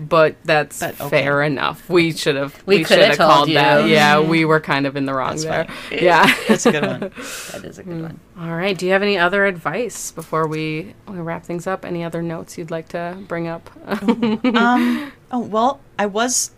[0.01, 1.09] But that's But okay.
[1.25, 1.89] fair enough.
[1.91, 2.63] We should have.
[2.67, 3.55] We should coulda called you.
[3.55, 3.89] that.
[3.89, 5.65] Yeah, we were kind of in the wrong That's there.
[5.65, 6.03] funny.
[6.05, 6.33] Yeah.
[6.47, 7.01] That's a good one.
[7.01, 8.21] That is a good one.
[8.39, 8.79] All right.
[8.79, 11.85] Do you have any other advice before we, we wrap things up?
[11.85, 13.69] Any other notes you'd like to bring up?
[13.89, 16.53] um, oh well, I was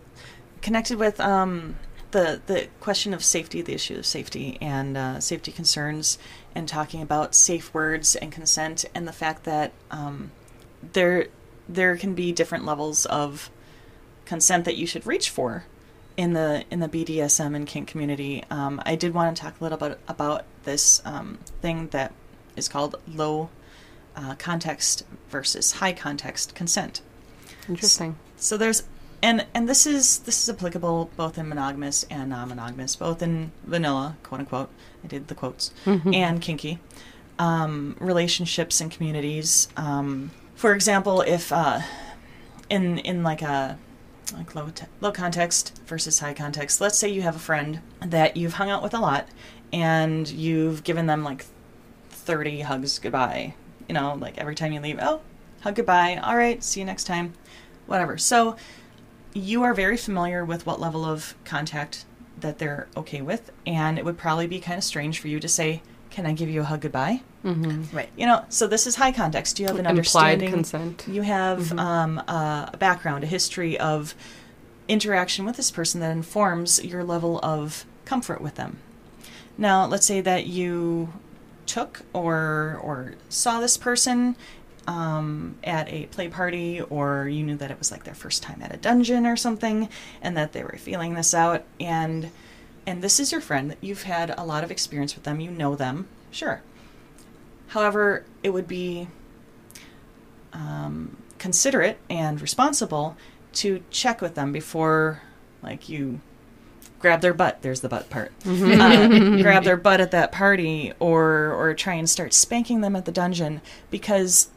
[0.61, 1.75] connected with um,
[2.11, 6.17] the the question of safety, the issue of safety and uh, safety concerns,
[6.53, 10.31] and talking about safe words and consent, and the fact that um,
[10.93, 11.27] there
[11.67, 13.49] there can be different levels of
[14.25, 15.65] consent that you should reach for
[16.17, 18.43] in the in the BDSM and kink community.
[18.49, 22.13] Um, I did want to talk a little bit about this um, thing that
[22.55, 23.49] is called low
[24.15, 27.01] uh, context versus high context consent.
[27.69, 28.17] Interesting.
[28.37, 28.83] So there's
[29.23, 34.17] and and this is this is applicable both in monogamous and non-monogamous, both in vanilla,
[34.23, 34.69] quote unquote.
[35.03, 35.71] I did the quotes
[36.13, 36.79] and kinky
[37.39, 39.67] um, relationships and communities.
[39.75, 41.81] Um, for example, if uh,
[42.69, 43.77] in in like a
[44.33, 48.37] like low te- low context versus high context, let's say you have a friend that
[48.37, 49.27] you've hung out with a lot,
[49.73, 51.45] and you've given them like
[52.09, 53.55] thirty hugs goodbye.
[53.87, 55.21] You know, like every time you leave, oh,
[55.61, 56.17] hug goodbye.
[56.23, 57.33] All right, see you next time.
[57.87, 58.19] Whatever.
[58.19, 58.55] So
[59.33, 62.05] you are very familiar with what level of contact
[62.39, 65.47] that they're okay with, and it would probably be kind of strange for you to
[65.47, 67.95] say, "Can I give you a hug goodbye?" Mm-hmm.
[67.95, 68.09] Right.
[68.15, 69.59] You know, so this is high context.
[69.59, 69.89] You have an Implied
[70.41, 70.51] understanding.
[70.51, 71.05] consent.
[71.07, 74.13] You have um, uh, a background, a history of
[74.87, 78.79] interaction with this person that informs your level of comfort with them.
[79.57, 81.13] Now, let's say that you
[81.65, 84.35] took or or saw this person
[84.87, 88.61] um, at a play party, or you knew that it was like their first time
[88.61, 89.89] at a dungeon or something,
[90.21, 92.31] and that they were feeling this out, and
[92.85, 93.71] and this is your friend.
[93.71, 95.39] That you've had a lot of experience with them.
[95.39, 96.61] You know them, sure.
[97.67, 99.07] However, it would be
[100.51, 103.15] um, considerate and responsible
[103.53, 105.21] to check with them before,
[105.61, 106.21] like you
[106.99, 107.61] grab their butt.
[107.61, 108.31] There's the butt part.
[108.45, 113.05] Uh, grab their butt at that party, or or try and start spanking them at
[113.05, 114.49] the dungeon because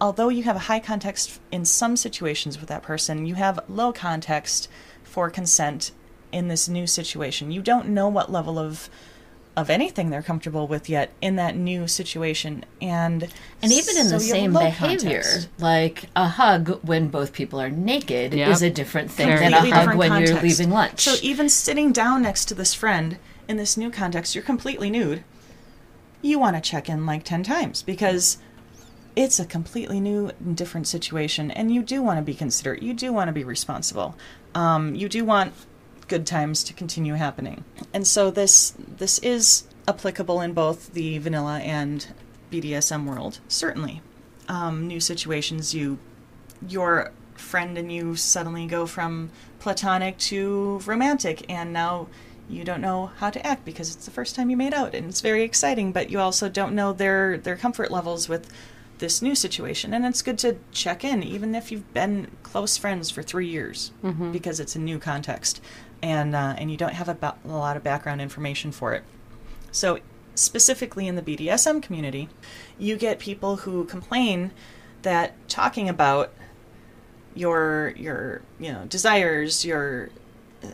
[0.00, 3.92] although you have a high context in some situations with that person, you have low
[3.92, 4.68] context
[5.04, 5.90] for consent
[6.32, 7.50] in this new situation.
[7.50, 8.88] You don't know what level of
[9.56, 13.24] of anything they're comfortable with yet in that new situation and
[13.60, 15.48] And even in so the same behavior, context.
[15.58, 18.48] like a hug when both people are naked Yep.
[18.50, 21.00] is a different thing Very than a hug different when you're leaving lunch.
[21.00, 23.18] So even sitting down next to this friend
[23.48, 25.24] in this new context, you're completely nude.
[26.22, 28.38] You want to check in like 10 times because
[29.18, 32.84] it's a completely new and different situation and you do want to be considerate.
[32.84, 34.16] You do want to be responsible.
[34.54, 35.52] Um, you do want
[36.06, 37.64] good times to continue happening.
[37.92, 42.06] And so this this is applicable in both the vanilla and
[42.52, 44.02] BDSM world, certainly.
[44.46, 45.98] Um, new situations you
[46.68, 52.06] your friend and you suddenly go from platonic to romantic and now
[52.48, 55.08] you don't know how to act because it's the first time you made out and
[55.08, 58.50] it's very exciting but you also don't know their their comfort levels with
[58.98, 63.10] this new situation and it's good to check in even if you've been close friends
[63.10, 63.92] for three years
[64.32, 65.60] because it's a new context
[66.02, 69.02] and uh, and you don't have a, ba- a lot of background information for it.
[69.72, 69.98] So,
[70.34, 72.28] specifically in the BDSM community,
[72.78, 74.52] you get people who complain
[75.02, 76.32] that talking about
[77.34, 80.10] your your you know desires, your
[80.62, 80.68] uh,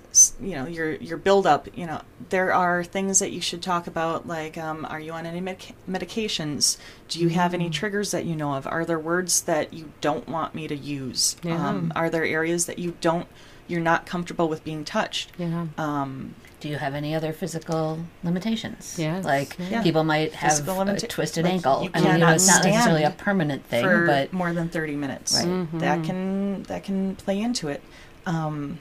[0.44, 3.86] you know your your build up, you know, there are things that you should talk
[3.86, 6.76] about like um, are you on any medic- medications?
[7.08, 8.66] Do you have any triggers that you know of?
[8.66, 11.36] Are there words that you don't want me to use?
[11.42, 11.68] Yeah.
[11.68, 13.26] Um, are there areas that you don't
[13.66, 15.32] you're not comfortable with being touched?
[15.38, 15.66] Yeah.
[15.78, 18.96] Um, Do you have any other physical limitations?
[18.98, 19.82] Yes, Like yeah.
[19.82, 21.84] people might have Physical a twisted like, ankle.
[21.84, 24.68] you I mean, you know, it's not necessarily a permanent thing, for but more than
[24.68, 25.34] 30 minutes.
[25.38, 25.46] Right.
[25.46, 25.78] Mm-hmm.
[25.78, 27.82] That can that can play into it.
[28.26, 28.78] Um,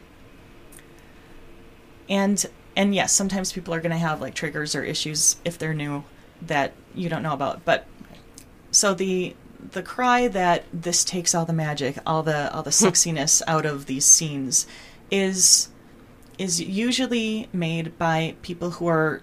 [2.14, 2.46] and
[2.76, 6.04] and yes, sometimes people are going to have like triggers or issues if they're new
[6.42, 7.66] that you don't know about.
[7.66, 7.88] But
[8.72, 9.36] so the
[9.72, 12.86] the cry that this takes all the magic, all the all the hmm.
[12.86, 14.68] sexiness out of these scenes
[15.10, 15.70] is
[16.38, 19.22] is usually made by people who are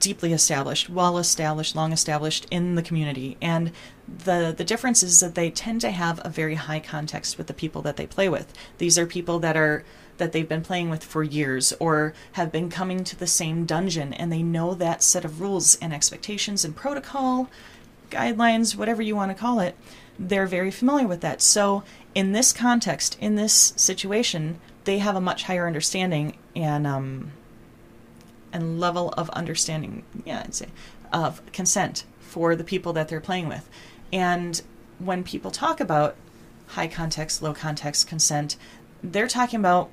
[0.00, 3.38] deeply established, well established, long established in the community.
[3.40, 3.72] And
[4.06, 7.54] the the difference is that they tend to have a very high context with the
[7.54, 8.52] people that they play with.
[8.76, 9.82] These are people that are
[10.18, 14.12] that they've been playing with for years or have been coming to the same dungeon
[14.12, 17.48] and they know that set of rules and expectations and protocol,
[18.10, 19.76] guidelines, whatever you want to call it.
[20.18, 21.42] They're very familiar with that.
[21.42, 21.82] So
[22.14, 27.32] in this context, in this situation, they have a much higher understanding and um,
[28.52, 30.68] and level of understanding, yeah, I'd say,
[31.12, 33.68] of consent for the people that they're playing with.
[34.12, 34.62] And
[34.98, 36.14] when people talk about
[36.68, 38.56] high context, low context consent,
[39.02, 39.90] they're talking about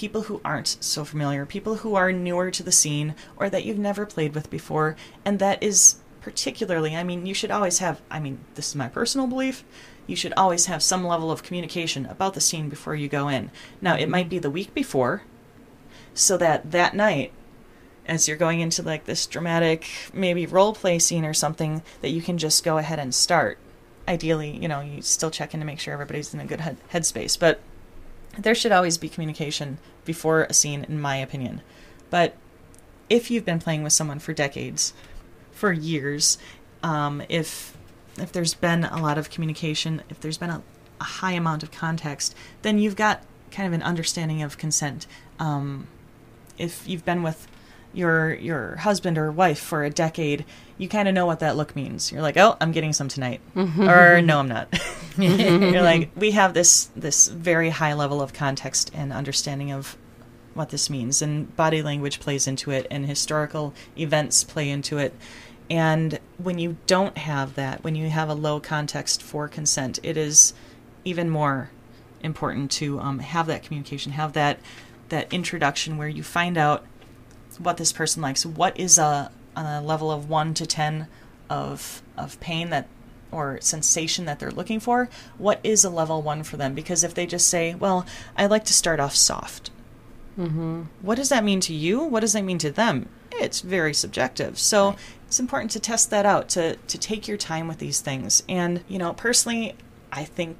[0.00, 3.78] people who aren't so familiar, people who are newer to the scene or that you've
[3.78, 4.96] never played with before.
[5.26, 8.88] And that is particularly, I mean, you should always have, I mean, this is my
[8.88, 9.62] personal belief.
[10.06, 13.50] You should always have some level of communication about the scene before you go in.
[13.82, 15.24] Now, it might be the week before,
[16.14, 17.32] so that that night
[18.06, 22.22] as you're going into like this dramatic maybe role play scene or something that you
[22.22, 23.58] can just go ahead and start
[24.08, 26.76] ideally you know you still check in to make sure everybody's in a good head
[26.92, 27.60] headspace but
[28.38, 31.60] there should always be communication before a scene in my opinion.
[32.10, 32.36] But
[33.08, 34.92] if you've been playing with someone for decades
[35.52, 36.38] for years
[36.82, 37.76] um, if
[38.18, 40.62] if there's been a lot of communication if there's been a,
[41.00, 45.06] a high amount of context then you've got kind of an understanding of consent.
[45.38, 45.88] Um,
[46.58, 47.48] if you've been with
[47.92, 50.44] your your husband or wife for a decade,
[50.78, 52.12] you kind of know what that look means.
[52.12, 54.68] You're like, "Oh, I'm getting some tonight," or "No, I'm not."
[55.18, 59.96] You're like, we have this this very high level of context and understanding of
[60.54, 65.14] what this means, and body language plays into it, and historical events play into it.
[65.68, 70.16] And when you don't have that, when you have a low context for consent, it
[70.16, 70.52] is
[71.04, 71.70] even more
[72.22, 74.58] important to um, have that communication, have that
[75.08, 76.84] that introduction where you find out
[77.58, 78.46] what this person likes.
[78.46, 81.08] What is a, a level of one to ten
[81.48, 82.86] of of pain that
[83.32, 85.08] or sensation that they're looking for?
[85.38, 86.74] What is a level one for them?
[86.74, 88.06] Because if they just say, "Well,
[88.36, 89.70] I like to start off soft,"
[90.38, 90.82] Mm-hmm.
[91.02, 92.02] what does that mean to you?
[92.02, 93.08] What does that mean to them?
[93.32, 94.58] It's very subjective.
[94.58, 94.96] So
[95.26, 98.42] it's important to test that out, to, to take your time with these things.
[98.48, 99.74] And, you know, personally,
[100.12, 100.56] I think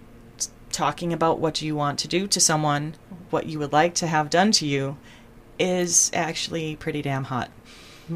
[0.71, 2.95] talking about what you want to do to someone,
[3.31, 4.99] what you would like to have done to you,
[5.61, 7.51] is actually pretty damn hot.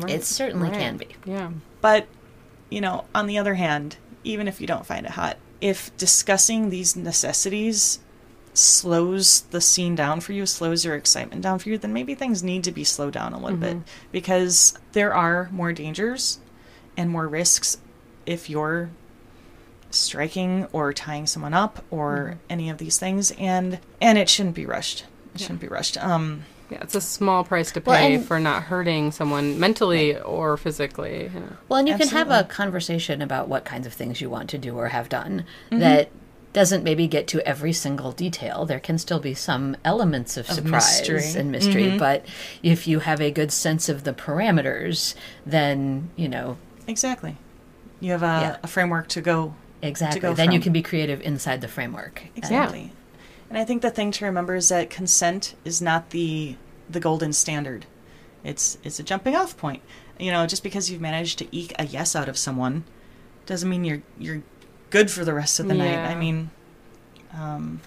[0.09, 1.09] it certainly can be.
[1.25, 1.51] Yeah.
[1.81, 2.09] But,
[2.71, 6.71] you know, on the other hand, even if you don't find it hot, if discussing
[6.71, 8.01] these necessities
[8.55, 12.43] slows the scene down for you, slows your excitement down for you, then maybe things
[12.43, 13.77] need to be slowed down a little bit
[14.12, 16.39] because there are more dangers
[16.97, 17.79] and more risks
[18.27, 18.91] if you're
[19.91, 24.66] striking or tying someone up or any of these things and and it shouldn't be
[24.66, 25.05] rushed.
[25.35, 25.97] It shouldn't be rushed.
[26.03, 30.57] Um Yeah, it's a small price to pay Well, for not hurting someone mentally or
[30.57, 31.31] physically.
[31.35, 31.57] you know.
[31.69, 34.59] Well, and you can have a conversation about what kinds of things you want to
[34.59, 35.81] do or have done mm-hmm.
[35.81, 36.11] that
[36.55, 38.65] doesn't maybe get to every single detail.
[38.65, 41.41] There can still be some elements of, surprise mystery.
[41.41, 41.99] and mystery, mm-hmm.
[41.99, 42.24] but
[42.62, 45.15] if you have a good sense of the parameters,
[45.45, 47.36] then, you know, exactly.
[48.01, 48.57] You have a, Yeah.
[48.62, 50.20] a framework to go exactly.
[50.20, 52.23] to go Then you can be creative inside the framework.
[52.36, 52.93] Exactly.
[53.55, 56.56] And I think the thing to remember is that consent is not the
[56.90, 57.86] the golden standard.
[58.43, 59.81] It's it's a jumping off point.
[60.18, 62.82] You know, just because you've managed to eke a yes out of someone
[63.47, 64.43] doesn't mean you're you're
[64.90, 65.98] good for the rest of the night.
[65.98, 66.51] I mean,
[67.32, 67.81] um,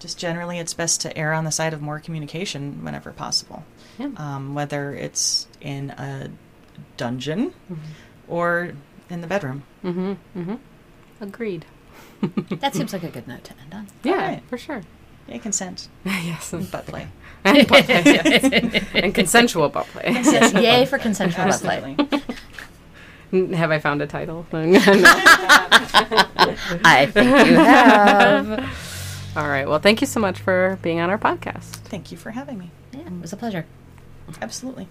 [0.00, 3.64] just generally, it's best to err on the side of more communication whenever possible.
[4.00, 4.10] Yeah.
[4.16, 6.32] Um, whether it's in a
[6.96, 7.54] dungeon
[8.26, 8.72] or
[9.08, 9.62] in the bedroom.
[9.84, 10.14] Mm-hmm.
[10.36, 10.54] Mm-hmm.
[11.20, 11.64] Agreed.
[12.58, 13.86] That seems like a good note to end on.
[14.02, 14.42] Yeah, Alright.
[14.48, 14.82] for sure.
[15.32, 16.52] Yeah, consent, yes.
[16.70, 17.08] butt play.
[17.44, 18.84] And, butt play, yes.
[18.94, 20.04] and consensual butt play.
[20.06, 21.96] Yes, yay for consensual butt play.
[23.56, 24.46] Have I found a title?
[26.84, 28.48] I think you have.
[29.36, 29.66] All right.
[29.66, 31.64] Well, thank you so much for being on our podcast.
[31.88, 32.70] Thank you for having me.
[32.92, 33.66] Yeah, it was a pleasure.
[34.40, 34.86] Absolutely.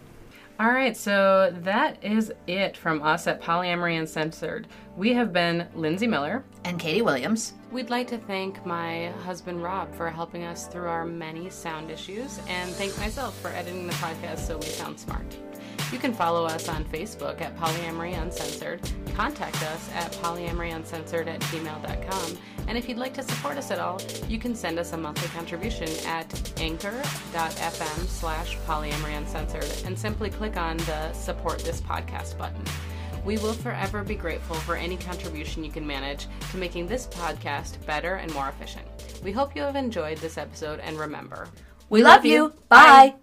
[0.61, 4.67] All right, so that is it from us at Polyamory Uncensored.
[4.95, 6.43] We have been Lindsay Miller.
[6.65, 7.53] And Katie Williams.
[7.71, 12.39] We'd like to thank my husband Rob for helping us through our many sound issues,
[12.47, 15.25] and thank myself for editing the podcast so we sound smart.
[15.91, 18.79] You can follow us on Facebook at Polyamory Uncensored,
[19.13, 22.37] contact us at polyamoryuncensored at gmail.com,
[22.67, 25.27] and if you'd like to support us at all, you can send us a monthly
[25.29, 32.63] contribution at anchor.fm slash polyamoryuncensored and simply click on the support this podcast button.
[33.25, 37.85] We will forever be grateful for any contribution you can manage to making this podcast
[37.85, 38.87] better and more efficient.
[39.23, 41.47] We hope you have enjoyed this episode and remember,
[41.89, 42.53] We love you.
[42.69, 43.15] Bye.